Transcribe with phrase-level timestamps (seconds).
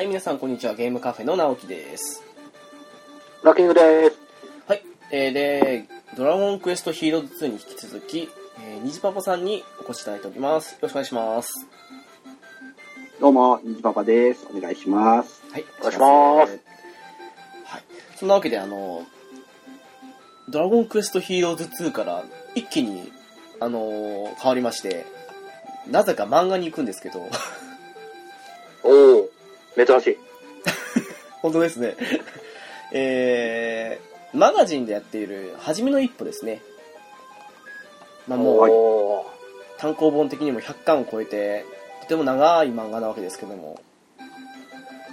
[0.00, 0.74] はい、皆さんこんにちは。
[0.74, 2.22] ゲームカフェの直樹です。
[3.44, 4.18] ラッキングです。
[4.66, 4.82] はい。
[5.10, 5.84] えー、で、
[6.16, 8.30] ドラゴンクエストヒーローズ2に引き続き、
[8.64, 10.72] えー、ニジパパさんにお越しいただいております。
[10.72, 11.66] よろしくお願いします。
[13.20, 14.46] どうも、にじパパです。
[14.50, 15.42] お願いします。
[15.52, 15.66] はい。
[15.80, 16.60] お願いします
[17.66, 17.82] はい。
[18.16, 19.04] そんなわけで、あの、
[20.48, 22.24] ドラゴンクエストヒーローズ2から
[22.54, 23.12] 一気に、
[23.60, 25.04] あのー変わりまして、
[25.90, 27.28] なぜか漫画に行くんですけど、
[29.86, 30.18] 珍しい。
[31.42, 31.96] 本当ですね。
[32.92, 36.60] えー、マガジンでやっている、初めの一歩ですね。
[38.26, 39.26] まあも
[39.76, 41.64] う、単行本的にも100巻を超えて、
[42.02, 43.80] とても長い漫画なわけですけども、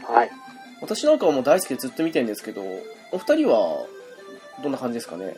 [0.08, 0.32] はい。
[0.82, 2.62] 私なんかはもう大好きでずっと見てるんですけど、
[3.12, 3.86] お二人は、
[4.64, 5.36] どんな感じですかね？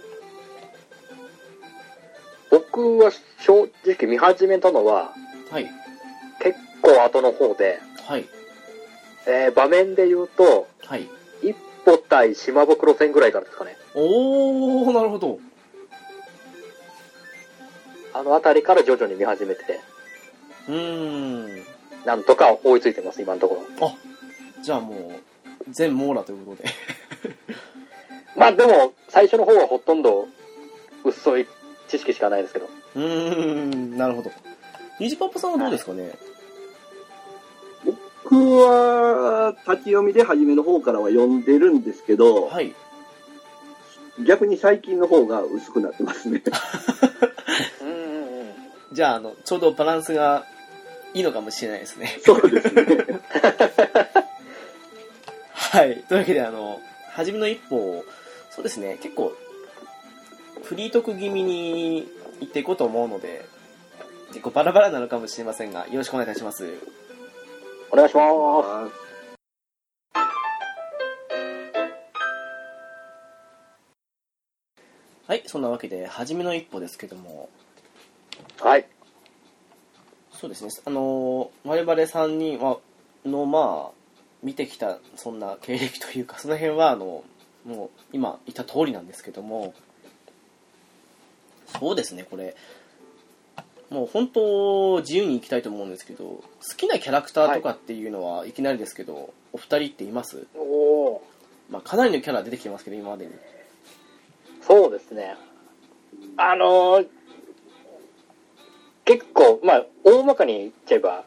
[2.50, 5.14] 僕は正直見始めたのは
[5.52, 5.70] はい。
[6.42, 8.26] 結構後の方で、はい。
[9.28, 11.08] えー場面で言うと、はい。
[11.42, 13.78] 一歩対島袋戦ぐらいからですかね。
[13.96, 15.40] おー、なるほど。
[18.14, 19.80] あの辺りから徐々に見始めて、
[20.68, 21.64] うーん。
[22.06, 23.92] なんとか追いついてます、今のところ。
[24.62, 26.70] じゃあもう、全網羅ということで。
[28.36, 30.28] まあでも、最初の方はほとんど
[31.04, 31.46] 薄い
[31.88, 32.70] 知識しかないですけど。
[32.96, 34.32] うーん、なるほど。
[35.00, 36.12] ニジパパさんはどうですかね？
[38.30, 42.76] 僕は、立ち読みで初めの方からは読んでるんですけど、はい。
[44.26, 46.44] 逆に最近の方が薄くなってますね。
[48.94, 50.46] じゃあ、あの、ちょうどバランスが
[51.14, 52.20] いいのかもしれないですね。
[52.24, 52.86] そうですね。
[55.54, 56.04] はい。
[56.08, 56.80] というわけで、あの、
[57.12, 58.06] 初めの一歩を、
[58.52, 59.34] そうですね、結構、
[60.64, 62.08] フリートーク気味に
[62.42, 63.46] 行っていこうと思うので、
[64.30, 66.68] 結構バラバラなのかもしれませんが、よろしくお願いいたします。
[67.92, 68.22] お願いしま
[75.30, 77.50] はい、そんなわけで、初めの一歩ですけども、
[78.58, 78.64] す。
[78.64, 78.88] はい。
[80.32, 82.80] そうですね、あの、我々3人は、
[83.26, 84.00] の、まあ、
[84.42, 87.24] 見てきた、そんな経歴というか、 その辺は、あの、
[87.66, 89.74] もう、今言った通りなんですけども、
[91.80, 92.56] そうですね、これ、
[93.90, 96.44] もう本当、自由に行きたいと思うんですけど、好
[96.78, 100.46] きなキャラクターとかっていうのは、いきなりですけど、お二人っています？
[100.56, 101.28] おお。
[101.70, 103.32] まあ、かなりのキャラ出てきてますけど、今までに。
[104.62, 105.36] そうですね。
[106.38, 107.08] あのー
[109.06, 111.26] 結構、まあ、大まかに言っちゃえば、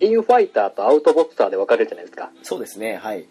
[0.00, 2.30] インファイターとアウトボクサーで分かれるじゃないですか。
[2.42, 3.26] そうですね、はい。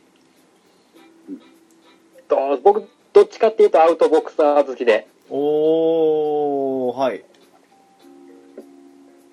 [2.27, 5.07] と僕、どっちかっていうとアウトボクサー好きで。
[5.31, 7.23] おー、はい。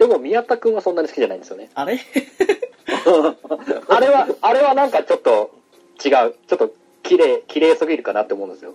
[0.08, 1.70] でも宮田くんはそんなに好きじゃないんですよね。
[1.74, 1.98] あれ？
[3.88, 5.50] あれは、あれはなんかちょっと
[6.04, 6.10] 違う。
[6.10, 8.74] ちょっと綺麗、綺麗すぎるかなって思うんですよ。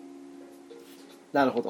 [1.33, 1.69] なるほど。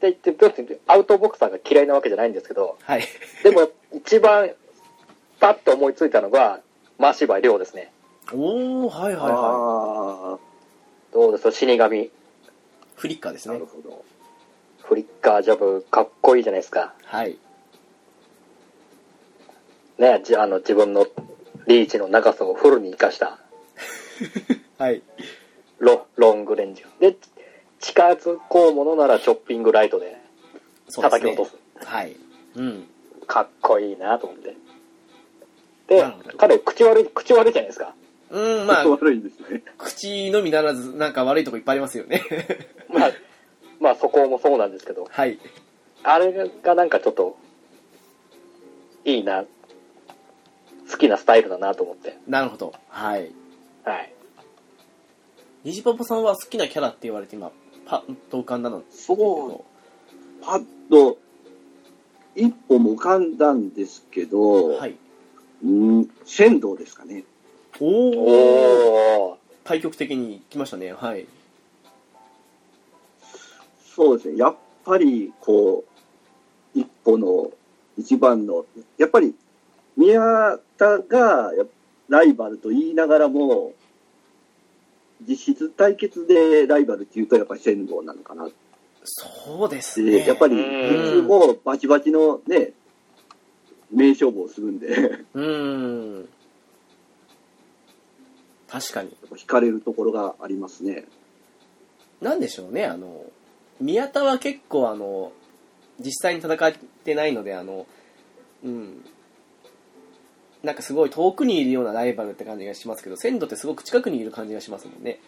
[0.00, 3.04] で言って、アウトボクサーが嫌いなわけじゃないんですけど、はい。
[3.42, 4.50] でも一番
[5.40, 6.60] パッと思いついたのが、
[6.98, 7.92] 真柴亮ですね。
[8.32, 10.38] おー、はいはいはあ
[11.12, 12.02] どうです死神。
[12.04, 12.10] い。
[12.96, 13.66] フリッカーですあ、なねる。
[13.66, 14.04] ほど。
[14.90, 16.92] フリッカージャブ、かっこいいじゃないですか。
[17.04, 17.38] はい。
[19.98, 21.06] ね、じあの自分の
[21.68, 23.38] リーチの長さをフルに活かした
[24.82, 25.00] はい。
[25.78, 26.84] ロロングレンジ。
[26.98, 27.14] で、
[27.78, 30.20] 近づこうものならチョッピングライトで
[30.92, 31.56] 叩き落とす。
[31.84, 32.16] はい。
[32.56, 32.88] うん。
[33.28, 34.56] かっこいいなと思って。
[35.86, 36.04] で
[36.36, 37.94] 彼、口悪い、口悪いじゃないですか。
[38.30, 39.62] うん、まあ、悪いですね。
[39.78, 42.22] 口のみならず、なんか悪いとこいっぱいありますよね。
[42.92, 43.12] まあ、
[43.80, 45.38] まあそこもそうなんですけど、はい。
[46.02, 47.36] あれがなんかちょっと、
[49.04, 49.44] いいな、
[50.90, 52.18] 好きなスタイルだなと思って。
[52.28, 52.74] なるほど。
[52.88, 53.32] はい。
[53.84, 54.12] はい。
[55.64, 57.50] ニジパパさんは好きなキャラって言われて今、
[57.86, 58.82] パッと浮かんだの。
[58.90, 59.64] そ
[60.42, 61.18] う、パッと、
[62.34, 64.96] 一歩も浮かんだんですけど、はい。
[65.64, 67.24] うん、仙道ですかね。
[67.80, 68.18] おー。
[68.18, 69.36] おー。
[69.64, 70.92] 対極的に来ましたね。
[70.92, 71.26] はい。
[74.00, 74.38] そうですね。
[74.38, 75.84] やっぱり、こ
[76.74, 77.50] う、一歩の
[77.98, 78.64] 一番の、
[78.96, 79.34] やっぱり、
[79.94, 81.52] 宮田が
[82.08, 83.74] ライバルと言いながらも、
[85.28, 88.50] 実質対決でライバルっていうと、やっぱり仙道なのかなっ
[89.04, 90.26] そうですて、ね。
[90.26, 92.72] やっぱり、うんいつもバチバチのね、
[93.92, 94.86] 名勝負をするんで、
[95.34, 96.28] うーん。
[98.66, 99.10] 確かに。
[99.28, 101.04] ぱ惹かれるところがありますね。
[102.22, 103.26] なんでしょうね、あの、
[103.80, 105.32] 宮田は結構あの、
[105.98, 106.72] 実際に戦っ
[107.04, 107.86] てないので、あの、
[108.64, 109.04] うん。
[110.62, 115.18] なんかすごい遠くにいるようなライバルって感じがしますけど鮮度ってすごく近くにいる感じがしますもんね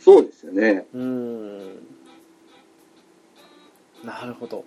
[0.00, 0.86] そうですよね。
[0.92, 1.86] うーん
[4.02, 4.64] なるほど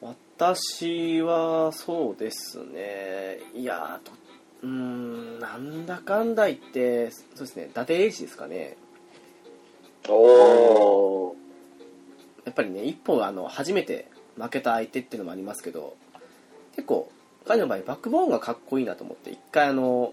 [0.00, 4.00] 私はそうですねいや
[4.62, 8.76] うーんなんだかんだ言ってそうですね伊達英二ですかね
[10.08, 11.34] おー。
[12.44, 15.96] やっぱりね一歩あの初めて負けた相手っていうのもありますけど
[16.74, 17.10] 結構
[17.46, 20.12] 彼の場合バックボーンがかっこいいなと思って一回あの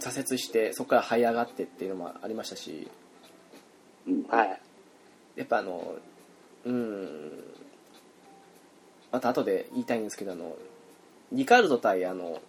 [0.00, 2.88] 挫折してそこから這い上がってっていうのもありましたし
[4.06, 4.60] うんはい。
[5.36, 5.94] やっぱあの
[6.64, 7.30] うん
[9.12, 10.56] また後で言いたいんですけどあの
[11.32, 12.40] リカルド対あの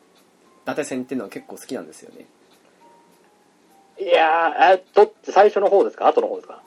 [0.71, 2.25] 伊達戦っていうのは結構好きなんですよね。
[3.99, 6.07] いやー、え、どっち、最初の方ですか？
[6.07, 6.61] 後の方ですか？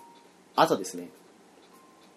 [0.56, 1.08] 後ですね。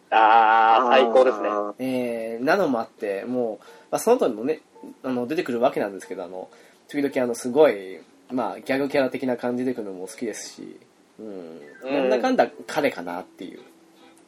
[0.09, 1.49] あー、最高ですね。
[1.79, 4.61] えー、なのもあってもう、まあ、その後にもね
[5.03, 6.49] あの出てくるわけなんですけどあの
[6.87, 7.99] 時々あのすごい、
[8.31, 10.79] まあ、ギャグキャラ的な感じでくるのも好きですし、
[11.19, 11.93] うん、うん。
[11.93, 13.61] なんだかんだ彼かなっていう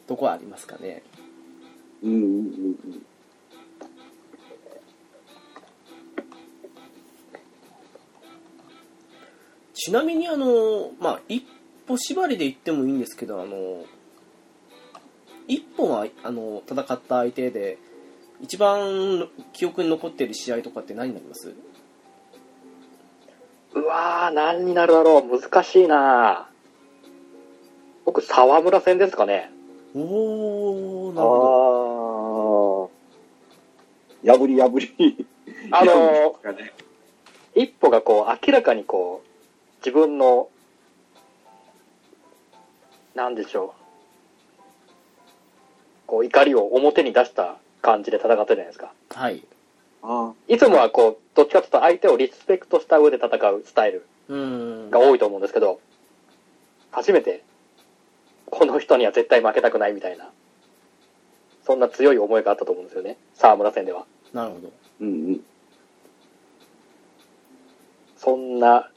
[0.07, 1.03] とこはありますかね。
[2.03, 3.06] うんうんうん
[9.88, 11.45] ちなみにあの、まあ、一
[11.88, 13.86] 歩縛りで言ってもいいんですけどあの
[15.48, 17.78] 一歩はあの戦った相手で
[18.42, 21.54] 一番記憶に残っている試合とかって何になります？
[23.75, 25.39] うわー、何になるだろう。
[25.42, 26.50] 難しいな
[28.04, 29.50] 僕、沢村戦ですかね。
[29.95, 32.92] おーなるほ
[34.25, 34.38] ど。
[34.38, 35.25] 破り破り。
[35.72, 36.72] あのー、
[37.56, 39.26] 一歩がこう、明らかにこう、
[39.79, 40.50] 自分の、
[43.15, 43.81] なんでしょう。
[46.07, 48.94] こう、怒りを表に出した感じで戦ったじゃないですか。
[49.09, 49.44] はい
[50.03, 55.81] あいつもはこう、どっちかというと相手をリスペクトした上で戦うスタイルうんが多いと思うんですけど、
[56.91, 57.44] 初めて、
[58.45, 60.29] この人には絶対負けたくないみたいな、
[61.65, 63.18] そんな強い思いがあったと思うんですよね。
[63.33, 64.06] 沢村戦では。
[64.33, 64.71] なるほど
[65.01, 65.41] うんうん。
[68.15, 68.89] そんな、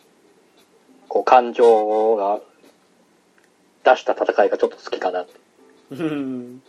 [1.10, 2.40] こう、感情が
[3.84, 5.32] 出した戦いがちょっと好きかなって。
[5.90, 6.62] うん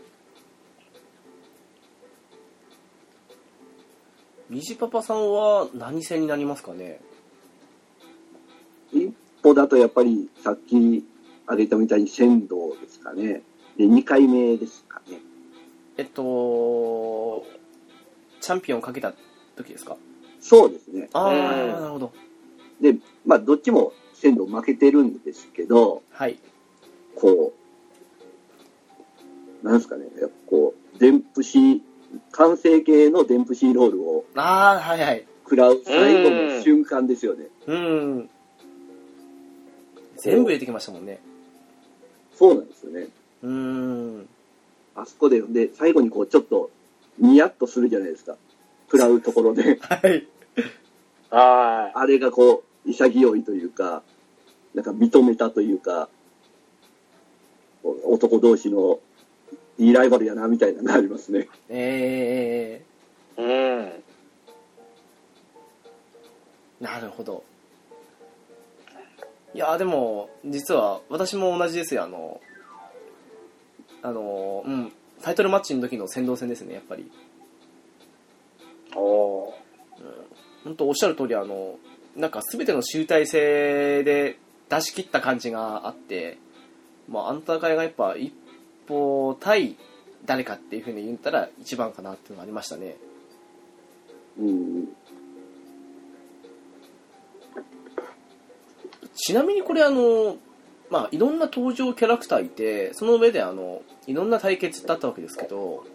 [4.50, 7.00] 虹パパさんは何戦になりますかね？
[8.92, 11.06] 一歩だとやっぱりさっき
[11.46, 13.44] 挙げたみたいに仙道ですかね。
[13.78, 15.20] で、2回目ですかね。
[15.98, 17.46] えっと
[18.42, 19.14] チャンピオンをかけた
[19.56, 19.96] 時ですか？
[20.42, 21.10] そうですね。
[21.14, 21.40] ああうん
[21.74, 22.12] なるほど
[22.82, 22.96] で、
[23.26, 26.38] まあ、どっちも仙道負けてるんですけど、はい
[27.16, 27.54] こ
[29.64, 31.82] う、なんですかね、やっぱこう、デンプシー、
[32.32, 37.48] 完成形のデンプシーロールをああはいはい食らう最後の瞬間ですよね。
[37.68, 38.30] うん
[40.18, 41.20] 全部入れてきましたもんね
[42.36, 43.08] そうなんですよね。
[43.44, 44.28] うん
[44.96, 46.70] あそこで、で、最後にこう、ちょっと、
[47.18, 48.36] ニヤッとするじゃないですか。
[48.92, 49.80] 食らうところで。
[49.80, 50.28] はい
[51.30, 54.04] はあれがこう、潔いというか、
[54.74, 56.10] なんか認めたというか、
[57.84, 59.00] お男同士の
[59.78, 61.48] いいライバルやな、みたいなのがありますね。
[61.70, 62.82] え
[63.38, 63.42] い。
[63.42, 63.50] うん。
[63.50, 63.94] ー、
[66.80, 67.44] なるほど
[69.54, 72.40] いやでも実は私も同じですよあの
[74.02, 74.92] あのうん
[75.22, 77.12] タイトルマッチの時の先導戦ですねやっぱり
[78.96, 79.54] おー
[80.64, 81.78] 本当おっしゃる通りあの
[82.16, 84.38] なんか全ての集大成で
[84.70, 86.38] 出し切った感じがあって、
[87.10, 88.34] まあ、あの戦いがやっぱ一
[88.88, 89.78] 歩対
[90.26, 92.96] 誰かっていうふうに言ったら一番かなっていうのがありましたね
[94.40, 94.88] うん。
[99.16, 100.38] ちなみにこれあの
[100.90, 105.86] まあいろんな登場キャラクターいてその上であのいろんな対決だったわけですけど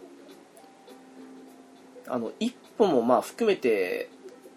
[2.08, 4.08] あの一歩もまあ含めて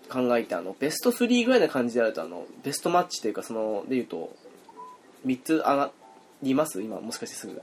[0.09, 4.35] 考えてあのベスト3ぐらいな感じであるとあのベストマッチというかそのでいうと
[5.25, 5.91] 3つ上が
[6.41, 6.81] ります？
[6.81, 7.61] 今もしかしてすぐ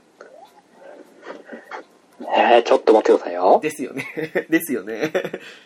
[2.21, 3.59] えー、ちょっと待ってくださいよ。
[3.61, 4.05] ですよね
[4.49, 5.11] ですよね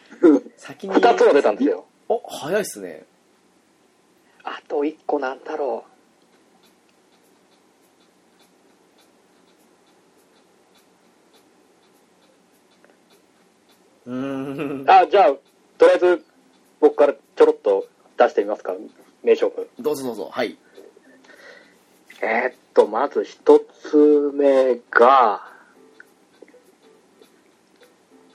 [0.58, 1.86] 先に二つも出たんですよ。
[2.10, 3.06] お早いっすね
[4.44, 5.86] あと一個なんだろ
[14.06, 14.86] うーんう。
[14.88, 15.34] あ、じゃあ、
[15.78, 16.26] とりあえず、
[16.82, 18.74] 僕からちょろっと出してみますか？
[19.24, 19.70] 名勝負。
[19.80, 20.58] どうぞどうぞはい
[22.24, 25.42] えーっと、まず一つ目が、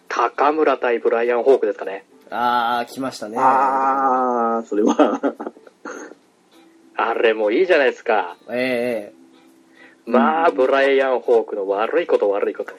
[0.08, 2.04] 高村対ブライアン・ホークですかね。
[2.30, 3.36] あー、来ましたね。
[3.38, 5.20] あー、それは、
[6.96, 8.36] あれもいいじゃないですか。
[8.50, 9.16] ええ
[10.10, 12.72] まあ、ブライアン・ホークの悪いこと悪いこと。
[12.72, 12.74] ア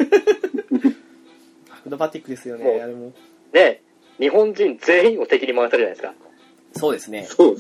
[1.81, 3.13] クロバティックですよね、あれも。
[3.53, 3.81] ね、
[4.19, 6.13] 日本人全員を敵に回せるじゃないですか。
[6.74, 7.24] そうですね。
[7.24, 7.57] そう。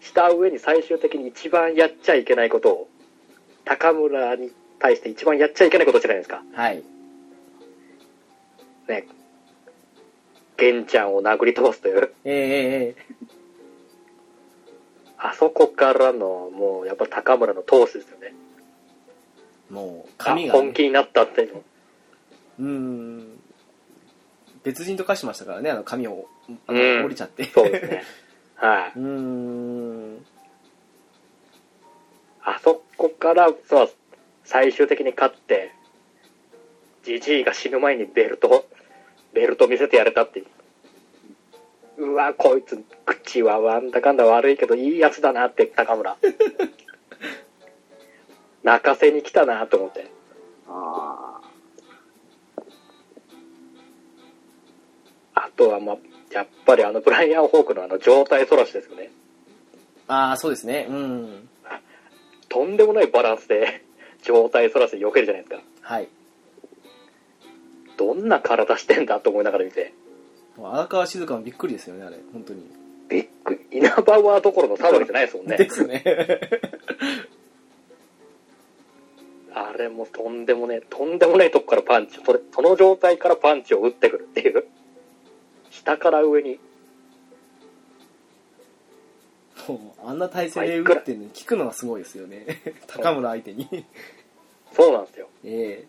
[0.00, 2.88] した上に最終的に一番やっちゃいけないことを、
[3.64, 6.42] 高村に対して一番やっちゃいけないことじゃないですか。
[6.54, 6.82] はい。
[8.88, 9.06] ね。
[10.56, 12.12] 玄ちゃんを殴り飛ばすという。
[12.24, 13.30] ええええ
[15.22, 18.32] あそこからの、もう、やっぱ高村の闘志ですよね。
[19.68, 21.62] もう、あ髪が、ね、本気になったっていうの。
[22.60, 23.40] うーん。
[24.62, 26.28] 別人と化しましたからね、あの髪を、
[26.66, 27.44] あうんの、降りちゃって。
[27.44, 28.02] そうですね。
[28.56, 28.92] はい。
[28.98, 30.26] うーん。
[32.42, 33.90] あそこから、そう、
[34.44, 35.72] 最終的に勝って、
[37.02, 38.66] ジジイが死ぬ前にベルト、
[39.32, 40.46] ベルト見せてやれたっていう。
[41.98, 46.16] うわ、こいつ、口はなんだかんだ悪いけど、いいやつだなって、高村。
[48.62, 50.06] 泣かせに来たなと思って。
[50.68, 51.29] ああ
[55.56, 55.96] とは、まあ、
[56.32, 59.10] やっぱりあの、ブライアン・ホークのあの、状態そらしですよね。
[60.08, 60.86] ああ、そうですね。
[60.88, 61.48] うん。
[62.48, 63.84] とんでもないバランスで、
[64.22, 65.62] 状態そらしで避けるじゃないですか。
[65.82, 66.08] はい。
[67.96, 69.92] どんな体してんだと思いながら見て。
[70.58, 72.18] 荒川静香もびっくりですよね、あれ。
[72.32, 72.62] 本当に。
[73.08, 73.78] びっくり。
[73.78, 75.56] 稲葉はどころの騒ぎじゃないですもんね。
[75.56, 76.02] ですね。
[79.52, 84.64] あれもとんでもねえ、とんでもないとこからパンチ、それ、その状態からパンチを打ってくるっていう。
[85.70, 86.58] 下から上に。
[89.68, 92.46] もうあんな体勢で打ってんのに聞くのがすごいですよね。
[92.88, 93.86] 高村相手に。
[94.72, 95.28] そうなんですよ。
[95.44, 95.86] え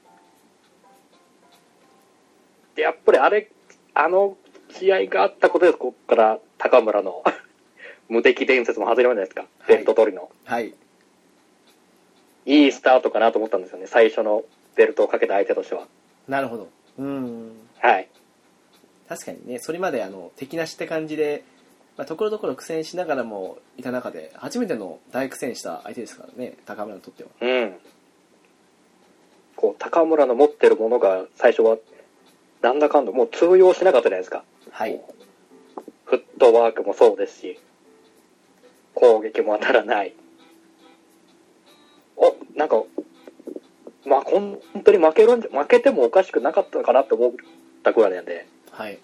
[2.76, 3.50] で、やっぱりあれ、
[3.94, 4.38] あの
[4.70, 7.24] 試合があったことで、ここから高村の
[8.10, 9.42] 無敵伝説も外れるじゃないですか。
[9.42, 10.30] はいベルト取りの。
[10.48, 10.74] えはい。
[12.46, 13.88] いいスタートかなと思ったんですよね。
[13.88, 14.44] 最初の
[14.76, 15.88] ベルトをかけた相手としては。
[16.28, 16.70] なるほど。
[16.98, 17.52] うん。
[17.80, 18.10] はい。
[19.12, 21.44] 確かにね、それまであの敵なしって感じで、
[21.98, 27.30] まあ、ところどころ苦戦しながらもいた中で、初めての大苦戦した相手ですからね、高村にとっては。
[27.41, 27.74] うん。
[29.58, 31.75] こう、高村の持ってるものが最初は、
[32.62, 34.46] なんだかんだもう通用しなかったじゃないですか。
[34.72, 35.01] はい。
[36.06, 37.60] フットワークもそうですし、
[38.94, 40.15] 攻撃も当たらない。
[42.15, 42.82] お、なんか、
[44.06, 47.32] まあ、本当に負けるんじゃ、負けてもおかしくなかったのかなって思っ
[47.84, 48.48] たくらいなんで、
[48.82, 49.00] はい。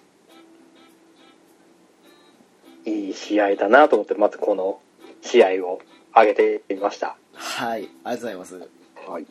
[2.85, 4.79] いい試合だなと思って、まずこの
[5.21, 5.79] 試合を
[6.15, 7.15] 上げてみました。
[7.33, 7.83] はい。
[8.03, 8.69] ありがとうございます。
[9.07, 9.11] あ。
[9.11, 9.27] はい。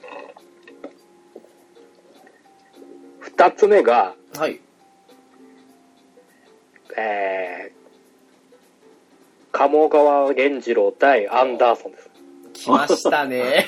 [3.19, 4.61] 二つ目が、はい。
[6.97, 12.11] えー、鴨川源次郎対アンダーソンです。
[12.53, 13.67] 来ましたね。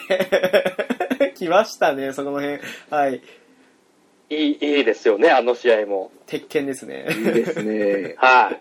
[1.34, 2.60] 来ましたね、そこの辺。
[2.88, 3.20] はい。
[4.30, 6.10] いい、いいですよね、あの試合も。
[6.26, 7.06] 鉄拳ですね。
[7.10, 8.14] いいですね。
[8.18, 8.60] はい。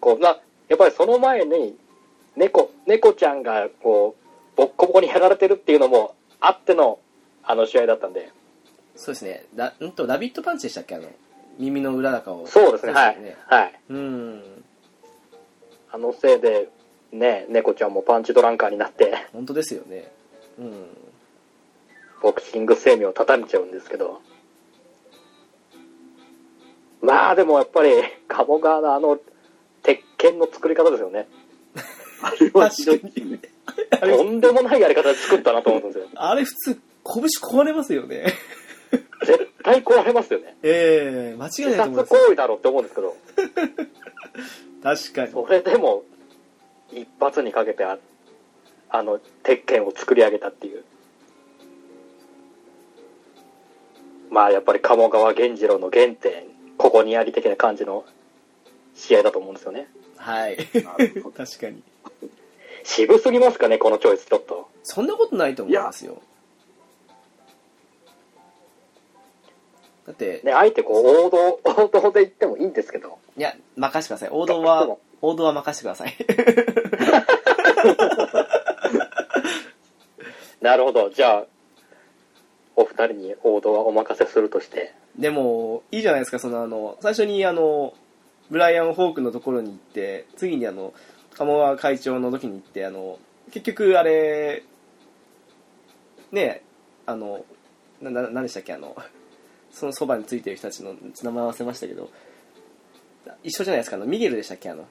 [0.00, 1.76] こうな、やっぱりその前に、
[2.36, 6.98] 猫、猫ちゃんが、こう、ボッコボコにやられてるっていうのもあっての、
[7.42, 8.30] あの試合だったんで。
[8.94, 9.46] そうですね。
[9.56, 10.96] ラんと、ラビットパンチでしたっけ？
[10.96, 11.08] あの、
[11.58, 12.46] 耳の裏高を。
[12.46, 13.34] そうですね、はいよ。
[13.46, 13.74] はい。
[13.88, 14.42] うん。
[15.90, 16.68] あのせいで、
[17.12, 20.12] ね、猫ちゃんもパンチドランカーになって、本当ですよね。
[20.58, 20.86] うん。
[22.22, 24.20] ボクシング生命を畳んちゃうんですけど。
[27.00, 27.90] まあでもやっぱり、
[28.26, 29.18] 鴨川のあの、
[29.82, 31.28] 鉄拳の作り方ですよね。
[32.20, 33.00] あれはひどね。
[34.00, 36.06] とんでもないやり方で作ったなと思うんですよ。
[36.16, 38.34] あれ普通、拳壊れますよね。
[39.24, 40.56] 絶対壊れますよね。
[40.62, 42.20] ええ間違いないと思いますよ。
[42.20, 43.16] 行為だろうって思うんですけど、
[44.82, 45.32] 確かに。
[45.32, 46.04] それでも、
[46.92, 47.98] 一発にかけてあ、
[48.88, 50.84] あの、鉄拳を作り上げたっていう。
[54.30, 56.44] まあ、やっぱり鴨川源次郎の原点、
[56.76, 58.04] ここにあり的な感じの
[58.94, 59.88] 試合だと思うんですよね。
[60.16, 60.56] はい。
[61.36, 61.82] 確かに。
[62.84, 64.68] 渋すぎますかね、このチョイスちょっと。
[64.82, 66.22] そんなことないと思いますよ。
[70.06, 73.18] だって、ね、あえてこう、王道、 王道で言ってもいいんですけど。
[73.36, 74.30] いや、任せてください。
[74.32, 76.16] 王道は、王道は任せてください。
[80.64, 81.10] なるほど。
[81.10, 81.46] じゃあ、
[82.78, 84.94] お二人に王道はお任せするとして。
[85.18, 87.92] でも、いいじゃないですか、そのあの、最初にあの、
[88.50, 90.94] ブライアン・ホークのところに行って、次にあの、
[91.36, 93.18] 鴨川会長の時に行って、あの、
[93.50, 94.62] 結局あれ、
[96.32, 96.62] ね
[97.06, 97.44] あの、
[98.00, 98.96] な、な、なんでしたっけ、あの、
[99.70, 102.10] そのそばについてる人たちの名前合わせましたけど
[103.42, 104.86] 一緒じゃないですかあのミゲルでしたっけあの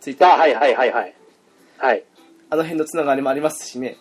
[0.00, 1.14] ついてるあ、はいはいはいはい。
[1.76, 2.04] はい。
[2.48, 3.96] あの辺のつながりもありますしね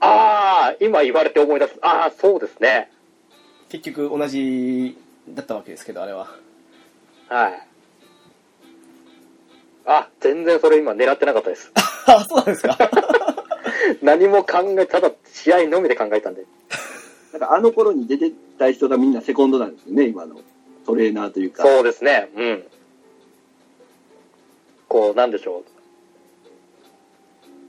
[0.00, 1.78] ああ、今言われて思い出す。
[1.82, 2.90] ああ、そうですね。
[3.68, 4.96] 結局同じ
[5.28, 6.28] だったわけですけどあれは
[7.28, 7.68] はい。
[9.84, 11.72] あ、全然それ今狙ってなかったです。
[12.06, 12.78] あそうなんですか
[14.02, 16.44] 何も考え、ただ試合のみで考えたんで。
[17.32, 20.40] なんかあの頃に出てた人がみんなセコンドなんですよね、今の
[20.86, 21.62] トレーナーというか。
[21.62, 22.30] そうですね。
[22.34, 22.64] うん。
[24.88, 25.77] こう、なんでしょう。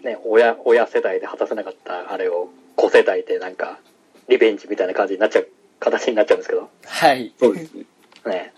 [0.04, 3.80] ね、親、親世代で果たせなかったあれを、子世代でなんか、
[4.28, 6.70] リベンジみたいな感じになっちゃう、形になっちゃうんですけど。
[6.86, 7.86] はいそうですね。
[8.26, 8.54] ね。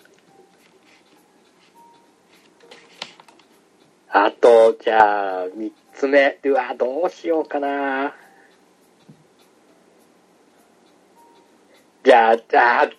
[4.09, 6.37] あと、じゃあ、三つ目。
[6.43, 8.13] うわ、どうしようかな。
[12.03, 12.89] じゃあ、じゃあ、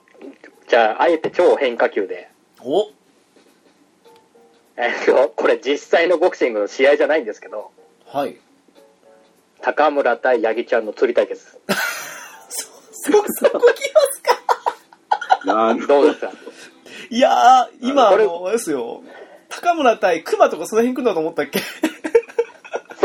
[0.68, 2.30] じゃあ、あえて超変化球で。
[2.60, 2.90] お
[4.76, 7.72] えっと、これ実際のボクシングの試合じゃないんですけど、
[8.12, 8.36] はい
[9.62, 11.40] 高村対八木ちゃんの釣り対決。
[11.44, 15.46] そそこ来ますか？
[15.46, 16.02] なるほど。
[16.02, 16.32] どうですか？
[17.08, 19.02] いやー今あのあれですよ
[19.48, 21.60] 高村対熊とかその辺来るのと思ったっけ？
[21.60, 21.64] そ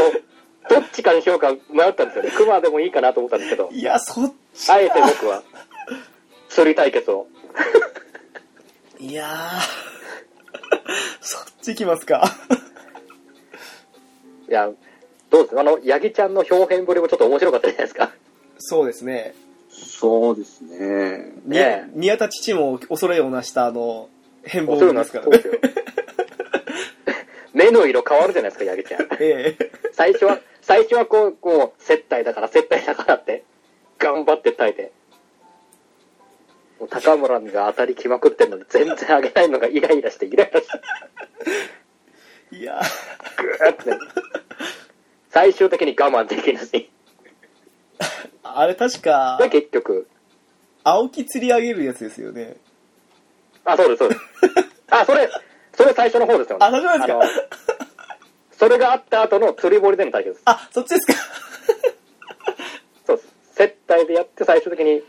[0.08, 0.24] う。
[0.70, 2.32] どっちかにしようか迷ったんですよね。
[2.36, 5.42] 熊でもいいかなと思ったんですけど、いやそっちあえて僕は、
[6.50, 7.28] 釣り対決を。
[9.00, 9.62] いやー
[11.22, 12.30] そっち来ますか
[14.50, 14.70] いや、
[15.38, 15.62] どうですか？
[15.62, 18.12] あの、八木ちゃんの表現ぶりもちょっと面白かったじゃないですか。
[18.60, 19.36] そうですね
[19.70, 21.34] そうですね。
[21.46, 24.10] にねえ宮田父も恐れをなしたあの
[24.44, 25.44] 変貌そうなんですからね。
[27.54, 29.08] 目の色変わるじゃないですか、八木ちゃん。
[29.22, 33.44] ええ最初は、最初はこう、こう、接待だから、接待だからって、
[33.98, 34.92] 頑張って耐えて。
[36.92, 40.68] 高村が当たりきまくってんのに全然上げないのがイライラして、イライラし
[42.52, 42.80] て、いや
[43.38, 43.92] グーって。
[45.30, 46.90] 最終的に我慢できなし。
[48.44, 50.08] あれ確かで、結局、
[50.84, 52.56] 青木釣り上げるやつですよね
[53.66, 54.22] あ、そうです、そうです。
[54.90, 55.30] あ、それ、
[55.76, 56.66] それ最初の方ですよね。
[56.66, 57.44] あ最初のですか？
[57.44, 57.48] の
[58.58, 60.44] それがあった後の釣り堀での対決です。
[60.46, 61.14] あそっちですか？
[63.06, 63.28] そうです。
[63.54, 65.04] 接待でやって最終的に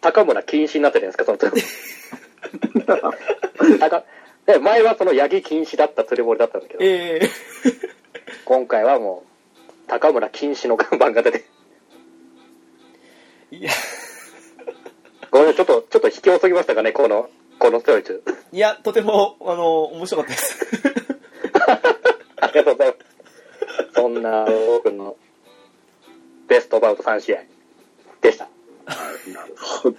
[0.00, 1.62] 高村禁止になったじゃないですか、その時。
[3.78, 4.04] 高
[4.46, 7.28] で前はその八木禁止だった釣り堀だったんですけど、ええ
[8.44, 9.28] 今回はもう
[9.88, 11.44] 高村禁止の看板が出て、
[13.50, 13.70] いや
[15.30, 18.22] ごめんなさいちょっと、ちょっと引き遅ぎましたかね、この、このチョイス。
[18.52, 20.58] いやとてもあの面白かったです
[22.40, 23.92] ありがとうございます。
[23.94, 25.16] そんな僕の
[26.48, 27.44] ベストバウト3試合
[28.20, 28.48] でした。
[29.32, 29.96] なるほど。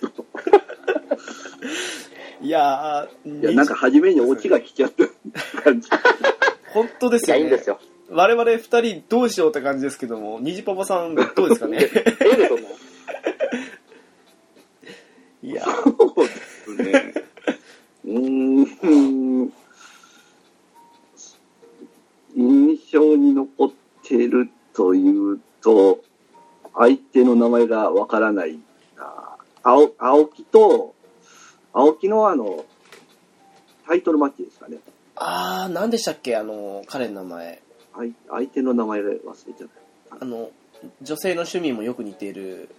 [2.41, 5.05] いやーいや、なんか初めにオチが来ちゃった
[5.61, 5.89] 感じ。
[6.73, 7.79] 本当ですいや、よねいいんですよ。
[8.09, 11.77] 我々二人どうしようって感じですけども虹パパさんどうですかね？
[11.81, 12.67] ええですよ、もう。
[15.47, 17.13] いやそうですね。
[18.05, 19.53] うーん。
[22.35, 23.71] 印象に残っ
[24.03, 25.99] てるというと、
[26.73, 28.59] 相手の名前がわからない
[28.97, 29.37] な。
[29.63, 30.95] 青青木と、
[31.73, 32.65] 青木のあの、
[33.85, 34.77] タイトルマッチですかね。
[35.15, 36.35] あー何でしたっけ？
[36.35, 37.61] あの彼の名前
[37.93, 39.15] 相手の名前忘れ
[39.53, 39.69] ちゃっ
[40.09, 40.17] た。
[40.21, 40.51] あの
[41.01, 42.69] 女性の趣味もよく似ている。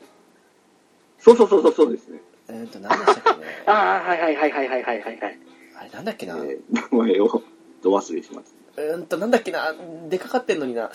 [1.19, 2.21] そうそうそうそうそうですね。
[2.49, 3.47] えー、っと何でしたっけね。
[3.67, 5.39] ああはいはいはいはいはいはいはい。
[5.77, 7.43] あれなんだっけな、えー、名前を
[7.83, 8.55] ど忘れします。
[8.77, 9.75] うんとなんだっけな。
[10.09, 10.91] 出かかってんのにな。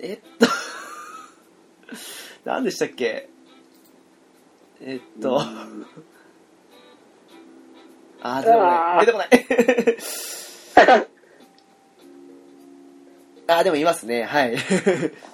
[0.00, 0.46] えっと
[2.44, 3.28] 何でしたっけ。
[4.80, 5.40] えっと
[8.22, 9.00] ああ出てい。
[9.00, 11.06] 出てこない。
[13.50, 14.56] あーでもいますねはい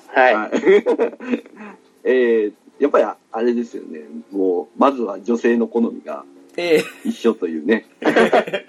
[0.08, 0.34] はい。
[0.34, 0.50] はい。
[2.04, 4.00] えーやっぱりああれですよね。
[4.30, 6.24] もう、まずは女性の好みが
[6.56, 7.86] ええ一緒というね。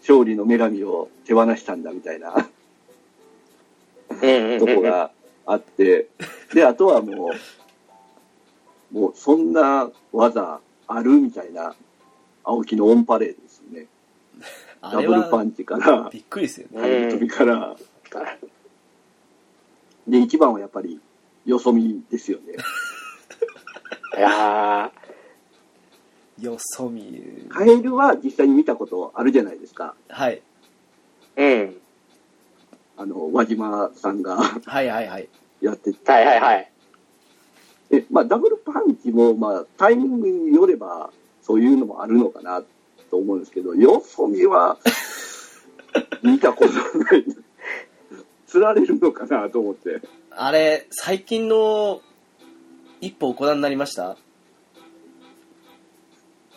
[0.00, 2.48] 勝利の女神を手放したんだみたいな
[4.58, 5.12] とこが
[5.46, 6.08] あって、
[6.52, 7.32] で、あとはも
[8.92, 11.74] う、もうそんな技あるみたいな、
[12.44, 13.86] 青木のオンパレードですよね。
[14.82, 17.76] ダブルパンチから、びっくりですよね体飛びから、
[20.08, 21.00] で、一番はやっぱり、
[21.46, 22.54] よそ見ですよね。
[24.18, 24.92] いや
[26.38, 29.94] よそ見カエルは実際に見たことあるじゃないですか。
[30.08, 31.76] はいー、うん。
[32.98, 35.28] あの、輪島さんがはいはいはい
[35.60, 36.72] やってはいはいはい。
[37.90, 41.10] え、まあ、ダブルパンチも、まあ、タイミングによれば、
[41.42, 42.62] そういうのもあるのかな
[43.12, 44.78] と思うんですけど、よそ見は、
[46.22, 47.26] 見たことない。
[48.46, 50.00] 釣られるのかなと思って。
[50.30, 52.00] あれ、最近の
[53.02, 54.16] 一歩ご覧になりました？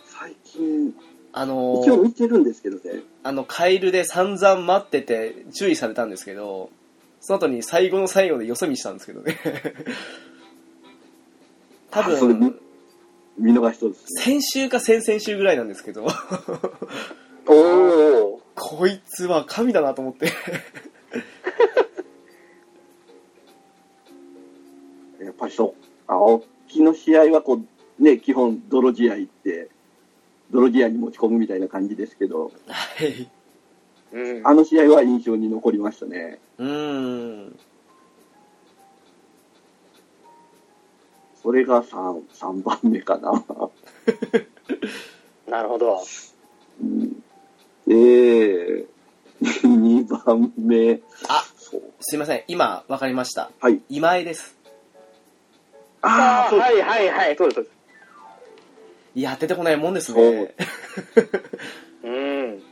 [0.05, 0.95] 最近、
[1.33, 3.01] あの一応見てるんですけどね。
[3.23, 6.69] あの、カエルで散々待ってて注意されたんですけど、
[7.19, 9.37] その後に最後の最後でよそ見したんですけどね。
[11.91, 12.59] 多分、
[13.38, 14.21] 見逃しそうですね。
[14.21, 16.08] 先週か先々週ぐらいなんですけど、
[17.48, 17.54] お
[18.36, 18.41] お。
[18.56, 20.28] こいつは神だなと思って。
[25.21, 25.84] やっぱりそう。
[26.08, 27.62] 青木の試合はこ
[28.00, 29.69] う、ね、基本泥試合って、
[30.52, 33.30] 泥試合に持ち込むみたいな感じですけど、はい。
[34.13, 34.48] うん。
[34.48, 36.39] あの試合は印象に残りましたね。
[36.58, 37.60] うーん。
[41.45, 43.31] それが 3, 3番目かな。
[45.47, 46.01] なるほど。
[46.81, 47.23] うん
[47.86, 47.93] で、
[49.62, 51.01] 2番目。
[51.29, 51.45] あ。
[51.99, 52.43] すいません。
[52.47, 53.51] 今、わかりました。
[53.60, 53.79] はい。
[53.89, 54.58] 今江です。
[56.01, 57.36] ああ、はいはいはい。
[57.38, 57.75] そうです、そうです。
[59.13, 60.55] いや、出てこないもんですね。
[62.03, 62.63] うん。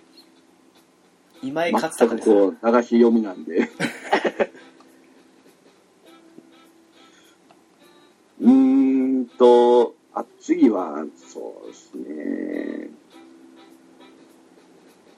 [1.43, 2.29] 今井勝全く孝です。
[2.29, 3.69] こう、流し読みなんで。
[9.43, 12.89] と、あ、次は、そうですね。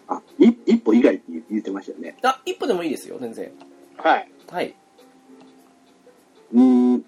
[0.07, 2.17] あ、い一歩以外って言ってましたよね。
[2.23, 3.51] あ、一歩でもいいですよ、全然。
[3.97, 4.31] はい。
[4.49, 4.75] はい。
[6.53, 7.05] うーん、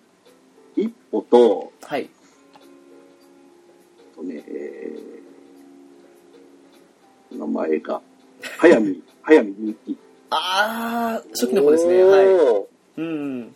[0.76, 2.08] 一歩と、はい。
[4.16, 8.00] とね、えー、名前が、
[8.60, 9.98] 早見、 早見ゆうき。
[10.30, 12.04] あー、初期の方ですね。
[12.04, 12.34] はい。
[12.36, 13.56] おうん。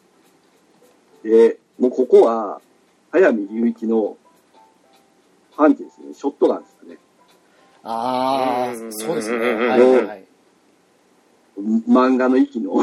[1.21, 2.59] で、もうここは、
[3.11, 4.17] 早見雄一の
[5.55, 6.13] パンチですね。
[6.13, 6.97] ショットガンですかね。
[7.83, 9.37] あー、うんそうですね。
[9.37, 10.25] うんはいはいはい。
[11.89, 12.79] 漫画の域の、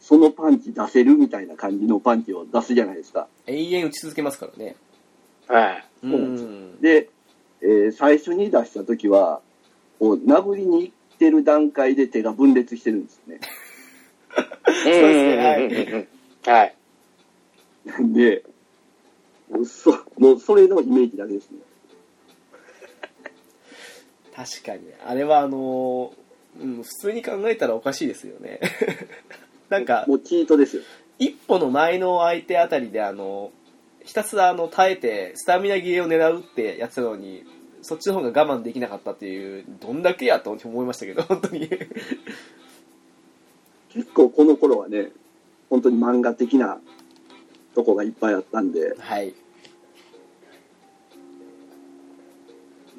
[0.00, 3.28] そのパンチ出せるみたいな感じのパンチを出すじゃないですか。
[3.46, 4.74] 永遠打ち続けますからね。
[5.48, 5.84] ーはい。
[6.02, 6.80] うそうなんですん。
[6.80, 7.08] で、
[7.62, 9.40] えー最初に出した時は、
[9.98, 13.40] こう、殴りに行ってる段階で手が分裂してるんですね。
[14.66, 16.08] そうですね
[16.44, 16.58] はい。
[16.60, 16.77] はい。
[18.12, 18.44] で、
[19.50, 21.58] もうそもうそれのイメージだけですね。
[24.34, 24.92] 確かに。
[25.06, 28.60] あれはあのーうん、普通に考えたらおかしいですよね。
[29.68, 30.82] なんか、もうチートですよ。
[31.18, 33.50] 一歩の前の相手あたりであの
[34.04, 37.44] ひたすらあの耐えてスタミナ切れを狙うってやってたのに
[37.82, 41.68] そっちの方が我慢できなかったっていうどんだけやと思いましたけど本当に
[43.90, 45.10] 結構この頃はね、
[45.70, 46.80] 本当に漫画的な
[47.78, 49.32] とこがいっぱいあったんで、はい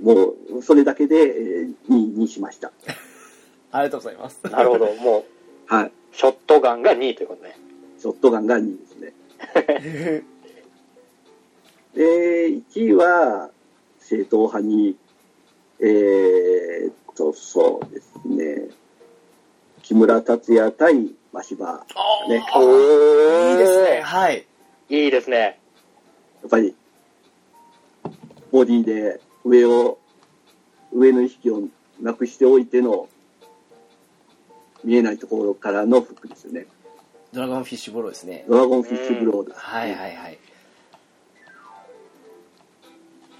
[0.01, 2.71] もうそれだけで、えー、2位にしました。
[3.73, 4.85] ありがとうございますなるほど。
[5.03, 5.23] もう、
[5.65, 5.91] はい。
[6.13, 7.57] ショットガンが2位ということね。
[7.97, 10.23] ショットガンが2位ですね。
[11.93, 13.51] で、1位は、
[13.99, 14.95] 正統派に、
[15.81, 18.69] えーっと、そうですね、
[19.83, 21.85] 木村達也対真柴。
[22.25, 24.01] おねーおいいですね。
[24.01, 24.48] はい
[24.89, 25.59] いいですね。
[26.41, 26.75] やっぱり、
[28.51, 29.99] ボディで上を、
[30.91, 31.63] 上の意識を
[32.01, 33.07] なくしておいての、
[34.83, 36.65] 見えないところからのフックですよね。
[37.31, 40.39] ドラゴンフィッシュボローですねドラゴンフィッシュブローです、はいはいはい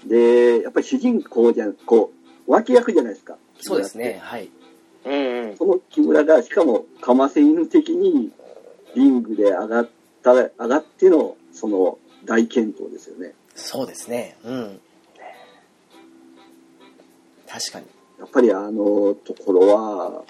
[0.06, 2.10] で、やっぱり主人公じゃん、こ
[2.46, 3.36] う、脇役じゃないですか。
[3.60, 4.48] そうですねはい
[5.04, 5.12] うん
[5.50, 5.56] うん。
[5.58, 8.30] その木村が、しかも、かませ犬的に、
[8.96, 9.88] リングで上がっ
[10.22, 13.34] た、上がっての、その、大健闘ですよね。
[13.54, 14.36] そうですね。
[14.44, 14.80] うん。
[17.48, 17.86] 確かに。
[18.18, 20.24] やっぱりあのところは、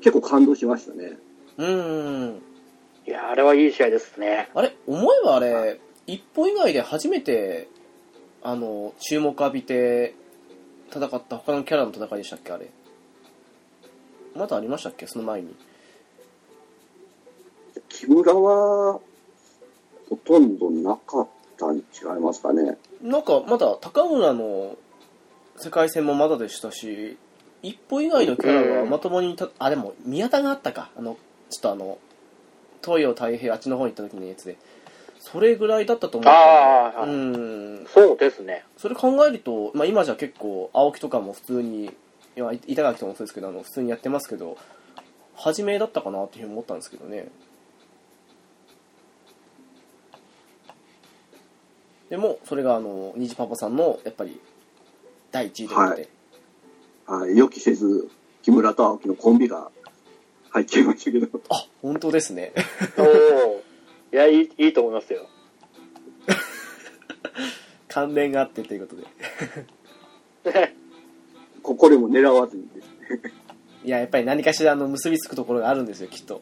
[0.00, 1.16] 結構感動しましたね。
[1.58, 2.42] うん
[3.06, 4.48] いや、あれはいい試合ですね。
[4.54, 7.68] あれ思えばあれ一歩以外で初めて
[8.42, 10.14] あの注目浴びて
[10.90, 12.70] 戦った他のキャラの戦いでしたっけあれ。
[14.34, 15.54] まだありましたっけその前に。
[17.88, 19.00] 木村は、
[20.10, 22.76] ほとんどなかったに違いますかね。
[23.02, 24.76] なんかまだ高村の
[25.56, 27.16] 世界戦もまだでしたし
[27.62, 30.90] 一歩以外のキャラがまともにた、あでも宮田があったか。
[30.96, 31.16] あの
[31.48, 31.98] ちょっとあの
[32.84, 34.56] 東洋太平あっちの方に行った時のやつで。
[35.22, 37.86] それぐらいだったと思あーううん。
[37.86, 38.64] そうですね。
[38.78, 41.90] それ考えると、まあ、今じゃ結構青木とかも普通にい
[42.36, 44.56] や板垣とかもそうですけどあの普通にやってますけど
[45.36, 47.28] 初めだったかなっていうふうに思ったんですけどね
[52.10, 54.40] でもそれがあの虹パパさんのやっぱり
[55.30, 56.08] 第一位ということで、
[57.06, 58.10] はい、予期せず、
[58.42, 59.70] 木村と青木のコンビが
[60.50, 61.40] 入っちゃいましたけど。
[61.48, 62.52] あ本当ですね
[62.98, 63.62] おお。
[64.12, 65.28] いや、いい、いいと思いますよ。
[67.86, 68.96] 関連があってというこ
[70.42, 70.74] とで
[71.62, 73.32] ここでも狙わずにですね。
[73.84, 76.40] いややっぱり何かしらあの結びつくところがあるんですよきっと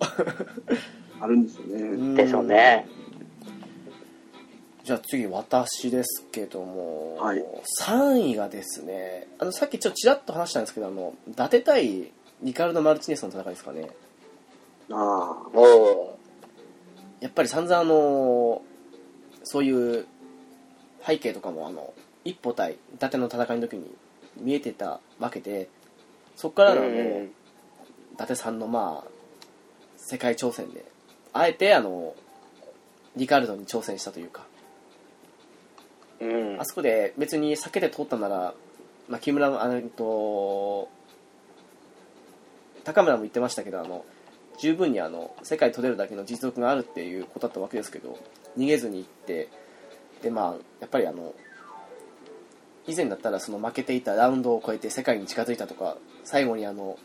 [1.21, 2.15] あるんですよね。
[2.23, 2.87] でしょうね。
[4.89, 7.45] じゃあ次私ですけども、はい。
[7.83, 12.11] 3位がですねあのさっきちょっとちらっと話したんですけどあの伊達対
[12.43, 13.91] リカルド・マルチネスの戦いですかね。
[14.91, 14.95] あ
[15.53, 16.19] おお
[17.21, 18.63] やっぱり散々あの
[19.45, 20.07] そういう
[21.07, 21.93] 背景とかもあの
[22.25, 23.95] 一歩対伊達の戦いの時に
[24.39, 25.69] 見えてたわけで
[26.35, 27.25] そこからのあの、うん。
[28.15, 29.11] 伊達さんのまあ
[29.99, 30.87] 世界挑戦で
[31.35, 32.15] あえてあの
[33.17, 34.48] リカルドに挑戦したというか
[36.21, 36.61] うん。
[36.61, 36.65] あ。
[36.65, 38.55] そこで別に避けて通ったなら、
[39.09, 40.89] まあ、木村のあのえっと
[42.85, 44.05] 高村も言ってましたけどあの
[44.59, 48.19] 十分にあの世界取れるだけの実力があるっていうことだったわけですけど
[48.57, 49.49] 逃げずに行って
[50.23, 51.35] でまあやっぱりあの
[52.87, 56.99] 以前だったらその負けていたラウンドを超えて世界に近づいたとか最後にあの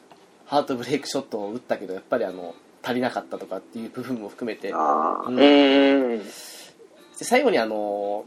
[0.46, 4.72] ハートブレイクショットを打ったけどやっぱりあの足りなかったとかっていう部分も含めて
[5.28, 5.32] う
[6.18, 6.22] ん。
[7.12, 8.26] 最後にあの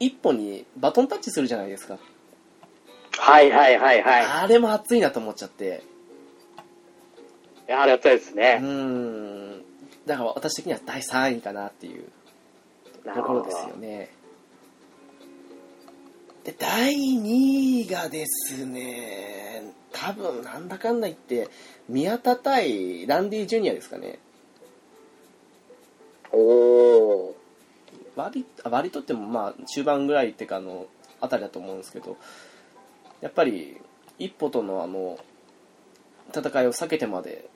[0.00, 1.98] 一本にバトンタッチするじゃないですか。
[3.18, 4.24] はいはいはいはい。
[4.24, 5.82] あれも熱いなと思っちゃって。
[7.68, 8.58] いや、あれやったですうね。
[8.60, 9.62] ーん。
[10.06, 12.04] だから私的には第3位かなっていう。
[13.14, 14.10] ところですよね。
[16.44, 21.48] で第2位がですね多分なんだかんだ言って
[21.88, 24.18] 宮田対ランディ・ジュニアですかね。
[26.32, 27.36] おお
[28.20, 30.86] 割あ割とってもまあ中盤ぐらいっていうかあの
[31.20, 32.16] あたりだと思うんですけど
[33.20, 33.80] やっぱり
[34.18, 35.18] 一歩とのあの
[36.34, 37.48] 戦いを避けてまで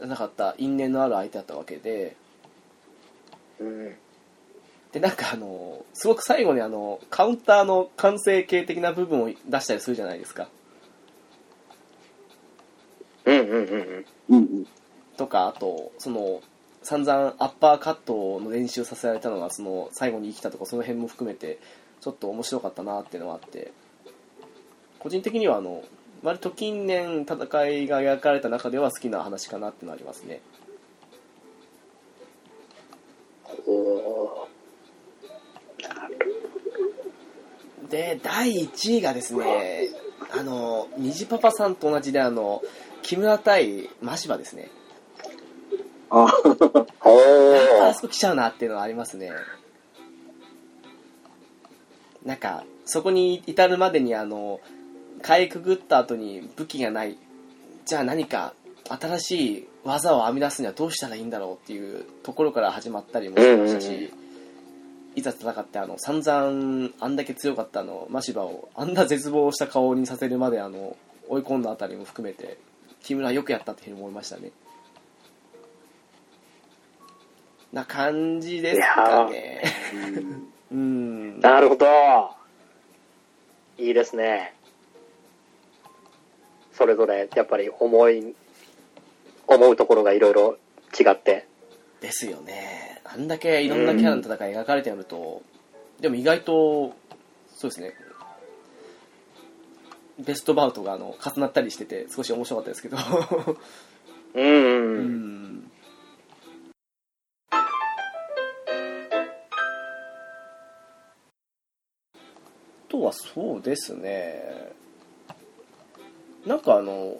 [0.00, 3.64] なかった因縁のある相手だったわけでー。
[3.64, 3.96] うん。
[4.92, 10.48] でなんかあのすごく最後にあのカウンターの完成形的な部分を出したりするじゃないですか
[13.24, 14.04] うんうん。
[14.28, 14.66] うんうん。
[15.16, 16.42] とかあとその
[16.86, 21.58] 散々アッパーカットの練習させられたのがその最後に生きたとかその辺も含めて
[22.00, 23.72] ちょっと面白かったなっていうのがあって。
[25.00, 25.82] 個人的にはあの
[26.22, 30.40] 割と近年戦いが描かれた中では好きな話かなってのはありますね。
[37.90, 39.88] で第1位がですね
[40.36, 42.62] あの虹パパさんと同じであの
[43.02, 44.70] 木村対真柴ですね
[46.10, 47.94] ああ。
[47.94, 49.32] そこ来ちゃうなっていうのはありますね。
[52.24, 54.60] なんかそこに至るまでにあの
[55.22, 57.16] かいくぐった後に武器がない。
[57.84, 58.54] じゃあ何か
[58.88, 64.10] 新しい技を編み出すにはどうしたらいいんだろうっていうところから始まったりもしましたし、うんうんうん。
[65.16, 70.96] いざ戦ってあの散々あんだけ強かったあのマシバをあんな絶望した顔にさせるまであの
[71.28, 72.58] 追い込んだあたりも含めて
[73.02, 74.50] 木村よくやったっていうふうに思いましたね
[77.76, 79.62] な感じですかね
[80.72, 81.86] うんなるほど。
[83.78, 84.54] いいですね。
[86.72, 88.34] それぞれ、やっぱり思い、
[89.46, 90.56] 思うところがいろいろ
[90.98, 91.46] 違って。
[92.00, 95.42] ですよねあんだけいろんなキャラの戦い描かれてやると、
[96.00, 96.94] でも意外と
[97.54, 97.94] そうですね
[100.18, 102.96] ベストバウトがあの重なったりしてて少し面白かったですけど
[104.34, 104.44] うん。
[104.44, 105.45] ううん、
[113.06, 114.72] はそうですね
[116.44, 117.16] なんかあの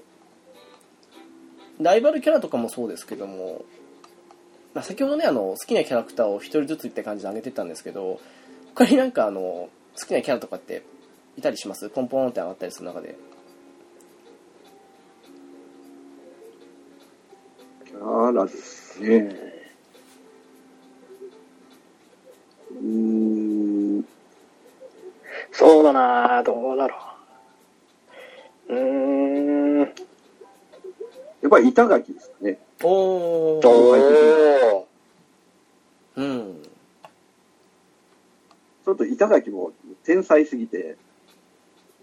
[1.81, 3.65] ライバルキャラとかもそうですけども、
[4.75, 8.21] まあ、先ほどねあの好きなキャラクターを一人ずつって感じで挙げてたんですけど
[8.75, 9.71] 他になんかあの好
[10.07, 10.83] きなキャラとかって
[11.37, 11.89] いたりします？
[11.91, 13.17] ポンポンって上がったりする中で
[17.87, 19.37] キャラですね。
[22.73, 23.36] うん。
[25.59, 26.97] そうだなどうだろ
[28.69, 28.75] う。
[28.75, 29.79] うーん。
[29.81, 29.91] やっ
[31.51, 32.59] ぱり板垣ですかね。
[32.83, 34.87] おお。
[36.17, 36.63] うん
[38.85, 39.73] ちょっと板垣も
[40.05, 40.97] 天才すぎて、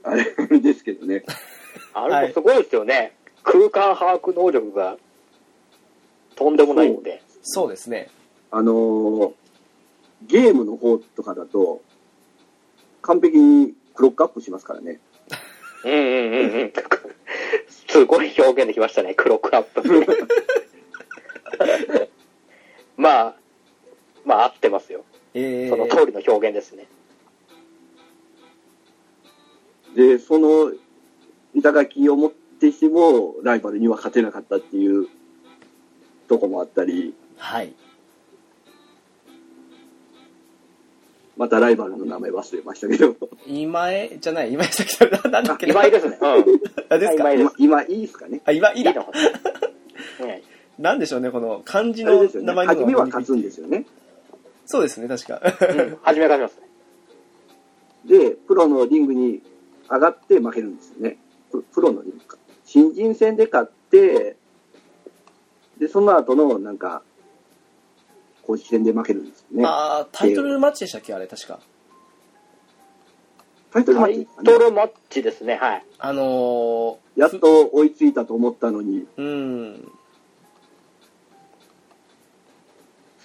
[0.03, 0.25] あれ
[0.59, 1.23] ですけどね。
[1.93, 3.15] あれもすごいですよね。
[3.43, 4.97] 空間把握能力が
[6.35, 7.21] とんでもないんで。
[7.43, 8.09] そうですね
[8.51, 9.31] あのー
[10.25, 11.81] ゲームの方とかだと、
[13.03, 14.99] 完璧にクロックアップしますからね。
[15.85, 16.73] うんうんうんうん。
[17.87, 19.83] すごい表現できましたね、クロックアップ。
[22.97, 23.35] まあ、
[24.25, 25.03] まあ合ってますよ。
[25.33, 26.87] えその通りの表現ですね。
[29.95, 30.71] で、その
[31.53, 35.07] 板垣を持ってしても、ライバルには勝てなかったっていう
[36.27, 37.73] とこもあったり、はい。
[41.35, 43.15] またライバルの名前忘れましたけど、
[43.47, 45.65] 今江じゃない、今江さっきの、なだっけ？
[45.67, 46.17] な今井ですね。
[46.21, 46.61] うん。
[46.89, 47.33] あ、ですか？
[47.33, 47.51] 今今。
[47.57, 48.41] 今いいですかね。
[48.45, 48.93] あ、今、いいだ。
[50.79, 52.23] なんでしょうね、この漢字の。
[52.23, 53.85] 名前の初めは勝つんですよね。
[54.65, 55.41] そうですね、確か。
[55.43, 55.97] うん。
[56.03, 56.61] 初めからします
[58.07, 58.19] ね。
[58.19, 59.41] で、プロのリングに
[59.89, 61.17] 上がって負けるんですよね。
[61.51, 62.37] ププロのリングか。
[62.65, 64.35] 新人戦で勝って、
[65.77, 67.01] で、その後の、なんか、
[68.45, 69.63] 公式戦で負けるんですよね。
[69.65, 71.13] あータイトルマッチでしたっけ？
[71.13, 71.59] あれ、確か。
[73.71, 75.85] タイトルマタイッチですかねトルマッチですね、はい。
[75.97, 79.91] あのやっと追いついたと思ったのに、ー、うん。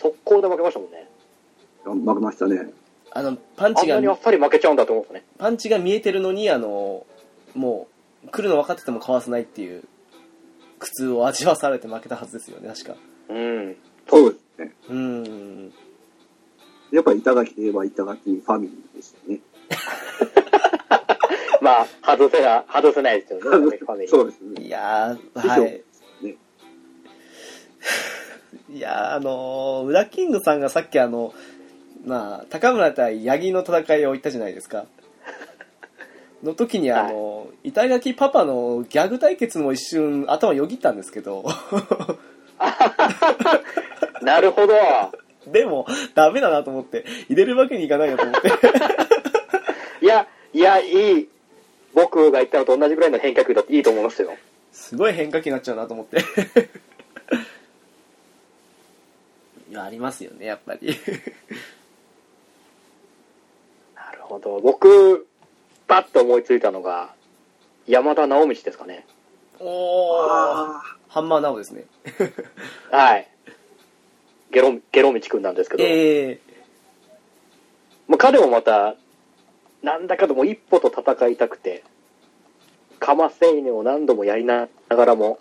[0.01, 1.09] 速攻で負けましたもんね。
[1.85, 2.71] 負けましたね。
[3.11, 5.25] あの、パンチがあんなにあ、っさり負けちゃうんだと思うんですね。
[5.39, 7.07] パンチが見えてるのに、あの、
[7.55, 7.89] も
[8.25, 9.83] う、来るの分かっててもかわせないっていう、
[10.79, 12.97] 苦痛を味わされて負けたはずですよね、確か。
[13.31, 13.77] うん。
[14.09, 14.75] そうですね。
[14.89, 15.73] うん。
[16.91, 19.41] やっぱり板垣といえば板垣ファミリーですよね。
[21.61, 24.63] まあ、外せな、外せないですよね、ファミリーそうですね。
[24.63, 25.63] いやはい。
[25.63, 25.83] ね
[28.71, 31.35] いやー、あのー、ウラキングさんがさっきあの、
[32.05, 34.87] まあ、高村対八木の戦いを言ったじゃないですか。
[36.43, 41.45] の時にあの、板垣パパのギャグ対決も一瞬頭よぎったんですけど、
[44.23, 44.75] なるほど。
[45.47, 48.49] でも、ダメだなと思って、入れるわけにいかないなと思って。
[50.05, 51.29] いや、いや、いい。
[51.95, 54.37] 僕が言ったのと同じぐらいの変化球だっていいと思いますよ。
[54.73, 56.19] すごい変化球になっちゃうなと思って。
[59.71, 60.89] いや、ありますよね、やっぱり。
[63.95, 64.61] なるほど。
[64.61, 65.27] 僕、
[65.87, 67.15] パッと思いついたのが、
[67.87, 69.07] 山田直道ですかね。
[69.59, 71.85] おー、あハンマーナオですね。
[72.91, 73.27] はい。
[74.51, 76.41] ゲロ、ゲロ道くんなんですけど、ええ
[78.09, 78.97] まあ、彼もまた、
[79.83, 81.85] なんだかでも一歩と戦いたくて、
[82.99, 85.39] かませいねを何度もやりながらも、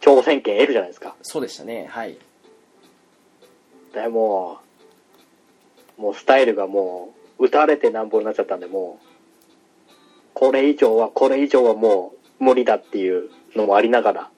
[0.00, 1.16] 挑戦権得るじゃないですか。
[1.22, 2.18] そうでしたね、はい。
[3.94, 4.58] でも
[5.98, 9.06] う、もうスタイルがもう、打たれてなんぼになっちゃったんで、もう、
[10.34, 14.30] これ以上は、これ以上はもう無理だっていうのもありながら、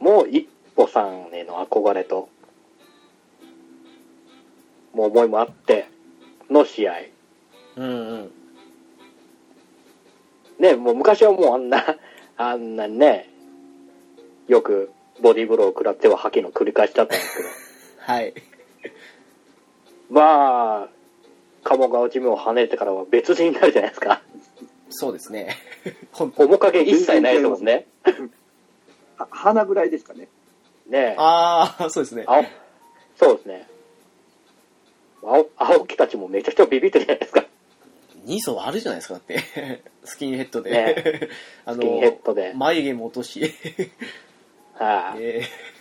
[0.00, 2.28] もう一歩さんへの憧れと、
[4.92, 5.88] もう思いもあって
[6.50, 6.94] の試合。
[7.76, 8.30] うんうん。
[10.58, 11.84] ね、もう昔はもうあんな、
[12.36, 13.30] あんなね、
[14.46, 17.48] よくボディーブローを食らっては吐きの繰り返しだったんですけど、
[18.12, 18.34] はい。
[20.10, 20.88] まあ、
[21.64, 24.22] 鴨川地面を跳ねてからは別人になるじゃないですか。
[24.90, 25.56] そうですね。
[26.36, 27.86] 面影一切ないですもんね。
[29.30, 30.28] 鼻ぐらいですかね。
[30.86, 31.14] ねえ。
[31.18, 32.24] ああ、 そうですね。
[32.26, 32.44] 青、
[33.16, 33.68] そうですね。
[35.22, 37.44] 青、青木たちもめちゃくちゃビビってるじゃないですか。
[38.26, 39.82] 2層あるじゃないですか、だって。
[40.04, 40.70] スキンヘッドで。
[40.70, 41.28] ね
[41.64, 43.40] あスキンヘッドで眉毛も落とし。
[44.74, 45.74] はい、えー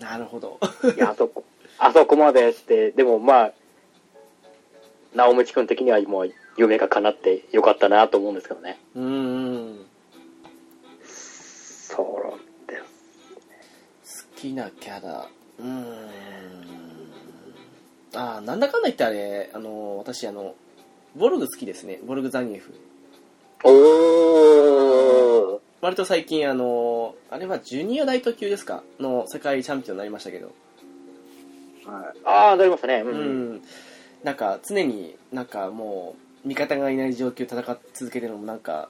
[0.00, 0.58] なるほど。
[0.96, 1.44] いや、あそこ、
[1.78, 3.52] あそこまでして、でもまあ、
[5.14, 8.78] 直道くん的にはもう夢が叶ってよかったなと思うんですけどね。
[8.94, 9.49] うーん。
[14.40, 15.28] きなキャラ。
[15.58, 15.94] うーん。
[18.14, 20.54] ああ、なんだかんだ言ってあれ、あの、私、あの、
[21.14, 22.00] ボルグ好きですね。
[22.06, 22.72] ボルグ・ザニエフ。
[23.64, 25.60] おー。
[25.82, 28.82] 割と最近、あの、あれはジュニアライト級ですか？
[28.98, 30.52] の世界チャンピオンになりましたけど。
[31.86, 32.18] はい。
[32.24, 33.02] ああ、なりましたね。
[33.04, 33.08] う。
[33.08, 33.62] うんん。
[34.22, 38.88] なんか、常になんかもう、味方がいない状況戦い続けてるのもなんか、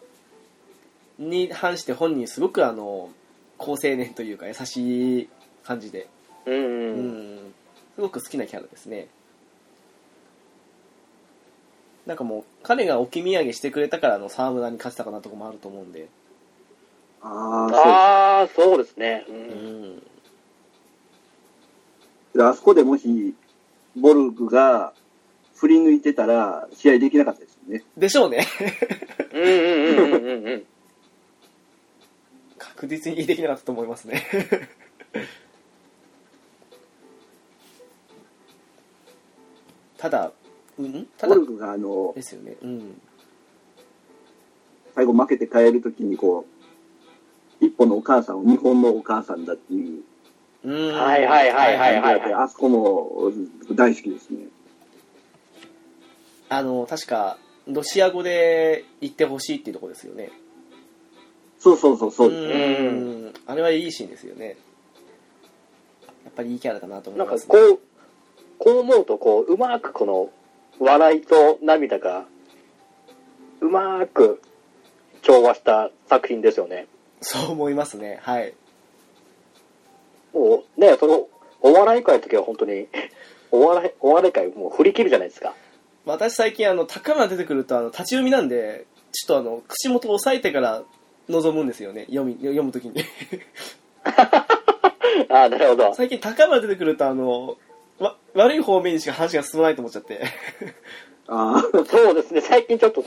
[1.18, 3.10] に反して本人すごくあの、
[3.58, 5.28] 好青年というか優しい
[5.64, 6.08] 感じで、
[6.46, 6.54] うん。
[6.54, 7.36] ううん。
[7.48, 7.54] ん、
[7.94, 9.08] すごく好きなキャラですね。
[12.06, 16.08] なんかもう、彼が置き土産してくれたからあの沢村に勝てたかなとこもあると思うんで、
[17.22, 19.24] ああ、そうですね。
[19.28, 19.32] う。
[19.32, 20.02] うん
[22.34, 22.42] う。
[22.42, 23.34] あそこでもし、
[23.96, 24.94] ボルグが
[25.56, 27.84] 振り抜いてたら、試合できなかったですよね。
[27.96, 28.46] でしょうね。
[29.32, 30.66] うんうんうんうんうんうん。
[32.58, 34.26] 確実にできなかったと思いますね。
[40.00, 40.32] ただ、
[40.78, 41.06] うん？
[41.18, 42.56] ただゴルフがあの、ですよね。
[42.62, 43.00] うん。
[44.94, 46.46] 最後負けて帰るときにこ
[47.60, 50.02] う、一歩のお母さんを日本のお母さんだっていう
[50.64, 50.92] うん。
[50.94, 53.30] はいはいはいはい感じで、あそこも
[53.74, 54.46] 大好きですね。
[56.48, 57.36] あの、確か、
[57.68, 60.30] ロシア語で言ってほしいっていうところですよね。
[61.58, 62.88] そうそうそうそうですね。
[62.88, 63.34] うん。
[63.46, 64.56] あれはいいシーンですよね。
[66.24, 67.78] やっぱりいいキャラだなと思ないんかます、こう、
[68.60, 70.28] こう思うと、こう、うまくこの、
[70.78, 72.26] 笑いと涙が、
[73.60, 74.40] うまく
[75.22, 76.86] 調和した作品ですよね。
[77.22, 78.20] そう思いますね。
[78.22, 78.52] はい。
[80.34, 81.26] もうね、その、
[81.62, 82.88] お笑い会の時は本当に、
[83.50, 85.54] お笑い、お笑い会もう振り切るじゃないですか。
[86.04, 90.82] 私最近、あの、高村出てくると、あの、立ち読みなんで、ちょっとあの、口元を押さえてから
[91.28, 92.04] 臨むんですよね。
[92.10, 93.02] 読み、読むときに。
[94.04, 94.46] あ
[95.44, 95.94] あ、なるほど。
[95.94, 97.56] 最近高村出てくると、あの、
[98.00, 100.22] わ、悪い方面にしか話が進まないと思っちゃって。
[101.28, 103.04] ああ、そうですね、最近ちょっと、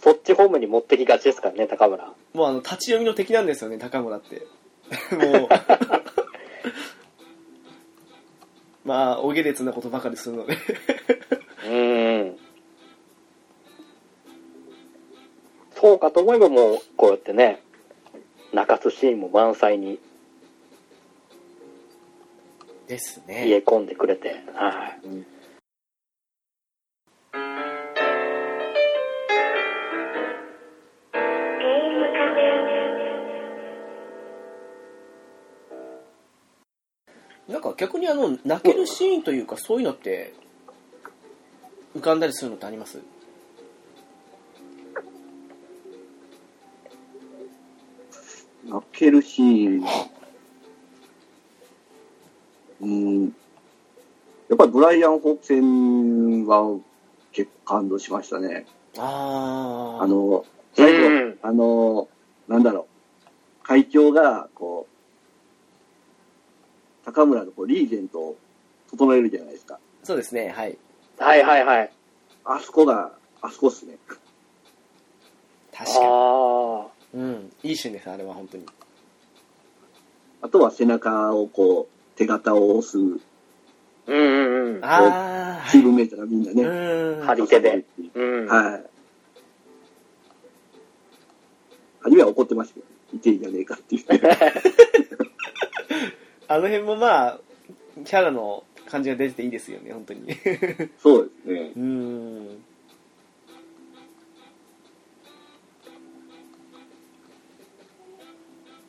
[0.00, 2.14] そっち方面に持ってきがちですからね、高村。
[2.32, 4.46] もうあの、立ち読みの敵なんですよね、高村って。
[5.14, 5.48] もう。
[8.84, 10.54] まあ、お下劣なことばかりするので。
[10.54, 12.38] うーん。
[15.74, 17.62] そうかと思えばもう、こうやってね、
[18.52, 19.98] 泣かすシーンも満載に
[22.86, 23.48] です入ね。
[23.48, 25.00] れ込んでくれて、はい。
[37.50, 40.34] なんか逆にあの、泣けるシーンというか、そういうのって、
[41.96, 43.00] 浮かんだりするのってあります？
[48.64, 49.84] 泣けるシーン。
[52.86, 53.24] うん。
[54.48, 56.78] やっぱりブライアン・ホーク戦は
[57.32, 58.64] 結構感動しましたね。
[58.96, 60.02] あー。
[60.02, 62.08] あ、の、最後、うんあの、
[62.48, 62.86] なんだろ
[63.62, 64.92] う、会長が、こう、
[67.04, 68.36] 高村のこうリーゼントを
[68.90, 69.78] 整えるじゃないですか。
[70.04, 70.78] そうですね、はい。
[71.18, 71.92] はいはいはい。
[72.44, 73.12] あそこが、
[73.42, 73.96] あそこっすね。
[75.72, 77.20] 確かあに。
[77.20, 77.52] うん。
[77.64, 78.64] いいシーンです、あれは本当に。
[80.42, 83.00] あとは背中をこう、手形を押す、あ。
[83.00, 83.16] うん
[84.06, 84.84] うんうん。
[84.84, 85.70] あー。
[85.70, 86.62] チームメイトがみんなね。
[86.62, 87.26] うん。
[87.26, 87.84] 張り手で。
[88.14, 88.46] うん。
[88.46, 88.84] はい。
[92.00, 94.20] 初めは怒ってましたけど、いていいじゃねえかって言って。
[96.48, 97.40] あの辺もまあ、
[98.04, 100.28] キャラの感じが出てていいですよね、本当に。
[101.02, 101.72] そうですね。
[101.76, 102.58] うーん。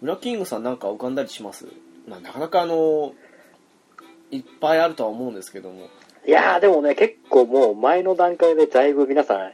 [0.02, 1.66] ブラッキングさんなんか浮かんだりします？
[2.08, 3.14] まあ、なかなかあの、
[4.32, 5.90] いっぱいあるとは思うんですけども。
[6.26, 9.52] いやーでもね、結構もう前の段階でだいぶ皆さん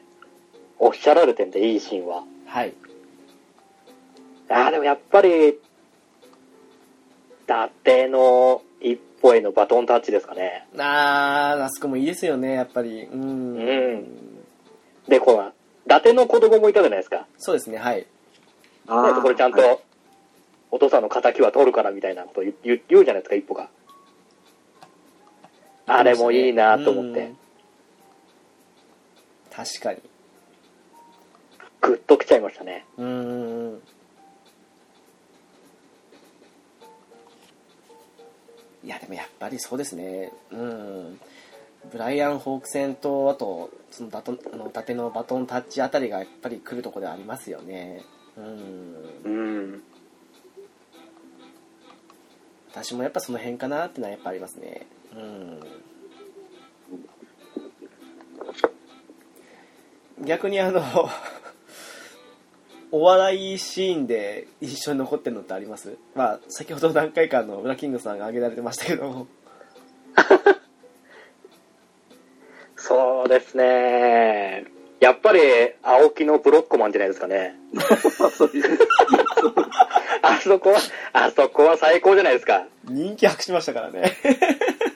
[0.79, 2.23] おっしゃられてんで、いいシーンは。
[2.45, 2.73] はい。
[4.49, 5.55] あーでもやっぱり、伊
[7.47, 10.67] 達の一歩へのバトンタッチですかね。
[10.77, 13.03] あー、あそこもいいですよね、やっぱり。
[13.03, 13.57] うん。
[13.57, 14.05] うん
[15.07, 15.49] で、この、
[15.85, 17.27] 伊達の子供もいたじゃないですか。
[17.37, 18.05] そうですね、はい。
[18.87, 19.79] あね、これちゃんと、はい
[20.74, 23.69] お父さんの仇は取るからみたいなこと言う言うじゃないですか、一歩が。
[25.86, 27.38] あれもいいなと思ってうん。
[29.51, 29.99] 確かに。
[31.80, 32.88] グッときちゃいましたね。
[32.97, 33.82] うーん。
[38.84, 40.32] いや、でもやっぱりそうですね。
[40.51, 41.19] うん。
[41.91, 48.01] ブライアン・ホーク戦と、あと、そのバトン、あの、伊達のバトンタッチあたりがやっぱり来るところではありますよね。
[48.36, 48.95] うん。
[49.24, 49.84] うん。
[52.74, 54.88] 私もやっぱその辺かなってのはやっぱありますね。
[55.15, 55.59] うん。
[60.26, 60.82] 逆にあの、
[62.91, 65.95] お笑いシーンで一緒に残ってるのってあります？
[66.15, 69.28] まあ、先ほど何回かあの、ブラキングさんが挙げられてましたけども。
[72.76, 74.65] そうですね。
[74.99, 75.39] やっぱり、
[75.84, 77.55] 青木のブロッコマンじゃないですかね。
[80.43, 80.79] そこは、
[81.13, 82.65] あそこは最高じゃないですか。
[82.85, 84.01] 人気博しましたからね。
[84.01, 84.11] ね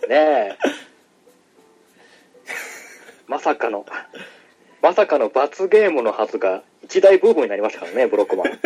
[0.10, 0.58] え。
[3.28, 3.86] まさかの、
[4.82, 8.52] まさかの罰ゲームのはずが、一大ブームになりましたからね、ブロッコマン。
[8.52, 8.60] ね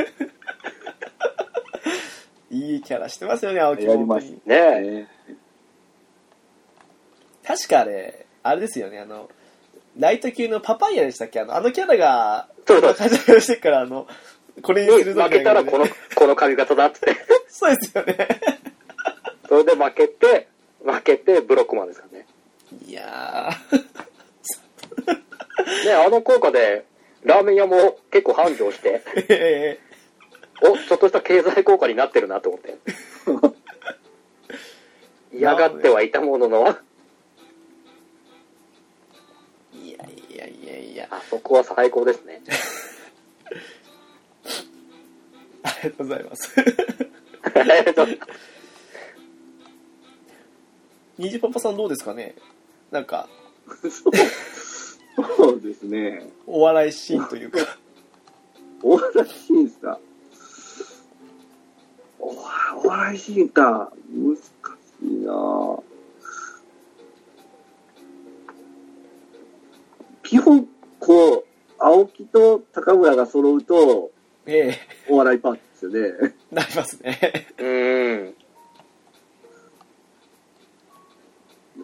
[2.51, 4.81] いいキャラしてますよね、青木やりまし本当にえ。
[4.81, 5.07] ね。
[7.43, 9.29] 確かあれ、あれですよね、あの、
[9.97, 11.39] ライト級のパパイヤでしたっけ？
[11.39, 12.89] あの、あのキャラが、そうそ
[13.35, 14.07] うしてるから、あの、
[14.61, 15.85] これにするぞ負けたらこの、
[16.15, 17.15] この髪型だって。
[17.47, 18.27] そうですよね。
[19.47, 20.47] それで負けて、
[20.83, 22.27] 負けてブロッコマンですからね。
[22.85, 23.91] いやー、
[25.85, 26.85] ね、あの効果で、
[27.23, 29.79] ラーメン屋も結構繁盛して、え
[30.63, 32.77] お、ちょっとした経済効果になってるなと思って。
[35.33, 36.77] 嫌がってはいたものの、
[39.73, 42.41] えいやいやいやいや、あそこは最高ですね。
[45.63, 46.55] ありがとうございます。
[51.17, 52.35] ニジパパさんどうですかね？
[52.89, 53.29] なんか、
[53.81, 53.91] そう
[55.37, 56.27] そうですね。
[56.47, 57.59] お笑いシーンというか。
[58.81, 59.99] お笑いシーンさ。
[62.19, 62.35] お
[62.83, 63.91] お笑いシーンか。
[64.11, 64.41] 難し
[65.03, 65.79] いな
[70.23, 70.67] 基本、
[70.99, 71.45] こう、
[71.77, 74.11] 青木と高村が揃うと、
[74.45, 74.77] え
[75.09, 76.35] お笑いパーティーですよね。
[76.51, 77.47] えなりますね。
[77.57, 78.35] うーん。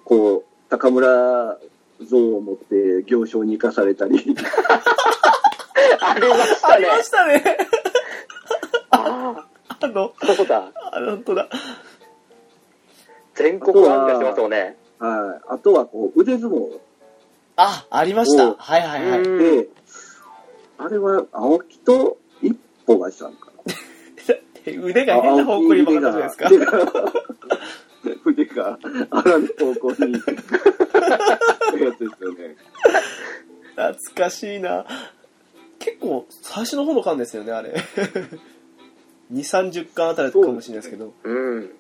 [0.04, 1.58] こう、高村
[2.02, 4.18] 像を持って行商に行かされたり。
[6.02, 6.74] ありましたね。
[6.74, 7.58] ありましたね。
[8.92, 9.48] あ
[9.80, 10.72] あの、あ、そうだ。
[10.92, 11.50] あ、本当だ。
[13.36, 14.78] 全国案内してますよね。
[15.00, 15.54] はい。
[15.54, 16.80] あとは、こう、腕相撲
[17.56, 18.50] あ、ありました。
[18.50, 19.22] おはいはいはい。
[19.22, 19.68] うんで、
[20.80, 22.18] あれは青木と
[22.88, 24.84] 一歩がしたんかな。
[24.84, 26.50] 腕が変な方向に曲がったじゃないですか。
[28.26, 28.80] 腕が、
[29.10, 32.56] あらぬ方向に、やつですよね。
[33.76, 34.86] 懐かしいな。
[35.80, 37.76] 結構、最初の方の巻ですよね、あれ。
[39.32, 41.14] 2、30巻あたりかもしれないですけど。
[41.24, 41.72] うん。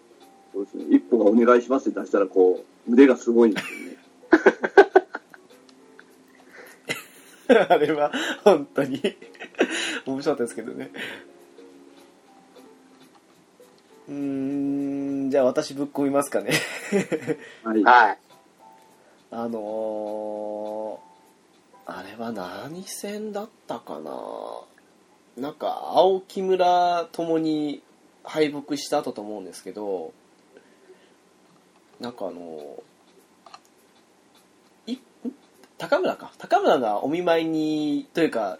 [0.53, 0.85] そうですね。
[0.89, 3.97] 一歩がお願いしますって出したら、こう、腕がすごいんですよね。
[7.69, 8.11] あれは、
[8.43, 9.01] 本当に、
[10.05, 10.91] 面白かったですけどね。
[14.07, 14.13] うー
[15.27, 16.51] ん、じゃあ私ぶっ込みますかね。
[17.63, 17.83] はい。
[17.83, 18.17] はい。
[19.31, 24.61] あのー、あれは何戦だったかな
[25.37, 27.81] なんか、青木村ともに
[28.23, 30.13] 敗北した後と思うんですけど、
[31.99, 32.83] なんかあの
[34.85, 34.99] いん？
[35.77, 36.31] 高村か。
[36.37, 38.57] 高村がお見舞いに、というか、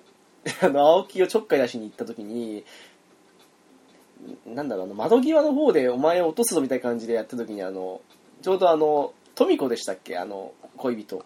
[0.61, 2.63] あの、青木をちょっかい出しに行った時に、
[4.45, 8.01] なんだろう、あの、窓際の方でお前を落とすぞみたいな感じでやった時に、あの、
[8.41, 10.17] ちょうどあの、富子でしたっけ？
[10.17, 11.23] あの、恋人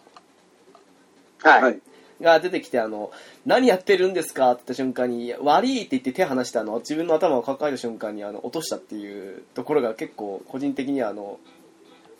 [1.42, 1.62] はい。
[1.62, 1.80] はい。
[2.20, 3.10] が出てきて、あの、
[3.46, 4.52] 何やってるんですか？
[4.52, 11.40] って言った瞬間に、悪いって言って手離して、あの、自分の頭を抱えた瞬間に、あの、落としたっていうところが結構、個人的には、あの、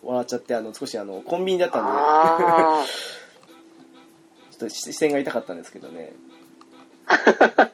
[0.03, 2.85] 笑っちゃって、あの、少しあの、コンビニだったんで、あ
[4.51, 6.13] ちょっと視線が痛かったんですけどね。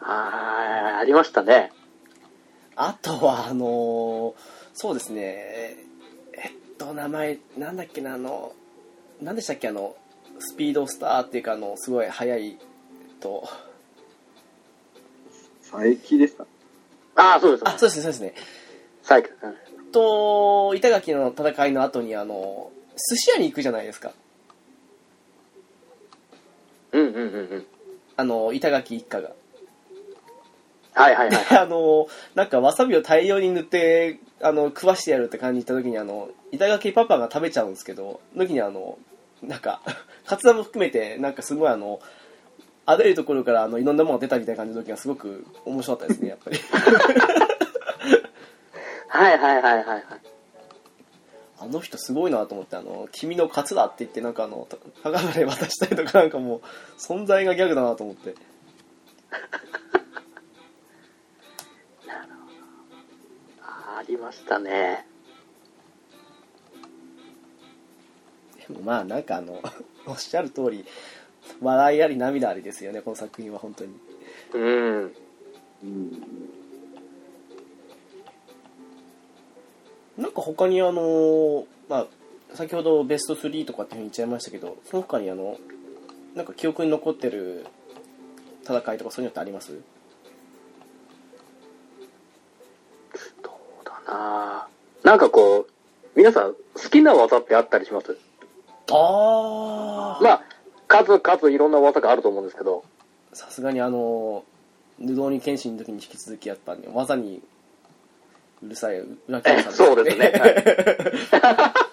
[0.00, 0.04] あ。
[0.04, 1.72] ああ、ありましたね。
[2.76, 4.34] あとは、あの
[4.74, 5.76] そうですね、
[6.32, 8.52] えっと、名前、なんだっけな、あの、
[9.20, 9.94] なんでしたっけ、あの、
[10.38, 12.58] スピードスターっていうか、あの、すごい速い、えっ
[13.20, 13.48] と、
[15.62, 16.46] 佐伯ですか
[17.14, 17.62] ああ、そうです。
[17.68, 18.34] あ、そうですね、そうですね。
[19.02, 19.32] 最近。
[19.42, 22.72] うんと、板垣の戦いの後に、あの、
[23.10, 24.12] 寿司屋に行くじゃないですか。
[26.92, 27.66] うんうんうんうん。
[28.16, 29.30] あの、板垣一家が。
[30.94, 31.58] はいはいはい。
[31.58, 38.98] あの、なんかわさびを大量に塗って、あの、食わしてやるって感じに言った時に、あの、板垣パパが食べちゃうんですけど、時にあの、
[39.42, 39.80] なんか、
[40.26, 42.00] カツラも含めて、なんかすごいあの、
[42.84, 46.58] あらゆるところからあのいろんなものが出たみたいな感じの時がすごく面白かったですね、やっぱり。
[49.08, 50.04] はいはいはいはいはい。
[51.62, 54.66] あの人すごいなと思って、あの、君のカツだって言って、なんかあの、
[55.04, 56.60] 高村で渡したりとかなんかもう、
[56.98, 58.34] 存在がギャグだなと思って。
[63.62, 65.06] あありましたね。
[68.68, 69.62] でもまあなんかあの、
[70.06, 70.84] おっしゃる通り、
[71.60, 73.94] 笑いあり涙ありですよね、この作品は本当に。
[74.54, 75.14] うん。
[75.84, 76.61] うん。
[80.18, 82.06] なんか他にあの、まあ、
[82.54, 85.58] 先ほどベスト3とかっていうふうに言っちゃいましたけど、その他にあの、
[86.34, 87.66] なんか記憶に残ってる
[88.62, 89.72] 戦いとかそういうのってあります？
[93.42, 94.66] どうだな。
[95.02, 95.66] なんかこう、
[96.14, 98.16] 皆さん好きな技ってあったりします？
[98.90, 100.42] あまあ、
[100.88, 102.84] 数々いろんな技があると思うんですけど、
[103.32, 104.44] さすがにあの、
[105.00, 107.42] ルドーニケンシンの時に引き続きやっぱね、技に
[108.64, 110.32] うるさい裏切りさん そうですね。
[110.38, 111.92] はい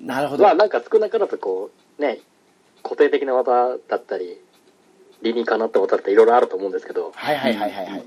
[0.00, 0.44] なるほど。
[0.44, 2.20] まあなんか少なからずこう、ね、
[2.82, 4.40] 固定的な技だったり、
[5.22, 8.04] 理にかなった技っていろいろあると思うんですけど、はいはいはいはいはい。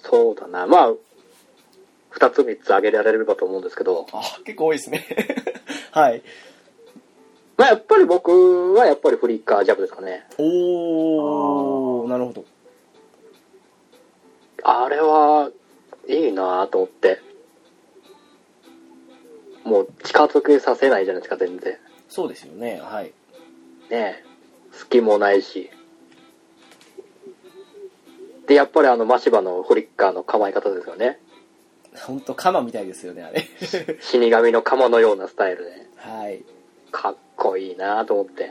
[0.00, 0.92] そうだな、まあ、
[2.10, 5.04] 二つ三つ挙げられればと思うんですけど、あ、結構多いですね。
[5.90, 6.22] はい。
[7.56, 10.26] まあ、やっぱり僕はやっぱりフリッカージャブですかね。
[10.38, 12.44] おー、なるほど。
[14.68, 15.52] あれは、
[16.08, 17.20] いいなぁと思って。
[19.62, 21.78] もう近づけさせないじゃないですか、全然。
[22.08, 23.04] そうですよね、はい。
[23.04, 23.12] ね
[23.90, 24.24] え。
[24.72, 25.70] 隙もないし。
[28.48, 31.20] で、やっぱりあの、マシバのフリッカーの構え方ですよね。
[31.94, 33.46] ほんと、カマみたいですよね、あれ。
[34.02, 35.86] 死神の鎌のようなスタイルで。
[35.96, 36.44] はい。
[36.90, 38.50] かっこいいなと思って。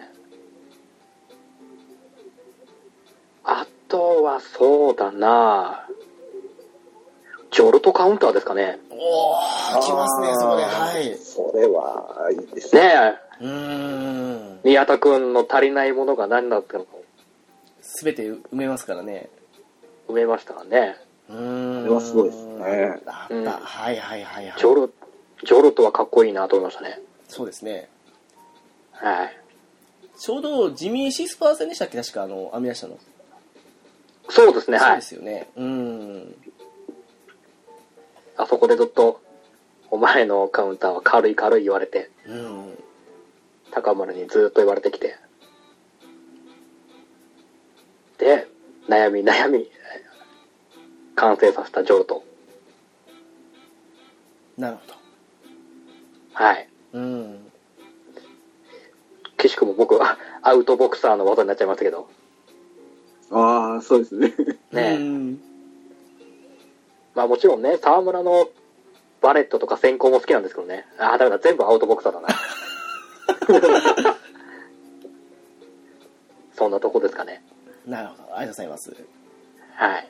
[3.43, 5.84] あとはそうだな
[7.55, 8.79] ジョルトカウンターですかね。
[8.89, 10.63] おー、来ますね、そこで。
[10.63, 11.17] はい。
[11.17, 12.81] それはいいですね。
[12.81, 13.45] ねえ。
[13.45, 14.59] うーん。
[14.65, 16.89] 宮田くんの足りないものが何だったのか
[17.81, 19.29] すべて埋めますからね。
[20.09, 20.97] 埋めましたからね。
[21.29, 21.83] うーん。
[21.83, 24.59] これはすごいですねあった、うんはいはいはいはい。
[24.59, 24.93] ジョル、
[25.45, 26.99] ジョルトはかっこいいなと思いましたね。
[27.29, 27.87] そうですね。
[28.91, 29.37] はい。
[30.19, 32.97] ちょうどジミー・シスパー戦でしたっけ確かあの、編み出したの。
[34.27, 35.01] そうですね、はいそうで。
[35.01, 35.47] すよね。
[35.55, 36.35] うーん。
[38.37, 39.21] あそこでずっと、
[39.91, 42.77] お前のカウンターは軽い軽い言われて、うん。
[43.71, 45.15] 高村にずっと言われてきて。
[48.17, 48.47] で、
[48.87, 49.69] 悩み悩み、
[51.15, 52.23] 完成させたジョルト。
[54.57, 54.83] なるほ
[56.33, 56.67] はい。
[56.93, 56.99] ど。
[56.99, 57.51] うん。
[59.37, 62.09] 岸くも僕はアウトボクサーの技になっちゃいましたけど。
[63.31, 64.33] ああ、そうですね。
[64.71, 65.39] ねうん。
[67.15, 68.49] まあもちろんね、沢村の
[69.21, 70.85] バレットとか先行も好きなんですけどね。
[70.99, 72.27] ああ、だから全部アウトボクサーだな。
[76.55, 77.43] そんなとこですかね。
[77.85, 78.23] なるほど。
[78.23, 78.95] ありがとうございます。
[79.75, 80.07] はい。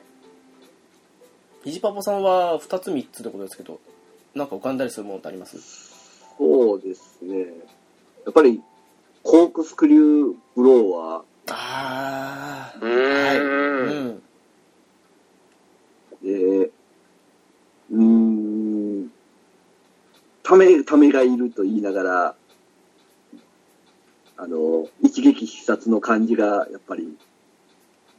[1.64, 3.80] ひじパパさんは2つ3つってことですけど、
[4.34, 5.58] なんか浮かんだりするものってあります？
[6.38, 7.46] そうですね。
[8.24, 8.62] やっぱり、
[9.22, 12.84] コークスクリューブローは、あー。
[12.84, 13.38] うーんはい。
[13.38, 13.42] う
[14.04, 14.22] ん。
[16.24, 16.70] えー、
[17.90, 19.12] うーん、
[20.42, 22.34] ため、ためがいると言いながら、
[24.38, 27.16] あの、一撃必殺の感じが、やっぱり、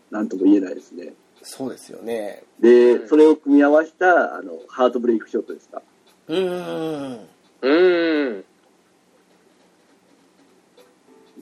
[0.10, 1.14] なんとも言えないですね。
[1.44, 2.44] そうですよね。
[2.60, 5.82] で、うんそれを組み合わせた、あの、ハートブレイクショットですか。
[6.28, 7.28] うーん。
[7.62, 8.46] うーん。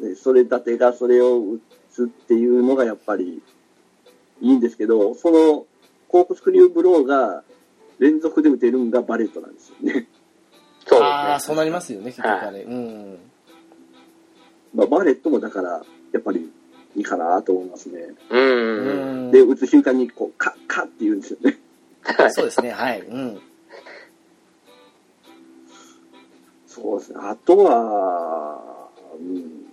[0.01, 1.61] で、それ立てがそれを打
[1.91, 3.41] つっていうのがやっぱり
[4.41, 5.65] いいんですけど、その
[6.09, 7.43] コークスクリューブローが
[8.00, 10.08] 連続で打てるのがバレットなんですよね。
[10.86, 11.48] そうああ、ですね。
[11.48, 12.62] そうなりますよね、結局はね。
[12.62, 13.18] うん。
[14.74, 16.52] まあ、バレットもだから、やっぱり
[16.96, 18.02] いいかなと思いますね。
[18.30, 18.38] う。
[18.38, 19.32] うんん。
[19.32, 21.58] で、打つ瞬間にこう、カッカッって言うんですよね。
[22.04, 23.02] はいそうですね、はい。
[23.02, 23.41] うん。
[26.68, 27.20] そうですね。
[27.22, 28.89] あとは、
[29.20, 29.66] うん、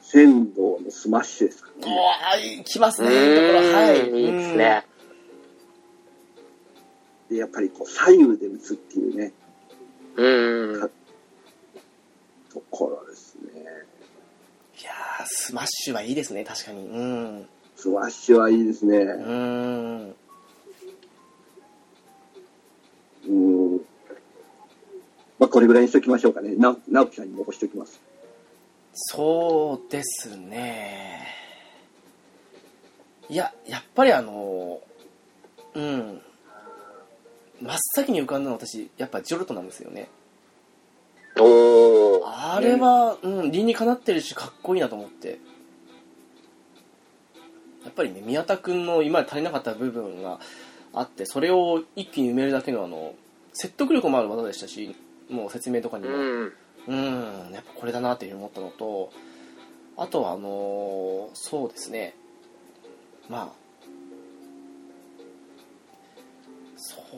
[0.00, 1.96] 仙道のスマッシュですかおね。
[2.60, 3.72] ー、来ますうね、いいところ。
[3.72, 4.10] はい。
[4.10, 4.84] いいですね。
[7.34, 9.32] で、やっぱりこう、左右で打つっていうね、
[10.14, 10.90] うーん。
[12.52, 13.50] ところですね。
[13.52, 13.60] うん。
[13.60, 13.64] い
[14.84, 16.86] やー、スマッシュはいいですね、確かに。
[16.86, 17.48] うん。
[17.74, 18.98] スマッシュはいいですね。
[18.98, 20.14] うーん。
[23.26, 23.76] うん。
[25.40, 26.54] まあ、これぐらいにしときましょうかね。
[26.54, 28.00] な、直樹さんに残しておきます。
[28.92, 31.26] そうですね。
[33.28, 34.80] いや、やっぱりあの、
[35.74, 36.22] うん。
[37.60, 40.08] 真っ先に浮かんだのは私、やっぱジョルトなんですよね。
[41.38, 42.22] おー。
[42.24, 45.38] あれは、うん、理にかなってるし、かっこいいなと思って。
[47.84, 50.40] やっぱりね、宮田くんの今まで足りなかった部分が
[50.92, 53.14] あって、それを一気に埋めるだけのあの、
[53.52, 54.96] 説得力もある技でしたし、
[55.30, 56.14] もう説明とかにも。
[56.14, 56.52] うん。
[56.86, 59.10] うん、やっぱこれだなっていうふうに思ったのと、
[59.96, 62.14] あとはあのーそうですね、
[63.28, 63.63] まあ、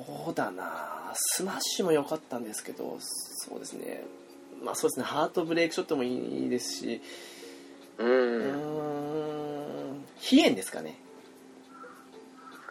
[0.04, 4.04] そうだなスマッシュも良かったんですけど、そうですね、
[4.62, 7.00] まあそうですね、ハートブレイクショットもいいですし、
[7.98, 8.04] う。
[8.04, 8.52] うー
[9.92, 10.98] ん、飛燕ですかね。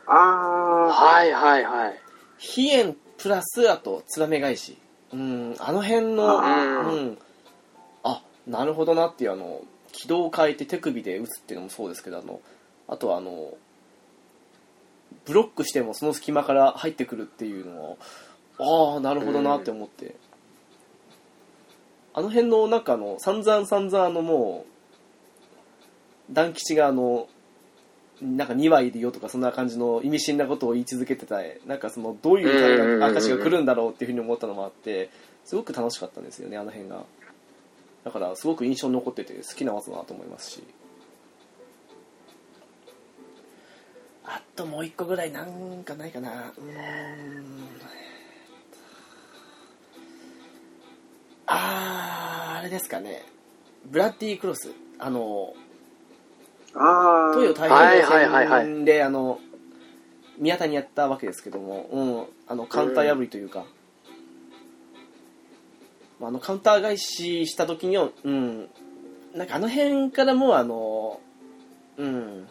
[0.07, 0.75] ああ。
[0.93, 1.99] はいはいはい。
[2.37, 4.77] 飛燕プラス、あと、ツバメ返し。
[5.13, 7.17] うん、あの辺の、うん、
[8.03, 9.61] あ、なるほどなっていう、あの、
[9.91, 12.41] 軌道を変えて手首で打つっていうのもそうですけど、あの、
[12.87, 13.53] あとはあの、
[15.25, 17.97] ブロックしてもその隙間から入ってくるっていうのを、
[18.59, 20.15] ああ、なるほどなって思って。
[22.13, 24.65] あの辺の、なんかあの、散々散々あのも
[26.29, 27.27] う、団吉があの、
[28.21, 35.09] なんか2話いるよとかそんな感じの意味深なことを言い続けてたなんかそのどういう証が来るんだろうっていうふうに思ったのもあって
[35.43, 37.03] すごく楽しかったんですよねあの辺が
[38.05, 40.63] だからすごく印象に残ってて好きな技だなと思いますし
[44.25, 46.29] あともう一個ぐらいなんかないかな。
[46.31, 47.45] うーん。
[51.47, 53.23] あーあれですかね。
[53.85, 54.71] ブラッディクロス。
[54.97, 55.53] あの
[56.73, 59.39] あ東洋太はい平はいはいあの
[60.37, 63.65] 宮田にやったわけですけども、うん、あのカウンター破りというか、
[66.19, 68.67] まああのカウンター返しした時には、うん、
[69.33, 71.21] なんかあの辺からもうあの、
[71.97, 72.47] うん、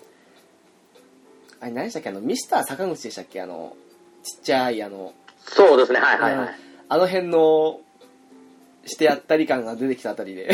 [1.64, 2.10] あれ何でしたっけ？
[2.10, 3.40] あのミスター坂口でしたっけ？
[3.40, 3.74] あの
[4.22, 5.14] ちっちゃいあの。
[5.38, 6.48] そうですね、はいはいはい。
[6.90, 7.80] あの辺の
[8.84, 10.50] してやったり感が出てきたあたりで。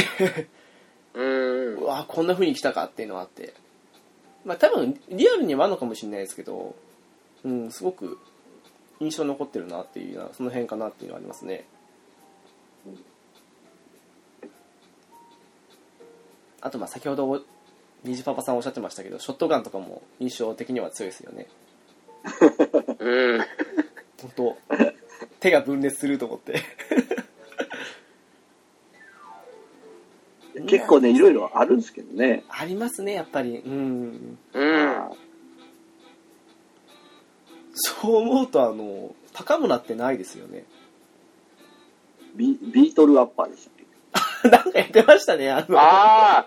[1.14, 1.82] うーん。
[1.82, 1.84] う。
[1.84, 3.54] わこんな風に来たかっていうのがあって。
[4.44, 6.76] まあ多分リアルにはあるのかもしれないですけど
[7.44, 8.18] うんすごく
[9.00, 11.64] 印象に残ってるなっていうようなその辺かなっていうのはありますね。
[16.60, 17.42] あとまあ先ほど
[18.04, 21.46] ニジパパさんおっしゃってましたけどショットガンとかも印象的には強いですよね。
[22.98, 23.40] うん。
[24.20, 24.56] 本当
[25.40, 26.62] 手が分裂すると思って。
[30.66, 32.44] 結構ね、いろいろあるんですけどね。
[32.48, 33.58] ありますねやっぱり。
[33.58, 34.38] うん。
[34.52, 35.10] うん。
[37.72, 40.64] そう思うとあの高村ってないですよね。
[42.34, 43.80] ビビートルアッパーでしたっ
[44.50, 45.78] なんかやってましたねあの。
[45.78, 46.46] あ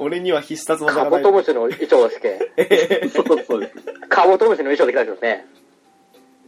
[0.00, 2.50] 俺には必殺あ、技がないカブトムシの衣装ですけ。
[2.56, 3.74] けそうそうです。
[4.08, 5.46] カブトムシの衣装できたんですよね。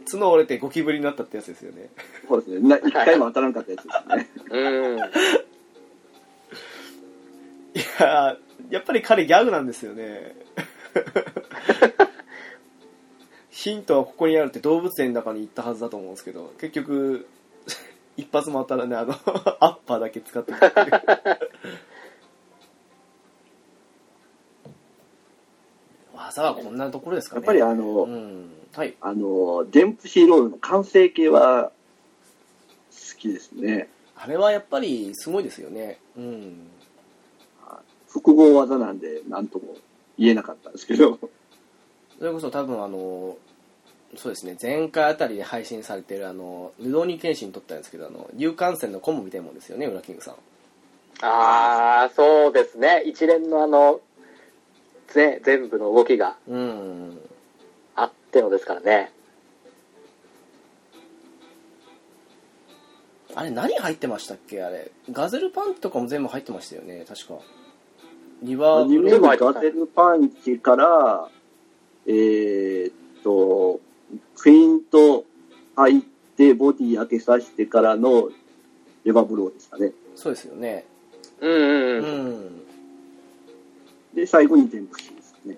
[0.09, 1.89] 角折れてゴキブリになったってやつですよね
[2.27, 2.67] そうですね。
[2.67, 4.27] な一回も当たらなかったやつですね。
[4.51, 4.97] うん。
[7.75, 10.35] いやーやっぱり彼ギャグなんですよね
[13.49, 17.27] ヒントはここにあるって動物園の中に行ったはずだと思うんですけど結局
[18.15, 19.13] 一発も当たらねあの
[19.59, 20.89] アッパーだけ使ってたっていう
[26.27, 27.39] 技はこんなところですかね。
[27.39, 28.51] やっぱりあの、うん。
[28.75, 28.95] はい。
[29.01, 31.71] あの、デンプシーロールの完成形は
[32.91, 33.87] 好きですね。
[34.15, 35.99] あれはやっぱりすごいですよね。
[36.17, 36.67] うん。
[38.07, 39.75] 複合技なんで何とも
[40.17, 41.19] 言えなかったんですけど。
[42.19, 43.35] それこそ多分あの
[44.15, 44.55] そうですね。
[44.61, 50.35] 前回あたりで配信されてるあの「ルドーニケンシン」撮ったんですけどあの有感染のコンボみたいなもんですよねウラキングさん。
[51.21, 53.03] ああ、そうですね。
[53.05, 54.01] 一連のあの、
[55.13, 57.19] ぜ全部の動きがうん
[57.95, 59.11] あってのですからね。
[63.35, 64.61] あれ何入ってましたっけ？
[64.61, 64.91] あれ。
[65.11, 67.03] ガゼルパンチとかも全部入ってましたよね。
[67.07, 67.39] 確か。
[68.43, 71.29] リバーブレガゼルパンチから、
[72.05, 72.93] えーっ
[73.23, 73.79] と、
[74.35, 75.25] フェイント
[75.75, 76.01] 入っ
[76.37, 78.29] て、ボディ開けさせてからの
[79.03, 79.93] レバーブローでしたね。
[80.15, 80.85] そうですよね。
[81.39, 82.05] ううんうん。
[82.05, 82.62] うん。
[84.13, 85.57] んで、最後にデンプシーですね。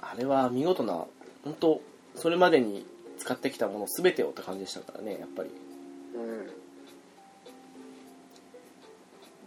[0.00, 1.04] あれは見事な
[1.44, 1.80] 本当
[2.14, 2.86] それまでに
[3.18, 5.50] 使ってきたもの全てをって感じでしたからねやっぱり。
[6.14, 6.18] う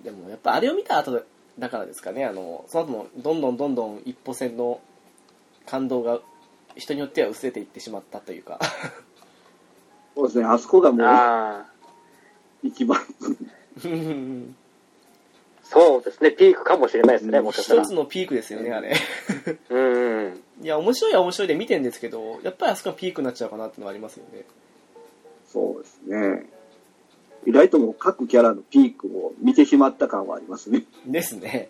[0.01, 0.03] ん。
[0.03, 1.23] でもやっぱあれを見た後
[1.57, 4.79] だからですかねあのその後もどんどんどんどん一歩戦の
[5.65, 6.19] 感動が
[6.75, 8.59] 人によっては薄れていってしまったというか。
[10.15, 11.65] そうですね、あそこがもう
[12.63, 13.01] 一番、
[15.67, 16.31] そうですね。
[16.31, 17.93] ピークかもしれないですね、もしかしたら一つ。
[17.93, 18.95] のピークですよねあれ
[19.69, 20.43] うんうん。
[20.61, 24.45] いや面白いは面白いで見てんですけどやっぱりあそこがピークになっちゃうかなっていうのはありますよね
[25.51, 26.49] そうですね。
[27.47, 30.83] 意外ともう各キャラのピークを見てしまった感はありますね。
[31.05, 31.69] ですね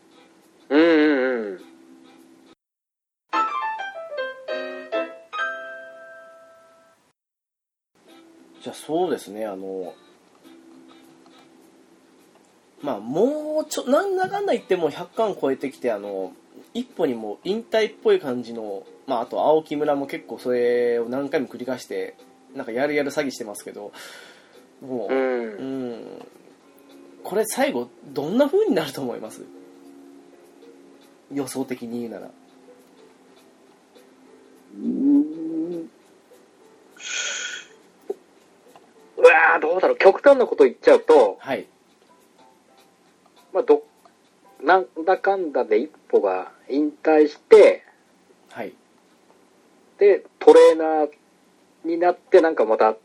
[0.70, 1.62] うんうんうん。
[8.62, 9.94] じゃあそうですねあの
[12.86, 16.34] まあもうちょなんだかんだ言っても100巻超えてきてあの
[16.74, 22.16] 一歩にも引退っぽい感じのまああと青木村も結構それを何回も繰り返して
[22.54, 23.92] なんかやるやる詐欺してますけど
[24.82, 25.18] もう、う。
[25.18, 26.26] うんん
[27.24, 29.42] これ最後どんな風になると思います？
[31.34, 35.90] 予想的に言うならうーん。
[39.18, 39.98] うわーどうだろう。
[39.98, 41.66] 極端なこと言っちゃうと、はい
[43.56, 43.84] まあ、ど、
[44.62, 47.86] なんだかんだで一歩が引退して、
[48.50, 48.74] はい。
[49.98, 51.10] で、トレーナー
[51.86, 52.98] になって、なんかまた、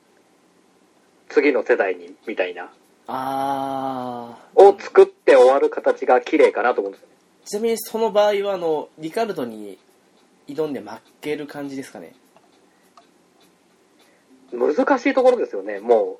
[1.28, 2.72] 次の世代に、みたいな、
[3.06, 7.14] あを作って終わる形が綺麗かなと思うんですよね。
[7.44, 9.78] ちなみにその場合はあのリカルドに
[10.48, 10.88] 挑んで負
[11.20, 12.14] ける感じですかね。
[14.52, 16.16] 難しいところですよね、もうんう。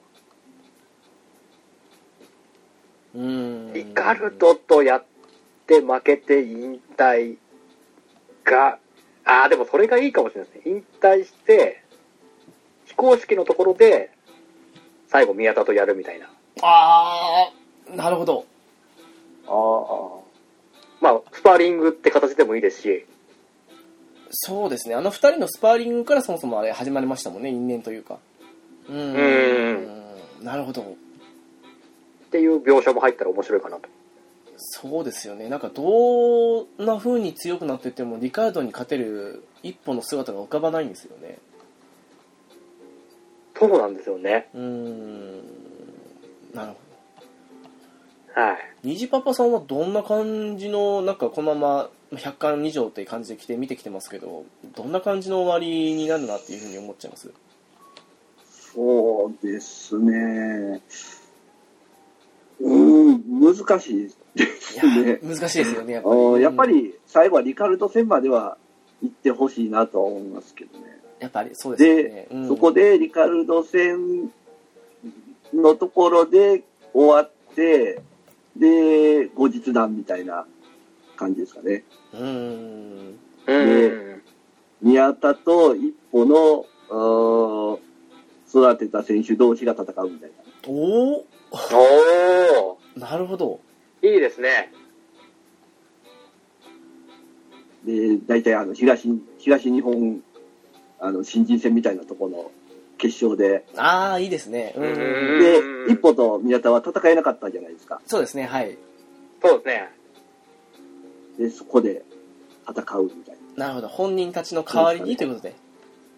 [3.14, 5.04] リカルドとやっ
[5.66, 7.36] て負けて引退
[8.44, 8.78] が、
[9.24, 10.72] ああ、でもそれがいいかもしれないですね。
[10.76, 11.82] 引退して、
[12.86, 14.10] 非公式のところで、
[15.08, 16.30] 最後宮田とやるみたいな。
[16.62, 18.46] あー、なるほど。
[19.46, 20.20] ああ。
[21.00, 23.06] まあ、スパーリングって形でもいいですし、
[24.30, 24.94] そうですね。
[24.94, 27.50] あの二人のスパーリングからそもそもあれ始まりましたもんね。
[27.50, 28.18] 因縁というか。
[28.88, 30.40] うーん。
[30.40, 30.94] うなるほど。
[32.30, 33.88] っていう描写も入ったら面白いかなと。
[34.56, 35.48] そうですよね。
[35.48, 41.38] なんかどんな風に強くなってってもリカルドに勝てる一歩の姿が浮かばないんですよね。
[43.58, 44.48] そうなんですよね。
[44.54, 45.40] うーん。
[46.54, 46.74] なるほ
[48.36, 48.40] ど。
[48.40, 48.58] はい。
[48.84, 54.44] 虹パパさんはどんな感じの、なんかこのまま100巻以上って感じで来て見てきてますけど、
[54.76, 57.32] どんな感じの終わりになるなっていうふうに思っちゃいます？
[58.72, 60.80] そうですね。
[62.60, 65.18] うーん、難しいですね。
[65.22, 66.16] ー、難しいですよね、やっあぱり。
[66.16, 68.56] ーやっぱり最後はリカルド戦までは
[69.02, 71.00] 行ってほしいなとは思いますけどね。
[71.20, 74.30] やっぱりそうですよねで。、うんそこでリカルド戦
[75.54, 78.00] のところで終わって、
[78.56, 80.46] で、後日談みたいな
[81.16, 81.84] 感じですかね。
[82.12, 83.18] うーん。
[83.46, 83.86] う
[84.16, 84.22] ん。
[84.82, 86.66] 宮田と一歩の、
[88.48, 90.39] 育てた選手同士が戦うみたいな。
[90.66, 91.26] おお
[92.72, 93.60] おなるほど。
[94.02, 94.72] ー、いいですね。
[97.84, 99.08] で、大体あの、東、
[99.38, 100.22] 東日本、
[100.98, 102.50] あの、新人戦みたいなところの
[102.98, 104.74] 決勝で、ああ、いいですね。
[104.76, 104.84] うん。
[104.84, 108.00] うんで、一歩と宮田は戦えなかったじゃないですか。
[108.06, 108.76] そうですね、はい。
[109.42, 109.88] そうですね。
[111.38, 112.04] で、そこで
[112.68, 113.88] 戦うみたいなるほど。
[113.88, 115.54] 本人たちの代わりにということで。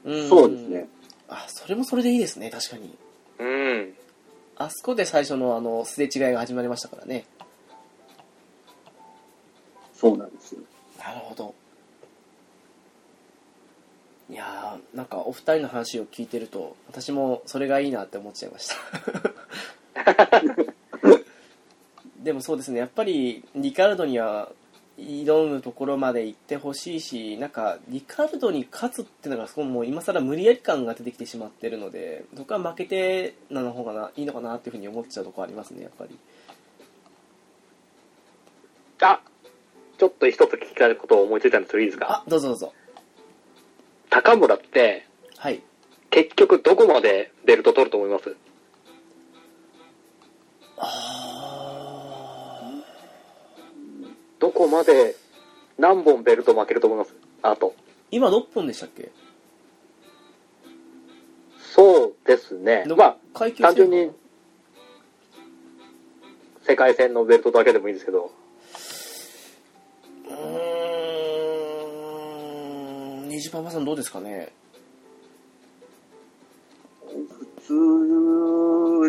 [0.04, 0.26] な。
[0.26, 0.88] んそうですね。。
[1.28, 2.96] あ、それもそれでいいですね、確かに。
[3.38, 3.94] うん。
[4.64, 7.24] あそこで最初のあの、すれ違いが始まりましたからね。
[9.92, 10.60] そうなんですよ。
[10.98, 11.54] なるほど。
[14.30, 18.76] いやー、なんかお二人の話を聞いてると、私もそれがいいなって思っちゃいました。
[22.22, 24.52] でもそうですね、やっぱりリカルドには
[24.98, 36.18] 挑むところまで行ってほしいし、なんかリカルドに勝つっていうのがすごいもう今更無理やり感が出てきてしまってるので、僕は負けてなの方がないいのかなっていうふうに思っちゃうところありますね、やっぱり。
[39.00, 39.20] あ、
[39.98, 42.72] ちょっと一つ聞きたいことを思いついたんですけどいいですかあ、どうぞどうぞ。
[44.10, 45.06] 高村って、
[45.38, 45.62] はい。
[46.10, 48.36] 結局どこまでベルト取ると思います？
[50.76, 51.21] あ
[54.42, 55.14] どこまで、
[55.78, 57.14] 何本ベルト負けると思います？
[57.42, 57.76] あと。
[58.10, 59.12] 今6本でしたっけ？
[61.72, 62.82] そうですね。
[62.86, 64.10] のまあ、単純に、
[66.66, 68.32] 世界戦のベルトだけでもいいんですけど、
[70.28, 70.36] うー
[73.26, 74.50] ん、虹パパさんどうですかね？
[77.06, 77.26] 普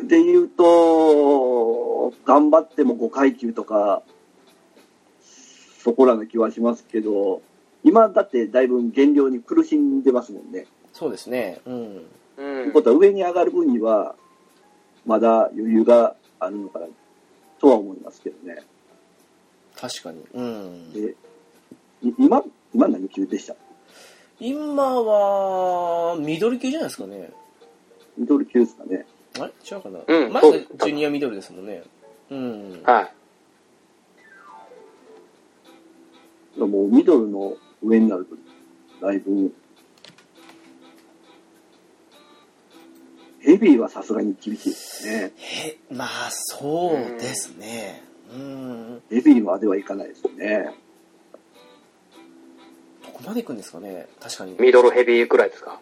[0.01, 4.03] 通で言うと、頑張っても5階級とか、
[5.83, 7.41] そこらの気はしますけど、
[7.83, 10.65] 今だってだいぶ減量に苦しんでますもんね。
[10.93, 11.59] そうですね。
[11.65, 11.97] うん。
[11.97, 12.05] う
[12.37, 12.81] というんこ。
[12.81, 14.15] とは上に上がる分には、
[15.05, 16.87] まだ余裕があるのかな、
[17.59, 18.61] とは思いますけどね。
[19.75, 20.23] 確かに。
[20.33, 20.93] うん。
[20.93, 21.15] で、
[22.01, 22.41] い今、
[22.73, 23.55] 今何級でした？
[24.39, 27.31] 今は、ミドル級じゃないですかね。
[28.17, 29.05] ミドル級ですかね。
[29.39, 29.51] あれ？
[29.69, 31.83] 違うかな、うん前がジュニアミドルですもんね。
[32.29, 32.81] うん。
[32.85, 33.13] はい。
[36.57, 38.35] もうミドルの上になると、
[39.05, 39.53] だいぶ、
[43.41, 45.33] ヘビーはさすがに厳しいですね。
[45.35, 48.01] へ、まあ、そうですね。
[48.33, 49.01] うん。
[49.09, 50.73] ヘビーまではいかないですね。
[53.03, 54.07] どこまで行くんですかね？
[54.21, 54.55] 確かに。
[54.59, 55.79] ミドルヘビーくらいですか？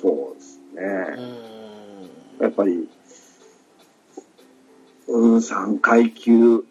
[0.00, 0.82] そうですうね。
[2.40, 2.42] ん。
[2.42, 2.88] やっぱり、
[5.08, 6.62] うん、3階級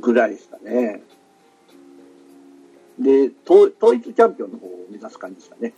[0.00, 1.02] ぐらいですかね。
[2.98, 5.72] で、統統一チャンピオンの方を目指す感じですかね。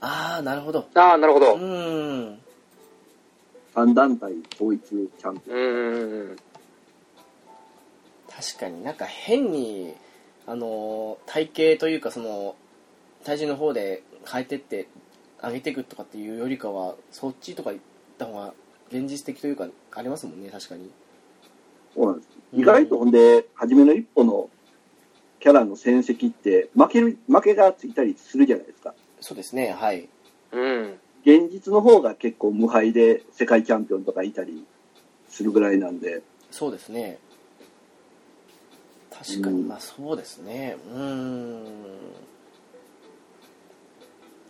[0.00, 0.86] ああ、なるほど。
[0.94, 1.54] ああ、なるほど。
[1.54, 2.38] うん。
[3.74, 5.56] 3団体統一チャンピオン。
[5.56, 6.36] うーん。
[8.28, 9.94] 確かになんか変に
[10.46, 12.56] あの体型というかその
[13.24, 14.88] 体重の方で変えてって
[15.42, 17.84] 上げていくとかっていうよりかはそっちとか行っ
[18.18, 18.54] た方が
[18.90, 20.90] 現実的というかありますもんね確かに
[21.94, 22.28] そうなんです。
[22.34, 24.50] うん意外とほんで、初めの一歩の
[25.40, 28.94] キャラの戦績って、負ける、負けがついたりするじゃないですか。
[29.20, 30.08] そうですねはい。
[30.52, 31.00] うん。
[31.24, 34.64] 現実の方が結構無敗で世界チャンピオンとかいたり
[35.28, 37.18] するぐらいなんで、そうですね。
[39.10, 39.68] 確かにうん。
[39.68, 40.76] まあそうですね。
[40.92, 41.64] うーん。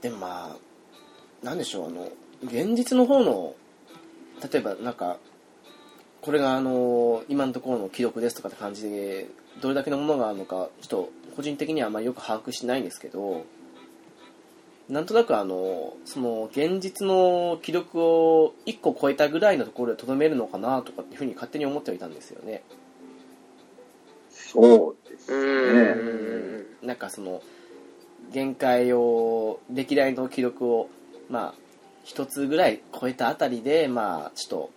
[0.00, 2.08] でもまあなんでしょうあの
[2.42, 3.54] 現実の方の
[4.50, 5.18] 例えばなんか
[6.22, 9.26] これがあの今のところの記録ですとかって感じで
[9.60, 13.44] どれだけのものがあるのかちょっと個人的にはあんまりよく把握しないんですけど
[14.88, 22.62] なんとなくあのその現実の記録を1個超えたぐらいのところでとどめるのかなとかっていうふうに勝手に思ってはいたんですよね。
[24.30, 25.92] そうですうね。
[26.82, 26.86] ん。
[26.86, 27.40] なんかその
[28.32, 30.88] 限界を歴代の記録を
[31.28, 31.54] まあ
[32.02, 34.70] 一つぐらい超えたあたりでまあちょっと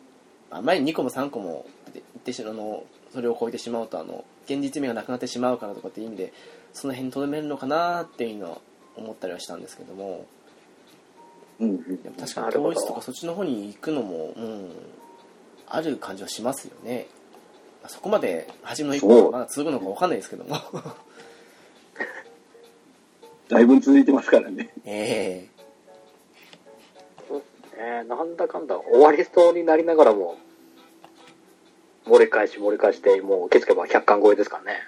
[0.51, 1.65] あまり2個も3個も
[1.95, 6.33] いってしあのそれを超えてしまうとあの現実味がなくなってしまうからとかっていう意味で
[6.71, 8.57] その辺にとどめるのかなっていうのは
[8.95, 10.25] 思ったりはしたんですけども。
[11.59, 11.97] うんうん。
[12.17, 14.71] 確かに統一とかそっちの方に行くのも、うん、
[15.67, 17.07] ある感じはしますよね。
[17.81, 20.57] まあそこまで初めの一歩がまだ続くのかわかんないですけども。
[23.49, 24.73] だいぶ続いてますからね。
[24.85, 25.53] ええ。
[27.75, 30.37] えー、なんだかんだ終わりそうになりながらも、
[32.05, 34.79] 盛り返し盛り返して、もう気づけば100巻超えですからね。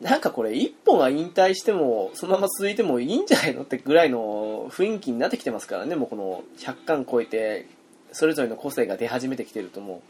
[0.00, 7.66] なんかこれ一本が引退してもそのまま続いてもいいんじゃないのってぐらいの雰囲気になってきてますからねもうこの100巻超えて
[8.12, 10.02] それぞれの個性が出始めてきてるとも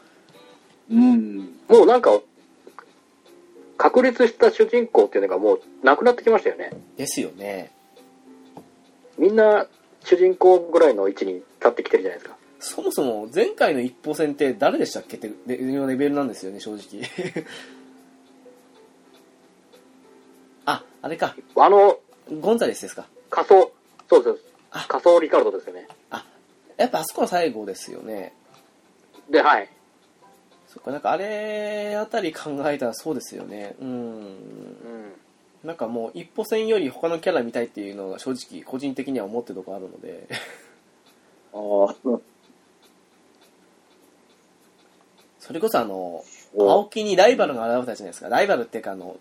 [0.91, 1.37] うん。
[1.69, 2.11] もうなんか、
[3.77, 6.71] 確立した主人公っていうのがもうなくなってきましたよね。
[6.73, 7.71] うですよね
[9.19, 9.67] みんな
[10.05, 12.38] 主人公ぐらいの位置に立ってきてるじゃないですか。
[12.61, 15.17] そもそも前回の一歩戦って誰でしたっけ？
[15.17, 17.03] っていうレベルなんですよね正直。
[20.67, 21.37] ああれか。
[21.57, 21.99] あの、
[22.41, 23.07] ゴンザレスですか？
[23.31, 23.73] 仮想、
[24.11, 24.45] そうです。
[24.73, 24.87] あ。
[24.89, 25.89] 仮想リカルドですよね。
[26.77, 28.33] やっぱあそこは最後ですよね。
[29.29, 29.69] で、はい。
[30.69, 33.75] そっかなんかあれあたり考えたらそうですよね。
[33.81, 33.89] うん。
[33.89, 33.93] う
[34.25, 35.13] ん。
[35.65, 40.29] なんかもう一歩戦より他のキャラ見たいっていうのが正直個人的には思ってるとこあるので。
[41.53, 41.57] あ
[41.91, 42.21] あ、
[45.49, 46.23] それこそあの
[46.57, 49.17] 青木にライバルが現れたじゃないですかライバルっていうかあの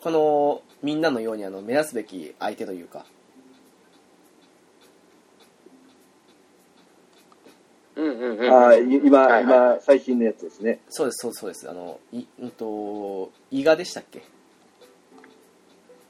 [0.00, 3.06] 他のみんなのようにあの目指すべき相手というか
[7.94, 8.52] うんうんうん。
[8.52, 10.80] あ今、はいはい今、最新のやつですね。
[10.88, 14.22] そうですそうですそうですあのいうんと伊賀でしたっけ？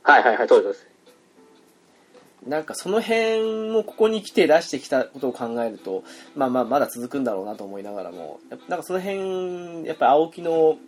[0.03, 0.90] はいはいはい、そうです。
[2.47, 10.79] なんかその辺もここに来て出してきたことを考えるとまあまあまだ続くんだろうなと思いながらもなんかその辺やっぱり青木の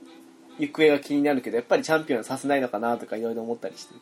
[0.59, 3.95] 行方が気になるけどやっぱりチャンピオンはさせないのかなとかいろいろ思ったりして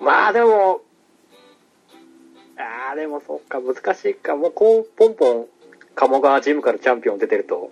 [0.00, 0.80] まあでも、
[2.56, 4.34] ああ、でもそっか、難しいか。
[4.34, 5.46] もうこう、ポンポン、
[5.94, 7.70] 鴨川ジムからチャンピオン出てると、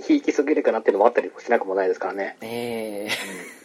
[0.00, 2.36] ひいきすぎるかなっていうのもあったりもしなくもないですからね。
[2.40, 3.61] ええ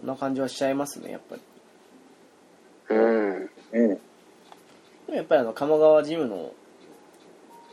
[0.00, 1.42] そんな感じはしちゃいますねやっぱり
[2.90, 3.50] うん。
[3.72, 3.78] ええ。
[3.86, 3.98] で
[5.08, 6.52] もやっぱりあの鴨川ジムの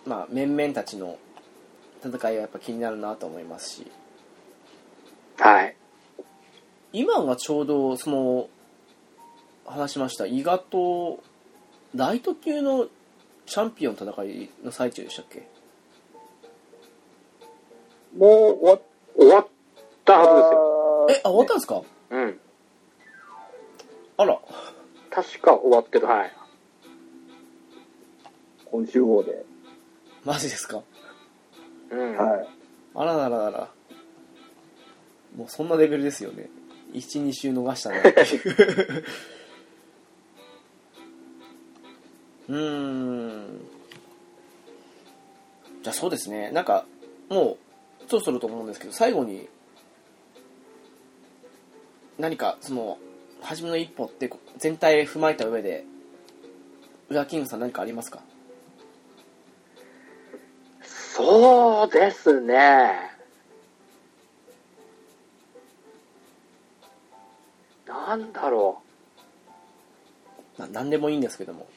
[0.06, 1.18] まあ面々たちの
[2.04, 3.88] 戦いはやっぱ気になるなと思いますし
[5.40, 5.76] はい。
[6.94, 8.50] 今がちょうどその
[9.66, 11.24] 話しました伊賀と
[11.96, 12.88] ライト級の
[13.46, 15.48] チャンピオン戦いの最中でしたっけ？
[18.18, 18.80] もう終わ
[19.18, 19.48] 終わっ
[20.06, 21.76] たはえあ終わったんですか？
[21.76, 21.97] ずですよ。
[22.10, 22.40] うん。
[24.18, 24.40] あら
[25.10, 26.34] 確か終わってる、はい。
[28.66, 29.46] 今週号で。
[30.26, 30.82] マジですか？
[31.92, 32.18] うん。
[32.18, 32.48] はい。
[32.96, 33.70] あららららら
[35.36, 36.50] もうそんなレベルですよね
[36.94, 38.02] 12週逃したね
[42.50, 43.60] うーん
[45.84, 46.88] じゃあそうですねなんか
[47.30, 47.58] も
[48.04, 49.48] うそろそろと思うんですけど最後に
[52.18, 52.98] 何かその
[53.42, 55.86] 初めの一歩って全体踏まえた上で
[57.10, 58.22] 裏キングさん何かありますか？
[60.82, 63.12] そうですね。
[67.88, 68.82] なんだろ
[70.58, 71.68] まあ何でもいいんですけども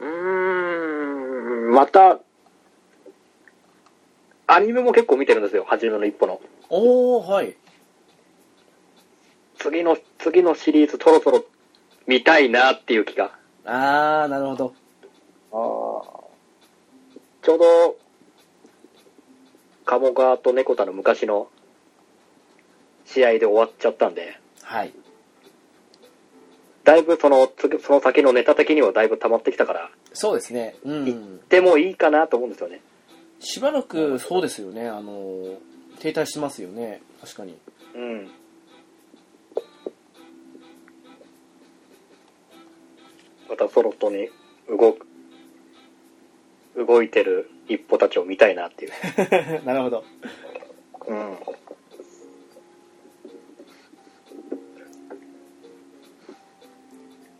[0.00, 0.04] う。
[0.04, 2.20] うーん、また、
[4.50, 6.40] アニメも結構見てるんですよ、初めの一歩の。
[6.70, 7.54] おおはい
[9.58, 11.44] 次の、次のシリーズそろそろ
[12.06, 13.32] 見たいなっていう気が。
[13.66, 14.74] ああなるほど
[15.52, 16.28] ああ。
[17.42, 17.98] ちょうど、
[19.84, 21.48] 鴨川と猫田の昔の
[23.04, 24.92] 試合で終わっちゃったんで、はい
[26.84, 30.74] だいぶその、つその先のネタ的にはだいぶ溜まってきたから、そうですね。
[30.84, 31.40] うん。
[31.50, 32.80] でもいいかなと思うんですよね。
[33.40, 34.88] しばらくそうですよね。
[34.88, 35.58] あの、
[36.00, 37.00] 停滞してますよね。
[37.20, 37.56] 確かに。
[37.94, 38.30] うん。
[43.48, 44.28] またソロットに
[44.68, 45.06] 動く、
[46.76, 48.92] 動いてる一歩たちを見たいなっていう。
[49.64, 50.04] なるほど。
[51.06, 51.38] うん。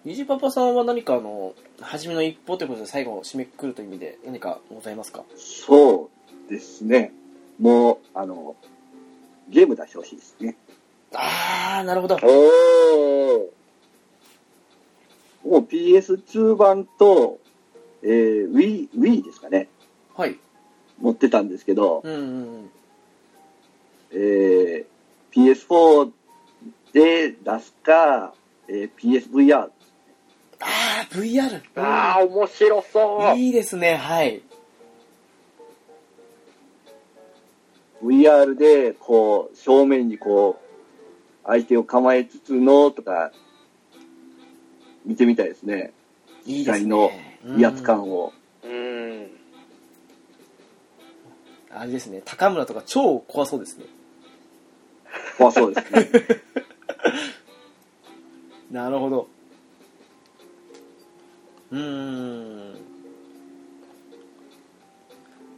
[0.05, 5.24] ニジパパさんは何かあの、初めの一歩ということで最後締めくくるという意味で何かございますか？
[5.36, 6.10] そ
[6.48, 7.12] うですね。
[7.60, 8.56] もう、あの、
[9.48, 10.56] ゲーム出してほしいですね。
[11.14, 12.16] あー、なるほど。
[12.16, 12.28] おー。
[15.44, 17.38] もう PS2 版と、
[18.02, 19.68] えー、Wii、Wii ですかね。
[20.16, 20.36] はい。
[21.00, 22.70] 持ってたんですけど、うんうんうん。
[24.12, 26.10] えー、PS4
[26.92, 28.34] で出すか、
[28.68, 29.70] えー、PSVR。
[30.61, 31.62] あー、VR。
[31.76, 33.36] あー、面白そう。
[33.36, 34.42] いいですね、はい。
[38.02, 43.32] VR で、こう、正面にこう、相手を構えつつの、とか、
[45.04, 45.92] 見てみたいですね。
[46.44, 47.38] いいですね。
[47.56, 48.32] 威圧感うんを。
[48.64, 49.30] うん。
[51.70, 53.86] あれですね、高村とか超怖そうですね。
[55.36, 56.09] 怖そうですね。
[58.70, 59.28] なるほど。
[61.70, 62.74] うーん。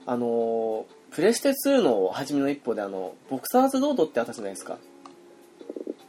[0.07, 4.79] あの、プレステ2の初めの一歩であの、ボクサーズロードってあったじゃないですか。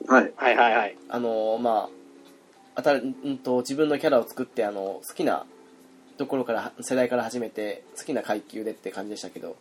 [0.08, 0.32] はい。
[0.36, 0.97] はいはいはい。
[1.10, 2.02] あの、まあ、
[2.76, 5.45] あたうんと自分のキャラを作ってあの好きな
[6.18, 9.58] ところから世代から始めて好きな階級でって感じでしたけど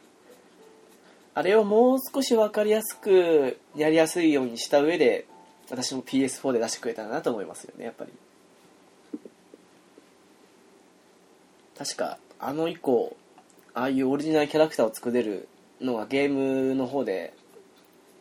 [1.34, 5.26] あれをもう少し分かりやすくやりやすいようにした上で
[5.70, 8.12] 私も PS4 で出してくれたらなと思いますよねやっぱり
[11.80, 13.16] 確かあの以降
[13.72, 15.48] ああいうオリジナルキャラクターを作れる
[15.80, 17.32] のがゲームの方で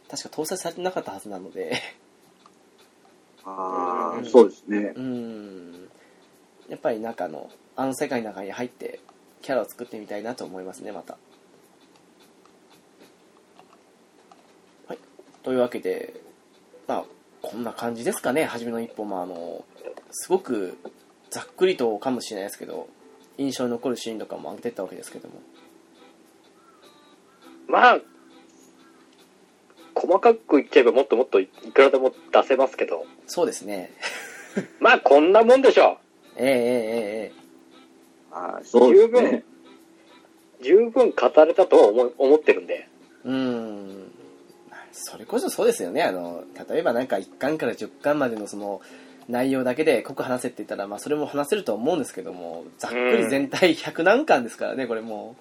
[0.09, 1.77] 確か搭載されてなかったはずなので。
[3.43, 4.25] ああ、うん。
[4.25, 4.93] そうですね。
[4.95, 5.01] う。
[5.01, 5.89] ん。
[6.69, 9.01] やっぱりなんかあのあの世界の中に入って
[9.41, 11.17] キャラを作ってみたいなと思いますねまた。
[14.87, 14.99] はい。
[15.43, 16.13] というわけで
[16.87, 17.05] まあ
[17.41, 19.21] こんな感じですかね初めの一歩も。
[19.21, 19.65] あの
[20.11, 20.77] すごく
[21.29, 22.87] ざっくりとかもしれないですけど
[23.39, 25.35] 印象に残るシーンとかも上げてったわけですけども
[27.67, 27.99] まあ、
[29.93, 33.91] 細かく言っちゃえばもっともっといくらでも出せますけど、そうですね
[34.81, 35.99] まあこんなもんでしょ
[36.35, 37.39] ええええええ
[38.31, 39.43] ああ、そうですね。
[40.59, 40.63] う。
[40.63, 42.87] 十分語れたとは思い思ってるんで。
[43.23, 44.11] うーん
[44.91, 48.81] それこそそうですよねあの例えばなんか1巻から10巻までのその
[49.29, 55.35] 内容だけで濃く話せって言ったら、まあ、それも話せると思うんですけどもざっくり全体100何巻ですからねこれも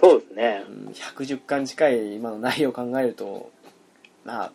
[0.00, 0.72] そうですねう、。
[0.72, 3.50] うん110巻近い今の内容を考えると
[4.24, 4.52] まあ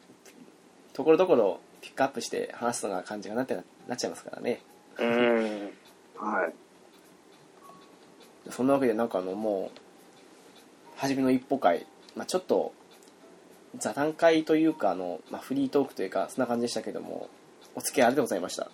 [0.94, 4.62] ところどころピックアップして話すのが感じがなってななっちゃいますからね
[4.98, 5.72] うん。
[6.16, 6.54] はい。
[8.50, 9.80] そんなわけでなんかあのもう
[10.96, 11.86] 初めの一歩会、
[12.16, 12.74] まあ、ちょっと
[13.78, 17.30] 座談会というかあの、まあ、フリートークというかそんな感じでしたけども
[17.76, 18.70] お付き合いありがとうございました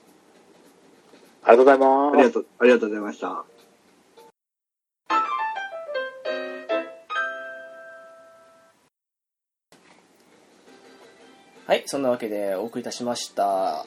[1.44, 2.14] ありがとうございます。
[2.14, 3.46] ありがとう、ありがとうございました。
[11.68, 13.86] はいそんなわけでお送りいたしました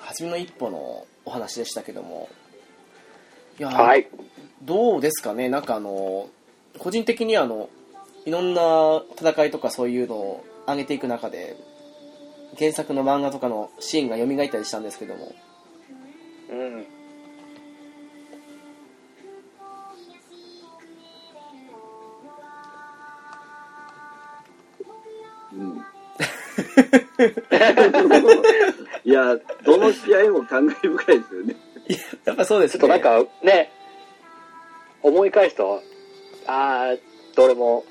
[0.00, 2.28] 初めの一歩のお話でしたけども
[3.58, 4.08] いやーはい。
[4.62, 5.48] どうですかね？
[5.48, 6.28] なんかあの
[6.78, 7.70] 個人的にはあの
[8.26, 11.56] いろんな戦いとかそういうのを上げていく中で
[12.58, 15.32] 原作の漫画とかのシーンが蘇ったりしたんですけども
[16.50, 16.86] うん。
[25.52, 25.84] うん。
[29.04, 31.56] いや、どの試合も感慨深いですよね。
[32.24, 33.70] やっぱそうですねちょっとなんかね、
[35.02, 35.82] 思い返すと、
[36.46, 36.96] ああ、
[37.36, 37.84] どれも、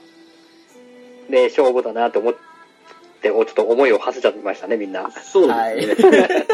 [1.30, 2.35] ね、勝負だなと思っ
[3.23, 5.09] て、ちょっと思いを馳せちゃいましたね、みんな。
[5.11, 6.47] そうですね。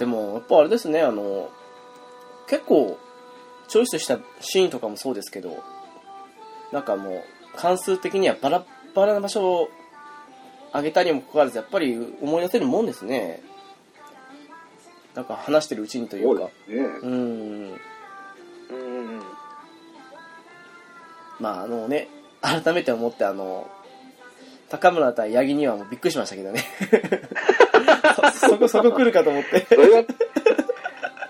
[0.00, 1.50] でもやっぱあれですねあの
[2.48, 2.98] 結構
[3.68, 5.62] チョイスしたシーンとかもそうですけど
[6.72, 7.22] なんかもう
[7.54, 8.64] 関数的にはバラッ
[8.94, 9.68] バラな場所を
[10.72, 13.42] 上げたにもかかわらずやっぱり思い出せるもんですね
[15.14, 16.82] なんか話してるうちにといそううかですね。
[16.82, 17.80] うーん
[18.70, 19.22] うん。
[21.40, 22.08] まああのね
[22.40, 23.68] 改めて思ってあの
[24.70, 26.64] 高村対八木にはもうびっくりしましたけどね
[28.30, 29.66] そ そこ、そこ来るかと思って。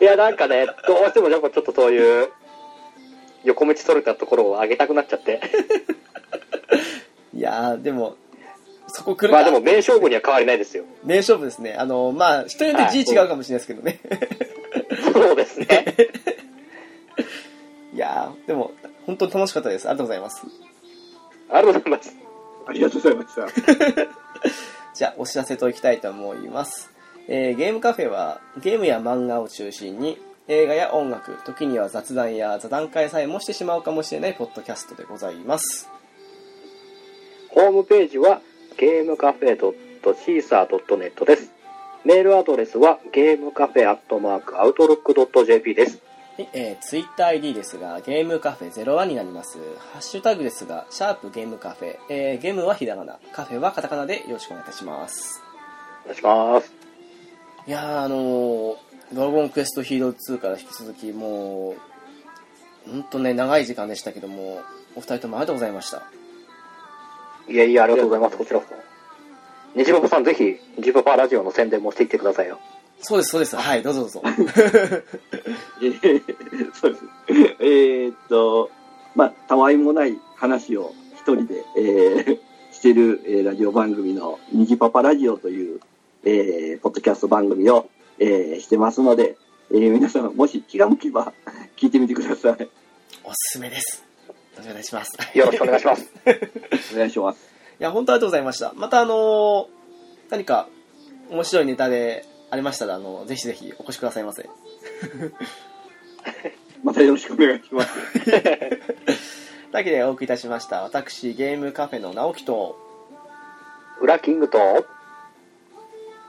[0.00, 2.28] いや、なんかね、どうしてもやっぱちょっとそういう、
[3.44, 5.40] 横道それたところを上げたくなっちゃって。
[7.34, 8.16] いやー、でも、
[8.88, 9.34] そこ来るか。
[9.34, 10.84] まあでも、名勝負には変わりないですよ。
[11.04, 11.74] 名勝負ですね。
[11.74, 14.00] あの、まあ、人によって字違うかもしれないですけどね。
[15.12, 15.66] そうですね。
[17.94, 18.72] いやー、でも、
[19.06, 19.88] 本当に楽しかったです。
[19.88, 20.42] ありがとうございます。
[21.50, 22.29] ありがとうございます。
[22.70, 23.48] ありがとうございました。
[24.94, 26.92] じゃあ、お知らせといきたいと思います。
[27.26, 35.88] えーゲームカフェは、ゲームや漫画を中心に、映画や音楽、時には雑談や座談会さえもしてしまうかもしれないポッドキャストでございます。
[37.48, 38.40] ホームページは、
[38.76, 39.58] ゲームカフェ
[40.02, 41.50] .caesar.net です。
[42.04, 46.00] メールアドレスは、ゲームカフェアットマークアウトロック .jp です。
[46.40, 49.58] はい、えー、ツイッター ID ですが、ゲームカフェ01になります。
[49.92, 55.42] ハッシュタグですが、シャープゲームカフェ、えー、ゲームはひらがな、カフェはカタカナでよろしくお願いいたします。
[56.04, 56.72] お願いします。
[57.66, 58.76] いやー、あのー、
[59.12, 61.74] ドラゴンクエストヒーロー2から引き続き、も
[62.86, 64.62] う、ほんとね、長い時間でしたけども、
[64.96, 66.04] お二人ともありがとうございました。
[67.50, 68.38] いやいや、ありがとうございます。
[68.38, 68.74] こちらこそ。
[69.78, 72.58] ニジパパさん、ぜひ、ニジパパラジオの宣伝もしていってくださいよ。
[73.02, 73.56] そうです、そうです。
[73.56, 74.22] はい、どうぞどうぞ。
[75.82, 77.04] えーそうです。
[77.60, 78.70] えーっと、
[79.14, 82.38] まあ、たわいもない話を一人で、えー
[82.72, 85.80] してる、えーラジオ番組の、にじパパラジオという、
[86.24, 89.36] えーポッドキャスト番組を、えーしてますので、
[89.70, 91.32] えー皆さん、もし気が向けば、
[91.76, 92.68] 聞いてみてください。
[93.24, 94.04] おすすめです。
[94.58, 95.12] お願いします。
[95.38, 96.12] よろしくお願いします。
[96.94, 97.38] お願いします。
[97.80, 98.72] いや、本当ありがとうございました。
[98.76, 99.66] また、あのー
[100.30, 100.68] 何か、
[101.30, 104.48] 面白いネタでありましたら、あの、ぜひぜひお越しくださいませ。
[106.82, 107.90] またよろしくお願いします。
[108.24, 108.80] という
[109.72, 110.82] わけでお送りいたしました。
[110.82, 112.76] 私、ゲームカフェの直樹と、
[114.00, 114.58] ウラキングと、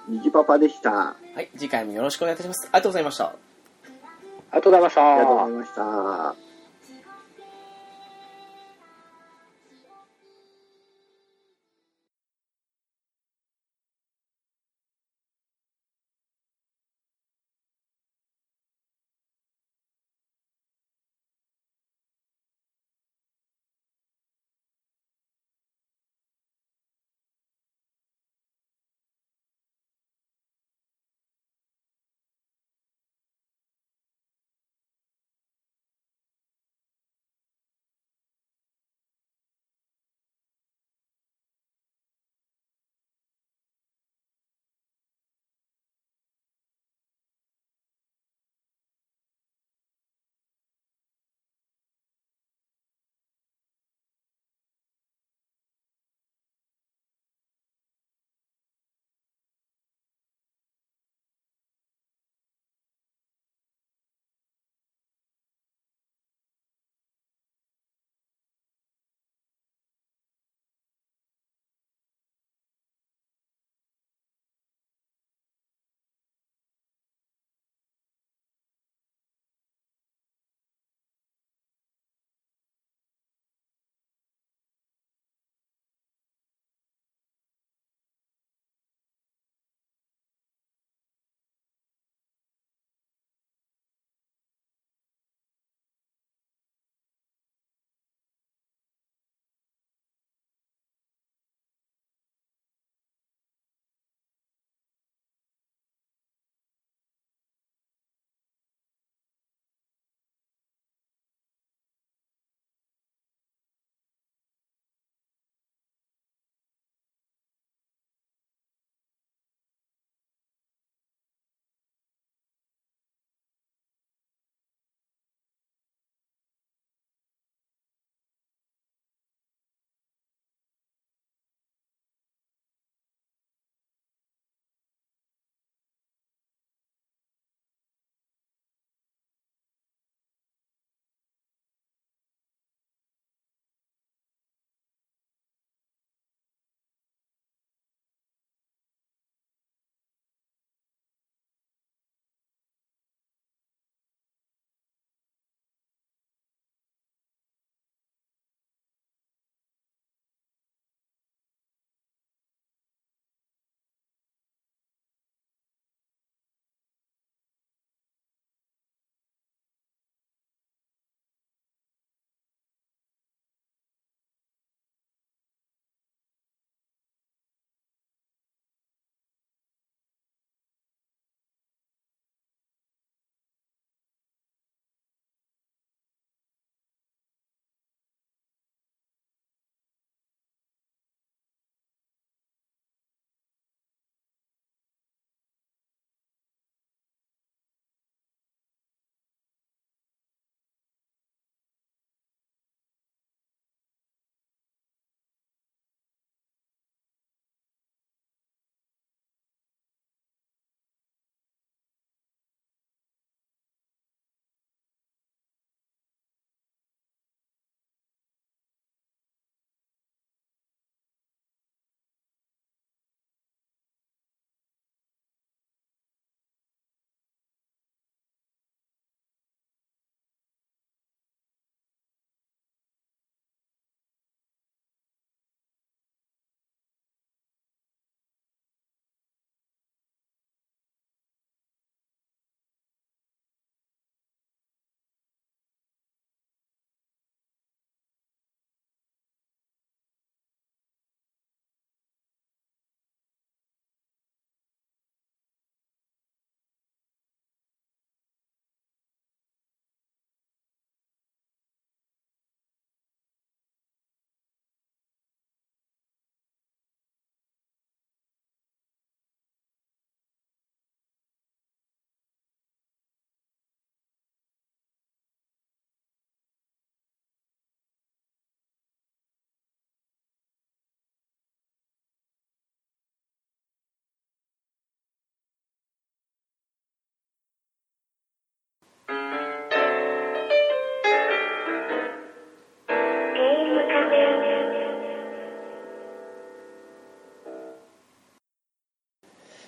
[0.07, 0.91] にじパパでした。
[0.91, 2.65] あはい、次回もよろしくお願いいたします。
[2.65, 3.25] ありがとうございました。
[3.25, 3.37] あり
[4.51, 5.01] がとうございました。
[5.01, 6.50] りがとうございました。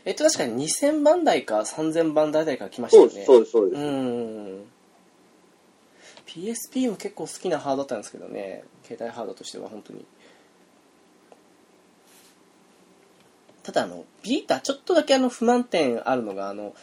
[0.05, 3.23] えっと確かに2000番台か3000番台台から来ましたよね。
[3.25, 3.83] そうです、そうでうす。
[3.83, 4.65] ん。
[6.25, 8.63] PSP も結構好きなハードだったんですけどね。
[8.83, 10.05] 携帯ハードとしては本当に。
[13.63, 16.75] ただあのビータちょっとだけあの不満点あるのがあの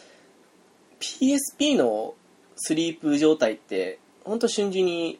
[0.99, 2.15] PSP の
[2.55, 5.19] スリープ状態って本当瞬時に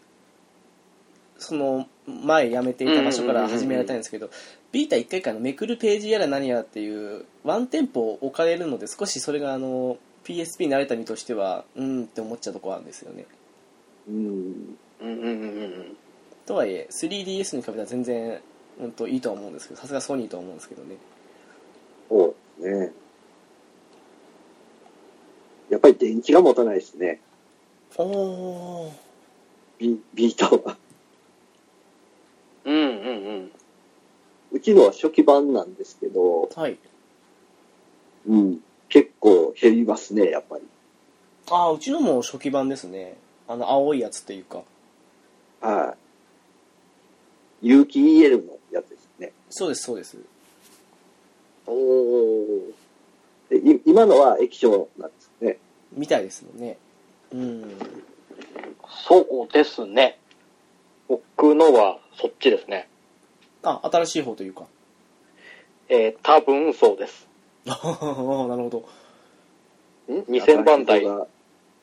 [1.41, 4.29] その前やめていた場所から始められたんですけど
[4.71, 13.25] ビータ1回からめくるページやら何やらっていうワンテンポ置かれるので少しそれがあの PSP に慣れた身としてはうんって思っちゃうとこあるんですよね
[14.07, 14.15] うん。
[14.15, 15.97] うんうんうんうん。
[16.45, 18.39] とはいえ 3DS に比べたら全然
[18.79, 20.95] 本当いいとは思うんですけどさすがソニーとは思うんですけどね
[22.09, 22.91] そうですね。
[25.69, 27.21] やっぱり電池が持たないですね。
[27.95, 28.93] おお
[29.79, 30.77] ビビータは。
[32.65, 32.89] うんうんう
[33.43, 33.51] ん。
[34.51, 36.77] うちのは初期版なんですけど、はい
[38.27, 38.59] うん。
[38.89, 40.63] 結構減りますね、やっぱり。
[41.49, 43.17] ああうちのも初期版ですね
[43.47, 44.61] あの青いやつっていうか
[45.59, 45.95] は
[47.61, 47.67] い。
[47.67, 49.31] 有機 EL のやつですね。
[49.49, 50.17] そうですそうです
[51.67, 52.61] おお。
[53.85, 55.57] 今のは液晶なんですね。
[55.91, 56.77] みたいですもんね
[57.33, 57.77] うん
[59.07, 60.17] そうですね。
[61.37, 62.87] 僕のはそっちですね。
[63.63, 64.63] あ新しい方というか
[65.89, 67.27] えー、多分そうです。
[67.67, 71.03] あ あなるほどん ?2000 番台。
[71.03, 71.27] が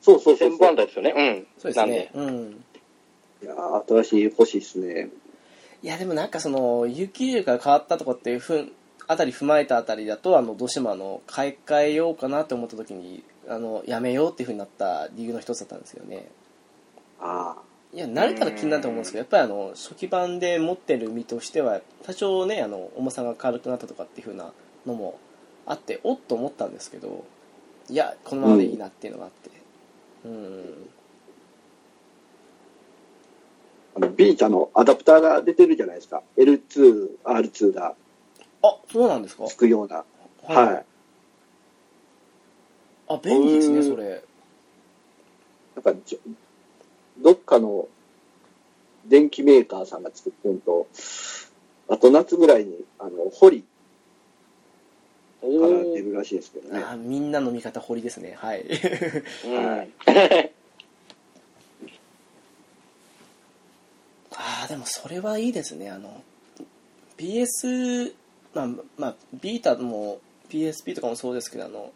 [0.01, 0.59] そうそうそう2000そう。
[0.59, 1.13] 番台ですよね。
[1.15, 1.47] うん。
[1.57, 2.11] そうですね。
[2.13, 2.63] うん
[3.41, 5.09] いやー新しい欲しいですね。
[5.81, 8.71] いやでもなんかその雪流から変わったとかっていうふん
[9.07, 16.29] あたり踏まえたあたりだとあのどうしてもあの買い替えようかなって思った時にあのやめようっていうふうになった理由の一つだったんですよね
[17.21, 17.55] あ
[17.91, 24.51] いや慣れたら気になると思うんですけどやっぱりあの初期版で持ってる身としては多少ねあの重さが軽くなったとかっていうふうな
[24.85, 25.17] のも
[25.65, 27.25] あっておっと思ったんですけど
[27.89, 29.49] いやこのままでいいなっていうのがあって
[30.25, 30.87] うん
[33.95, 33.97] あ。
[33.97, 36.21] あの、ビータのアダプターが出てるじゃないですか。
[36.37, 37.95] L2、R2 が
[38.61, 39.45] あそうなんですか？
[39.47, 40.03] つくような。
[40.43, 40.85] はい。
[43.07, 44.23] あ便利ですねうんそれ
[45.75, 46.19] なんかじょ、
[47.21, 47.87] どっかの
[49.05, 50.87] 電気メーカーさんが作ってんと、
[51.89, 53.63] あと夏ぐらいに、あの、ホリ
[55.41, 56.83] おから出ーるらしいですけどね。
[56.83, 58.35] あみんなの味方堀ですね。
[58.37, 58.63] はい。
[58.63, 59.93] うん。
[64.35, 65.89] ああでもそれはいいですね。
[65.89, 66.23] あの
[67.17, 68.13] PS
[68.53, 68.67] まあ
[68.97, 70.19] まあビータも
[70.49, 71.91] PSP とかもそうですけどあの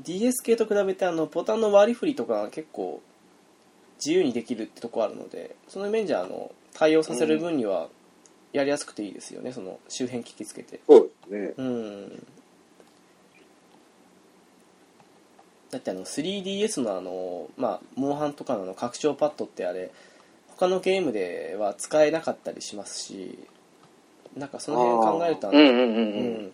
[0.00, 3.00] DS 系と比べてあのボタンの割り振りとかが結構
[3.98, 7.88] 自由にできるってとこあるのでその面じゃあの対応させる分には
[8.52, 10.80] やりやすくていいですよねその周辺機器つけて。
[10.88, 11.54] そうですね。
[11.58, 12.26] うん。
[15.70, 19.90] だってあの 3DS のあの、まあ、モンハンとかの拡張パッドってあれ
[20.48, 23.38] 他のゲームでは使えなかったりしますし
[24.34, 26.46] なんかその辺考えるとあのうんうんうんううん。
[26.46, 26.52] ん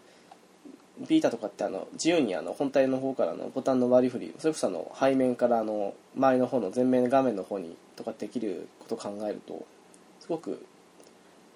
[0.99, 9.67] ビータとかってあの自由にあの本体の方からのボタンの割り振りそれこそあの背面からあの前の方の前面画面の方にとかできることを考えると
[10.21, 10.65] すごく、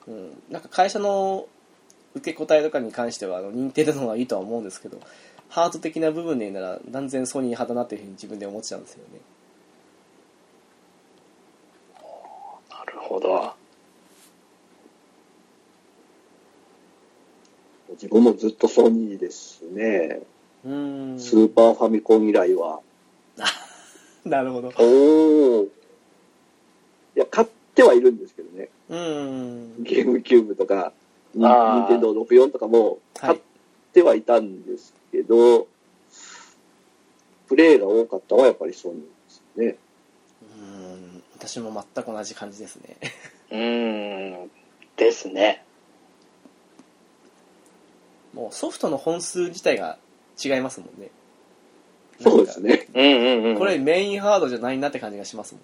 [0.09, 1.47] うん、なんか会社の
[2.15, 5.01] 受け答えとかに関してはあの認定の方がいいとは思うんですけど
[5.49, 9.21] ハート的な部分で言うなら断然ソニー派だなというふうに自分で思っちゃうんですよね
[12.71, 13.58] なるほど。
[18.01, 20.21] 自分もずっとソニーですね。
[20.65, 22.81] うーんスーパーファミコン以来は。
[24.25, 25.65] なるほどおお。
[25.65, 25.69] い
[27.17, 28.69] や、買ってはいるんですけどね。
[28.89, 30.93] うーんゲームキューブとか、
[31.35, 33.43] ニあーニンテンドー64とかも買っはい
[33.93, 35.67] てはいたんですけど、
[37.49, 39.77] プレイが多かったのはやっぱりソニーですね。
[40.43, 42.97] うーん私も全く同じ感じですね
[43.51, 44.51] うーん。
[44.97, 45.65] ですね。
[48.39, 49.99] もうソフトの本数自体が
[50.43, 51.11] 違いますもんね
[52.21, 52.89] そうですね。
[52.95, 53.59] うんうんうん。
[53.59, 55.63] これメインハードじゃないなって感じがしますもん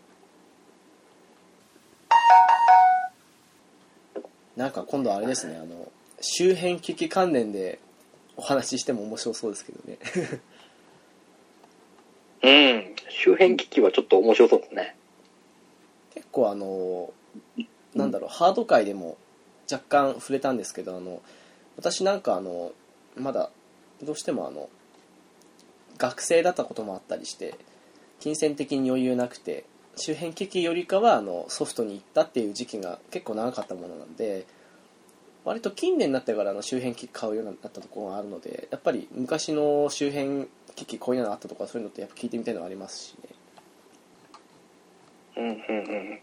[4.57, 5.91] なんか今度あれですねあの
[6.21, 7.81] 周辺機器関連で
[8.37, 9.99] お話ししても面白そうですけどね
[12.43, 12.51] う
[12.91, 12.95] ん。
[13.09, 14.97] 周辺機器はちょっと面白そうですね。
[16.15, 17.13] 結構あの
[17.95, 19.17] なんだろうハード界でも
[19.71, 21.23] 若干触れたんですけどあの
[21.77, 22.73] 私なんかあの
[23.17, 23.51] まだ
[24.03, 24.69] どうしてもあの
[25.99, 27.55] 学生だったこともあったりして
[28.21, 29.65] 金銭的に余裕なくて
[29.97, 34.47] 周辺機器よりかはあのソフトに行ったっていう時期が結構長かったものなんで
[35.45, 43.35] 割と近年になってからの周辺機器買うようになったところがあるのでやっぱり昔の周辺機器こういうのがあったとかそういうのってやっぱ聞いてみたいのがありますしね
[45.37, 46.21] うんうんうん。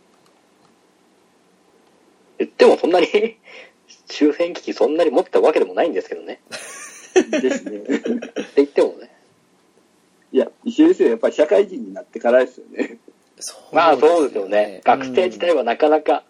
[2.40, 3.08] 言ってもそんなに
[4.12, 6.42] 周辺機器そんなに持ってたわけでもないんですけどね。
[7.14, 7.78] ですね。
[7.78, 9.10] って言ってもね。
[10.32, 12.98] いや、石井先生、やっぱり社会人になってからですよね。
[13.40, 14.82] そうまあそうですよね。
[14.84, 16.24] 学生時代ははなかなか、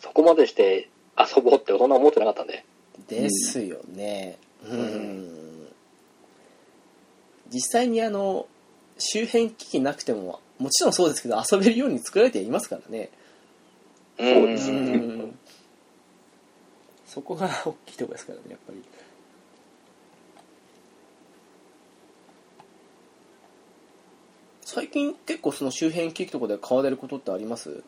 [0.00, 2.64] そこまでして遊ぼうってそんな思ってなかったんで。
[3.08, 4.38] ですよね
[4.68, 5.68] うん
[7.50, 8.46] 実際にあの
[8.98, 13.10] 周辺機器なくてももちろんそうですけど遊べるように作られていますからね
[14.18, 15.38] そうですうねん。
[17.06, 18.82] そこが大きいところですからねやっぱり。
[24.62, 27.82] 最近結構その周辺機器とかで買われることってあります？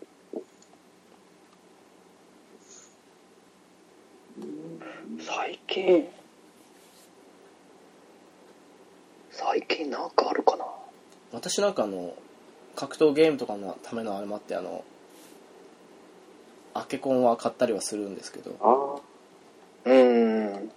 [5.20, 6.09] 最近、
[9.31, 10.65] 最近なんかあるかな？
[11.32, 12.15] 私なんかあの
[12.74, 14.82] 格闘ゲームとかのためのあれもあってあの
[16.75, 19.91] アケコンは買ったりはするんですけどああ。
[19.91, 20.71] うーん。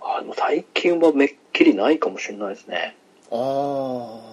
[0.00, 2.96] あ、でも最近はめっきりないかもしれないですね。
[3.30, 4.30] あ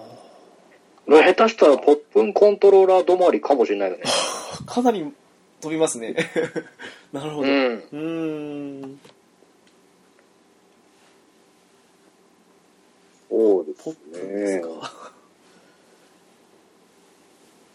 [1.06, 4.04] 下手したらポップンコントローラー止まりかもしれないよね。
[4.06, 5.12] あ かなり
[5.60, 6.14] 飛びますね
[7.12, 9.00] なるほどううん。
[13.30, 14.62] そうでポッすプですね。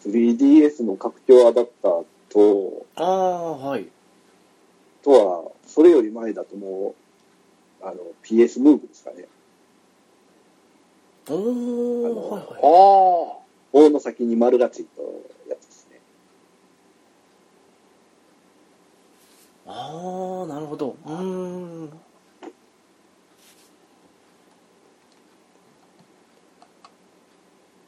[0.03, 3.87] か 3DS の拡張アダプターと、ああはい
[5.03, 6.95] とは、それより前だとも
[7.81, 9.27] う、あの、PS ムーブですかね。
[11.29, 13.39] おおあのはいはいあ
[13.71, 15.01] 棒の先に丸がついた
[15.49, 15.99] やつですね。
[19.65, 21.13] ああなるほどうー
[21.85, 22.49] んあ。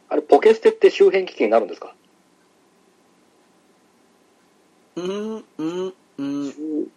[0.09, 1.93] あれ、ポケステって周辺機器になるんですか？
[4.95, 6.87] うんうんうん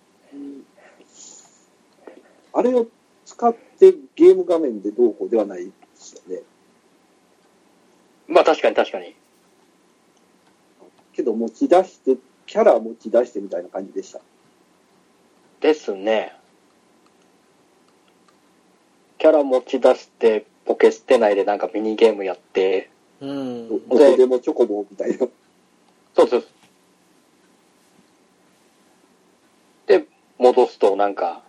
[2.53, 2.87] あれを
[3.25, 6.43] 使ってゲーム画面でどうこうではないですよね。
[8.27, 9.15] まあ確かに確かに。
[11.13, 12.17] けど持ち出して、
[12.47, 14.21] キャラ持ち出してみたいな感じでした。
[15.61, 16.35] ですね。
[19.19, 25.19] キャラ持ち出して、ポケステ内でなんかミニゲームやって、うんどこでもチョコボみたいな。
[26.15, 26.41] そうそう。
[26.41, 26.47] で、
[30.49, 31.43] 戻すとなんか、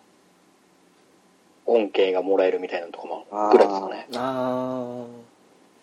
[1.66, 4.08] 恩恵がもらえるみたいなのとかも、ぐらいですかね。
[4.16, 5.06] あ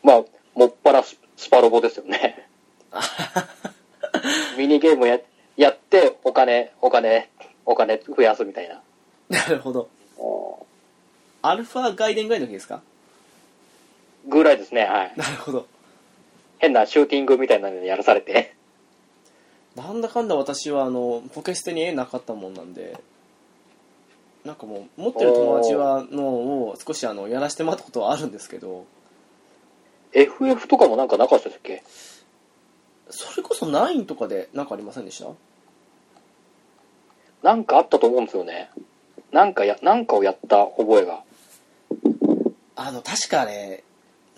[0.02, 0.24] まあ、
[0.54, 2.48] もっぱらススパロボですよね。
[4.58, 5.18] ミニゲームや
[5.56, 7.30] やって、お金、お金、
[7.64, 8.74] お金増やすみたいな。
[8.76, 8.82] あ
[9.32, 9.88] なるほど
[11.42, 12.82] あアルファ外伝ぐらいの時ですか？
[14.26, 15.12] ぐらいですね、はい。
[15.16, 15.66] なるほど
[16.58, 18.54] 変なシューティングみたいなのやらされて。
[19.76, 22.98] なんだかんだ私はあのポケステに絵なかったもんなんで
[24.44, 28.86] なんかもう持ってる友達はのを少しあのやらせてもらったことはあるんですけど
[30.12, 31.82] FF とかもなんかなかったっけ？
[33.10, 35.28] それこそ9とかで何かありませんでした？
[37.42, 38.70] なんかあったと思うんですよね。
[39.30, 41.22] なんかや、なんかをやった覚えが。
[42.76, 43.84] あの確かね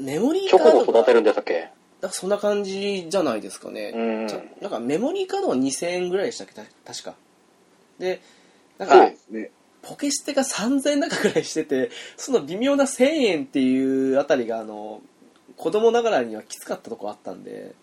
[0.01, 1.71] メモリーチョカードがコを育てるんでしたっけ？
[2.01, 4.27] なんかそんな感じじゃないですかね、うん。
[4.61, 6.55] なんかメモリーカードは2000円ぐらいでしたっけ？
[6.55, 7.15] た確か。
[7.99, 8.21] で
[8.79, 9.51] なんかね。
[9.81, 15.01] ポケステが3000円中ぐらいしててその微妙な1000円っていうあたりがあの
[15.57, 17.75] 子供ながらにはきつかったとこあったんで。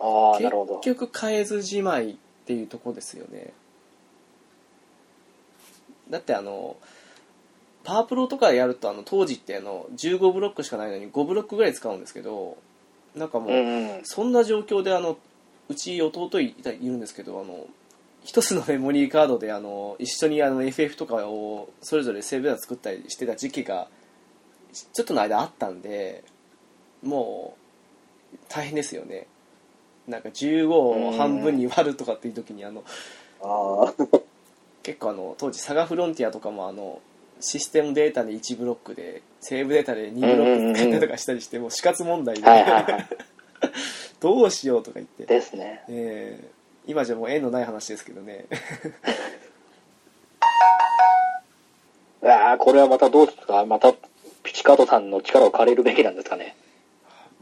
[0.00, 0.80] ああ、なるほど。
[0.80, 2.16] 結局買えずじまいっ
[2.46, 3.52] ていうとこですよね。
[6.10, 6.76] だってあの
[7.86, 12.58] パワープロとかやるとあの当時ってあの15ブロックしかないのに5ブロックぐらい使うんですけど
[13.14, 14.00] なんかもう。
[14.02, 15.16] そんな状況であの
[15.68, 17.68] うち弟いたいるんですけどあの
[18.24, 23.86] 一つのメモリーカードであの一緒にあの FF とかをそれぞれセーブデータ作ったりしてた時期が
[24.72, 26.24] ちょっとの間あったんで
[27.04, 27.56] も
[28.34, 29.28] う大変ですよね。
[30.08, 32.84] なんか15を半分に割るとかっていう時にあの
[34.82, 37.00] 結構あの当時サガフロンティアとかもあの
[37.40, 43.06] システムデータで1ブロックでセーブデータで2ブロック使ったりとかしたりしてもう死活問題で、はいはいはい。
[44.20, 45.82] どうしようとか言ってですね。
[45.88, 46.48] ええ
[46.88, 48.46] 今じゃもう縁のない話ですけどね
[52.22, 53.64] うわ あ、これはまたどうですか？
[53.66, 53.92] また、
[54.44, 56.56] ピチカートさんの力を借りるべきなんですかね？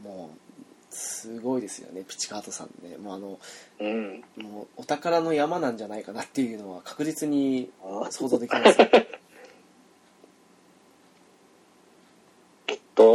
[0.03, 3.39] もうすすごいですよねピチカートさんねもうあの
[3.79, 4.23] うん。
[4.37, 8.79] もうお宝の山なんじゃないかなっていうのは確実にあ想像できますき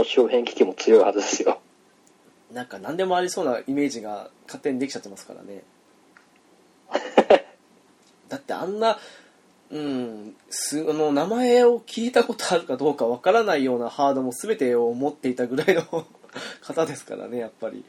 [0.01, 1.61] っと周辺機器も強いはずですよ。
[2.53, 5.63] なんか何でもありそうなイメージが勝手にできちゃってますからね
[8.29, 8.99] だってあんな
[9.71, 15.85] うんすあの名前を聞いたことあるかどうかわからないようなハードも全てを持っていたぐらいの
[16.61, 17.85] 方ですからねやっぱり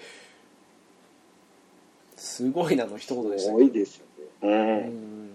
[2.15, 4.23] すごいなの一言でしたいですよね。
[4.43, 4.47] う。
[4.47, 5.31] うんん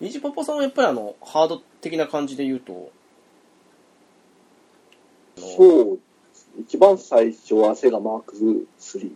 [0.00, 2.90] ニジパパさんはやっぱりあのハード的な感じで言うと
[5.36, 5.98] そう。
[6.60, 9.10] 一番最初はセガマーク3。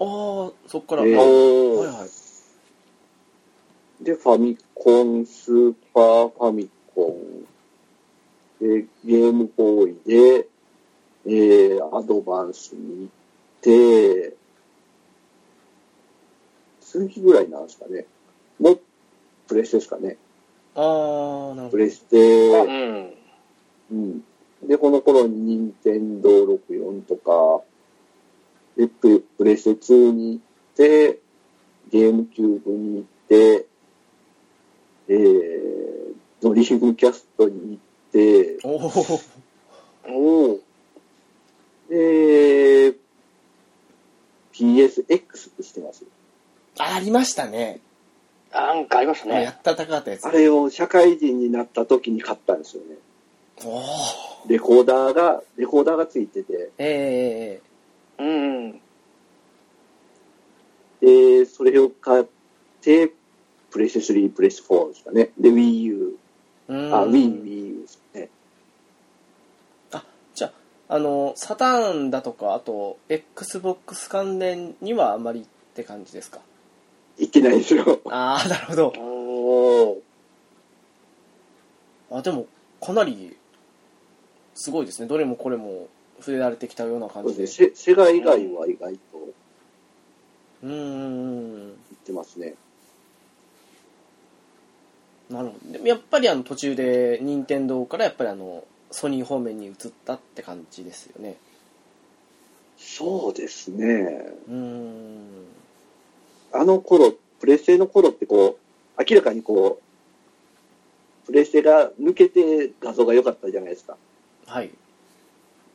[0.00, 1.16] ああそっから、えー。
[1.16, 2.24] はいはい
[4.04, 7.44] で、ファミコン、スーパーファミコン、
[8.60, 10.48] で、ゲームボーイで、
[11.26, 14.36] えー、アドバンスに行って、
[16.80, 18.04] 次ぐらいなんですかね。
[18.60, 18.80] もう、
[19.48, 20.16] プレステですかね。
[20.74, 20.90] ああなる
[21.56, 23.14] ほどプレステ、うん。
[23.92, 24.24] うん。
[24.66, 27.64] で、この頃に任天堂64とか、
[28.76, 30.42] で、ププレステ2に行っ
[30.76, 31.20] て、
[31.90, 33.66] ゲームキューブに行って、
[35.08, 38.58] えー、ドリームキャストに行って、
[40.08, 40.60] おお。
[41.88, 42.94] で、
[44.54, 46.04] PSX って知ってます
[46.78, 47.80] ありましたね
[48.52, 49.56] なんかありましたやね。
[49.58, 52.96] った高かったやつあれを社会人になった時に買ったんですよね。
[54.48, 57.60] レコーダーが、レコーダーがついてて、え
[58.18, 58.80] えうん。
[61.00, 62.24] で、それを買っ
[62.80, 63.12] て、
[63.70, 65.30] プレステ3、プレステ4ですかね。
[65.38, 66.18] で、Wii U、
[66.68, 68.28] うんあ、Wii、Wii U ですね。
[70.34, 70.48] じゃ
[70.88, 75.44] ああのサターンだとかあと XBOX 関連にはあまりっ
[75.74, 76.40] て感じですか？
[77.18, 78.00] いけないですよ。
[78.10, 78.74] ああなるほ
[82.10, 82.16] ど。
[82.18, 82.46] あでも
[82.80, 83.36] かなり
[84.54, 85.08] すごいですね。
[85.08, 87.46] どれもこれも触れられてきたような感じで。
[87.46, 89.00] セセガ以外は意外と
[90.62, 91.74] うーん言っ
[92.04, 92.54] てますね。
[95.30, 95.72] なるほど。
[95.72, 99.74] でもやっぱりあの途中で任天堂からやっぱりあのソニー方面に移っ
[100.04, 101.36] たって感じですよね。
[102.76, 104.32] そうですね。
[104.48, 105.46] うーん。
[106.52, 108.58] あの頃、プレステの頃ってこ
[108.98, 113.96] う、明らかにこう、プレステが抜けて画像が良かったじゃないですか。
[114.46, 114.70] はい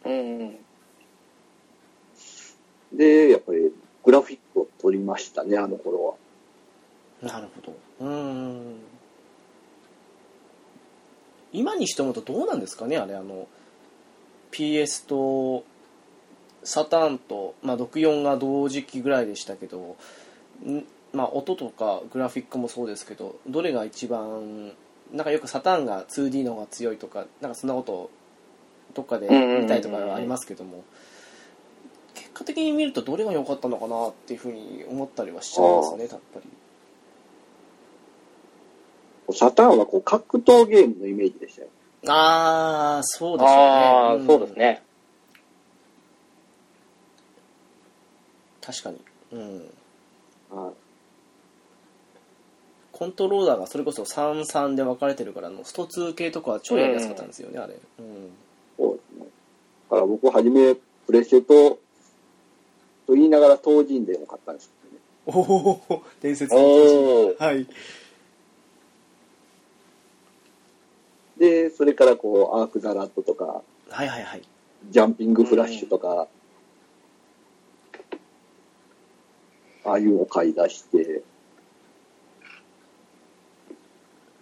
[0.05, 0.57] うん。
[2.93, 3.71] で、やっぱり
[4.03, 6.13] グラフィックを撮りましたね、あの頃は。
[7.21, 8.75] なるほどうーん
[11.51, 13.47] 今にして思うとどうなんですかねあれあの
[14.51, 15.65] PS と
[16.63, 19.97] サターンと、まあ、64が同時期ぐらいでしたけど
[20.65, 20.83] ん
[21.13, 24.73] まあ音とかグラフィックもそうですけどどれが一番
[25.11, 28.11] なんかよくサターンが 2D の方が強いとかなんかそんなこと
[28.93, 30.83] どっかで見たりとかはありますけども。
[32.15, 36.45] 結果的に見るとどれが良かったのかなっていうふうに思ったりはしちゃいますねやっぱり。
[39.33, 41.67] サターンはこう格闘ゲームのイメージでしたよ。
[42.07, 43.55] ああそうですよね。
[43.55, 44.25] ああ、ん。
[44.25, 44.83] そうですね。
[48.61, 48.99] 確かに。
[49.31, 49.57] うん。
[50.49, 50.73] はい。
[52.91, 57.75] コントローラーがそれこそ33で分かれてるからあのスト2系とかは超やりやすかったんですよね、あれ。
[57.99, 58.31] うん
[58.79, 59.27] そうですね。
[59.91, 61.79] だから僕はじめプレステと、
[63.05, 65.01] と言いながら東人伝を買ったんですけどね。
[65.25, 67.43] おお伝説のおー。
[67.43, 67.67] はい
[71.37, 74.41] で、それからこう、アークザラットとか、はいはいはい
[74.91, 76.27] ジャンピングフラッシュとか、
[79.85, 81.23] ああいうのを買い出して、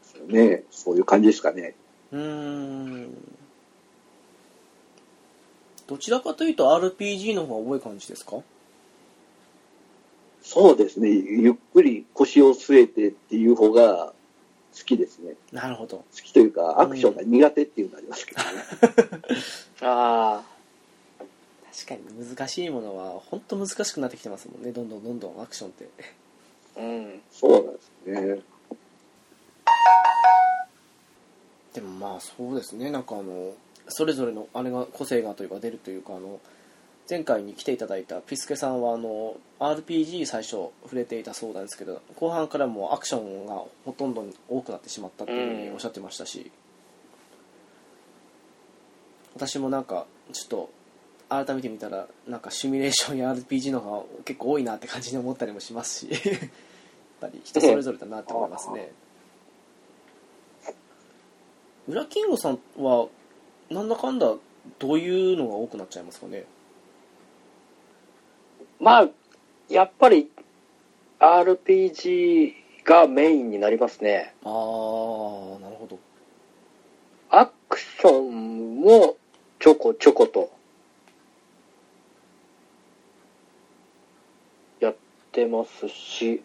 [0.03, 1.76] そうね、そういう感じですかね。
[2.11, 3.36] うーん
[5.88, 8.38] どちらかというと RPG の方が多い感じですか？
[10.41, 14.14] そうですね、ゆっくり腰を据えてっていう方が
[14.77, 15.34] 好きですね。
[15.51, 18.47] なるほど好きというか、アクションが苦手っていうのがありますけどね。
[19.81, 20.43] あ
[21.76, 25.88] 確かに難しいものは本当難しくなってきてますもんねどんどんどんどんアクションって
[26.77, 26.80] あ。
[26.80, 27.22] うん。
[27.31, 27.91] そうなんです
[28.38, 28.41] ね。
[31.73, 33.53] でもまあそうですねなんかあの
[33.89, 36.39] それぞれのあれが個性がというか出るというかあの
[37.09, 40.51] 前回に来ていただいたピスケさんはあの RPG 最初
[40.84, 46.51] 触れていたそうなんですけど後半からもうアクションがほとんど多くなってしまったっていうふうにおっしゃってましたし、
[49.35, 50.69] 私もなんかちょっと
[51.30, 56.39] 改めて見たらなんかシミュレーションや RPG の方が結構多いなって感じに思ったりもしますし やっ
[57.22, 58.91] ぱり人それぞれだなって思いますね。
[61.88, 63.07] 裏キングさんは
[63.69, 64.34] なんだかんだ
[64.80, 66.45] どういうのが多くなっちゃいますかね？
[68.80, 69.10] まあ、
[69.69, 70.30] やっぱり
[71.19, 72.53] RPG
[72.85, 74.34] がメインになりますね。
[74.44, 74.52] ああ
[75.60, 75.99] なるほど
[77.30, 79.18] アクションも
[79.60, 80.49] ちょこちょこと
[84.80, 84.95] やっ
[85.34, 86.41] てますし、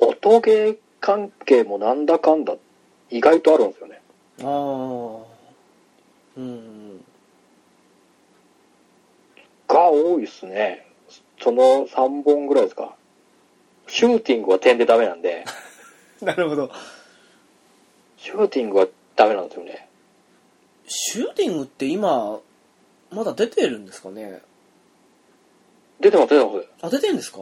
[0.00, 2.56] 音ゲー関係もなんだかんだ
[3.10, 4.01] 意外とあるんですよね。
[4.42, 5.24] ああ
[6.36, 7.04] うん
[9.68, 10.86] が多いですね。
[11.40, 12.94] その3本ぐらいですか。
[13.88, 15.44] シューティングは点でダメなんで、
[16.20, 16.70] なるほど
[18.18, 18.86] シューティングは
[19.16, 19.88] ダメなんですよね。
[20.86, 22.38] シューティングって今
[23.10, 24.40] まだ出てるんですかね？
[26.00, 26.68] 出てます、出てます。
[26.82, 27.40] あ出てるんですか？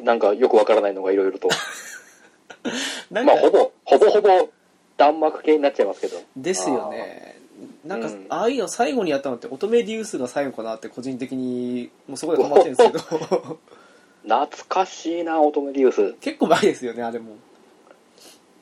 [0.00, 1.48] なんかよくわからないのがいろいろと。
[3.10, 4.48] まあ、ほぼ、ほぼほぼ
[4.96, 6.16] 弾幕系になっちゃいますけど。
[6.36, 7.36] ですよね
[7.84, 13.58] なんか、うんああいうの最後にやったのって乙女デュースが最後かなって個人的にもうそこで止まってるんですけど
[14.24, 16.12] 懐かしいな、乙女デュース。
[16.20, 17.36] 結構前ですよねあれも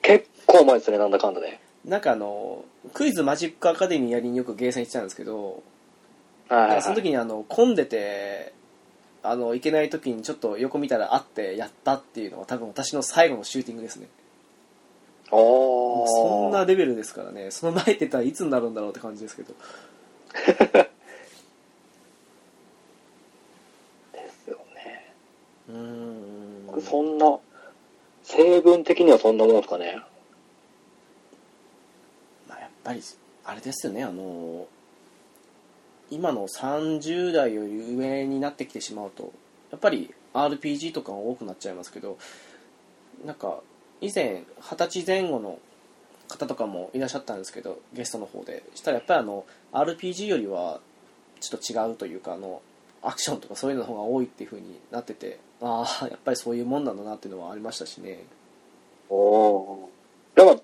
[0.02, 1.60] 結構前ですね、なんだかんだね。
[1.84, 5.62] なんかあのクイズマジックアカデミーやりによくゲーセン行ってたんですけど
[6.48, 7.02] はいはい、なんかそのはい。
[7.02, 8.52] 時にあの混んでて
[9.22, 14.08] あの行けない時にちょっと横見たらあってやったっていうのは多分私の最後のシューティングですね
[15.36, 16.66] そんなー。
[16.66, 19.54] レベルですからねその前ってたらいつになるんだろうって感じですけど
[24.12, 25.12] ですよね。
[25.68, 27.38] うーんそんな、
[28.24, 30.00] 成分的にはそんなもんですかね。
[32.48, 33.00] まあ、やっぱり
[33.44, 34.66] あれですよねあの
[36.10, 39.32] 今の30代より上になってきてしまうと
[39.70, 42.18] やっぱり RPG とかが多くなっちゃいますけど
[43.24, 43.60] なんか
[44.04, 45.58] 以前二十歳前後の
[46.28, 50.80] 方とかもいらっしゃったんですけどゲストの方でしたらやっぱりあの RPG よりは
[51.40, 52.62] ちょっと違うというかあの
[53.02, 58.24] アクションとかそういうの方が多いっていう風になっててああやっぱりそういうもんなんだなっていうのはありましたしね
[59.08, 59.90] おお。
[60.34, 60.60] だから、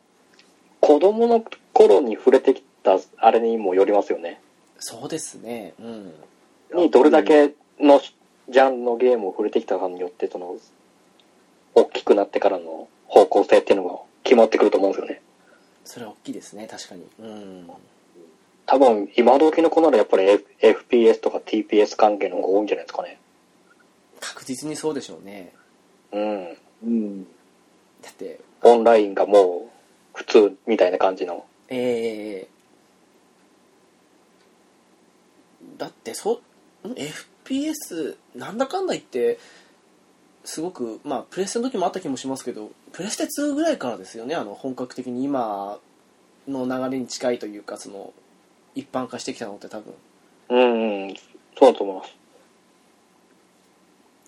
[0.80, 4.40] 子供の頃に触れてきたあれにもよりますよね。
[4.78, 6.12] そうですねうん
[6.74, 10.56] にどれだけのジャンルのゲームを触れてきたかによって、その、
[11.74, 15.20] 大きくなってからの方向性っていうのが決まってくると思うんですよね。
[15.84, 17.70] それは大きいですね確かにうん
[18.66, 23.18] 多分、今時の子ならやっぱり F- FPS とか TPS 関係の方が多いんじゃないですかね。
[24.20, 25.52] 確実にそうでしょうね
[26.12, 26.56] うん。
[26.84, 27.24] うん。
[28.00, 29.70] だってオンラインがもう
[30.14, 31.44] 普通みたいな感じの。
[31.68, 36.34] えー、だってそ
[36.84, 36.94] ん
[37.44, 39.40] ？FPS なんだかんだ言って
[40.44, 45.78] すごくまあプレステの時もあった気もしますけどプレステ2ぐらいからですよねあの本格的に今
[46.48, 48.12] の流れに近いというかその
[48.74, 49.94] 一般化してきたのって多分
[50.50, 51.14] うん、うん。
[51.58, 52.20] そうだと思います。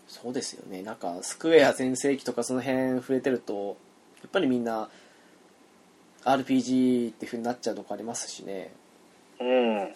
[0.07, 3.79] そうですよねなんかスクエア全盛期とかその辺触れてると
[4.21, 4.91] やっぱりみんな
[6.25, 8.73] RPG っていう風になっちゃうとこありますしね
[9.41, 9.77] うん。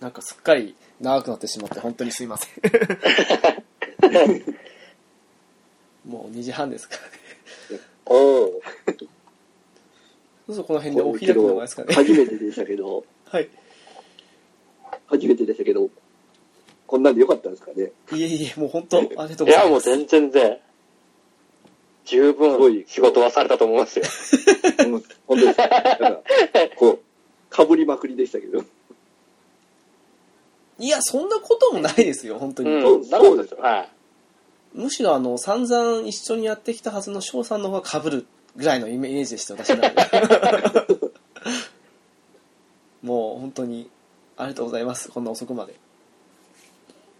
[0.00, 2.50] なんかすっかり長くなってしまって本当にすいません
[6.06, 6.96] もう2時半ですか
[7.70, 8.14] らねお
[8.44, 8.62] お。
[10.46, 13.48] そうそうこの辺でお開くのがですかね初めてでしたけど、 はい
[15.06, 15.90] 初めてでしたけど、
[16.86, 17.92] こんなんでよかったんですかね。
[18.12, 20.58] いえいえもう本当 ありがとういござや、いますもう全然全然。
[22.04, 24.04] 十すごい分仕事はされたと思いますよ。
[24.78, 25.56] うん本当です。
[25.58, 26.22] だから、
[26.76, 27.00] こう、
[27.50, 28.64] かぶりまくりでしたけど。
[30.78, 33.10] いやそんなこともないですよ本当に、うん。
[33.10, 33.58] なるほどですよ。
[33.60, 33.88] はい。
[34.74, 38.26] むしろあの散々一緒にやってきたはずの翔さんの方がかぶる
[38.56, 40.22] ぐらいのイメージでした私の中で
[43.02, 43.90] もう本当に
[44.36, 45.74] ありがとうございますこんな遅くまで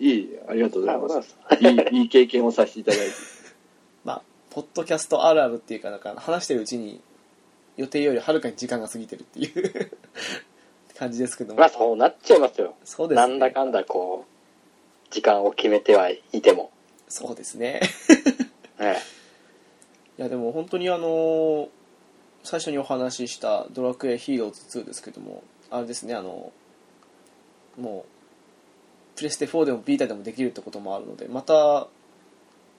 [0.01, 1.37] いい、ありがとうございます。
[1.61, 1.67] い。
[1.67, 3.13] いい、いい経験をさせていただいて。
[4.05, 7.01] まあポッドキャストあるあるっていうかなんか話してるうちに
[7.77, 9.93] 予定よりはるかに時間が過ぎてるっていう
[10.99, 12.75] 感じですけどもまあそうなっちゃいますよ。
[12.85, 16.71] そうですねなんだかんだこう、時間を決めてはいても。
[17.09, 17.81] そうですね
[18.79, 18.97] え
[20.19, 21.69] いやでも本当にあの
[22.45, 26.53] 最初にお話しした「ドラクエヒーローズ2」ですけどもあれですねあの
[27.79, 31.89] もうプレステ4でもビータでもできるってこともあるのでまた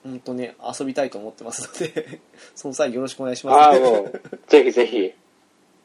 [0.02, 2.20] 本当に遊びたいと思ってますので
[2.54, 3.48] その際よろしくお願いしえ。
[3.48, 5.12] ますああ、もう、ぜひぜひ。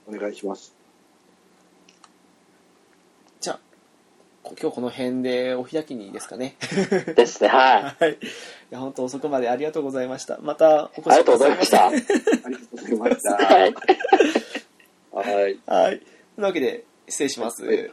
[0.07, 0.74] お願いします。
[3.41, 3.62] じゃあ、こ
[4.59, 6.55] 今日この辺でお開きにですかね。
[7.15, 8.03] ですね、はい。
[8.03, 8.13] はい。
[8.13, 8.17] い
[8.69, 10.38] や、本当遅くまでありがとうございました。
[10.41, 11.88] またお越しくありがとうございました。
[11.88, 13.35] ありがとうございました。
[13.35, 13.76] はい。
[15.13, 15.59] はい。
[15.65, 15.99] はい。
[15.99, 16.07] とい
[16.38, 17.91] うわけで、失礼します。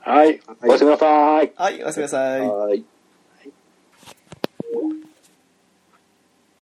[0.00, 0.40] はい。
[0.62, 1.52] おやすみなさい。
[1.54, 2.40] はい、おやすみなさい。
[2.40, 2.84] はい。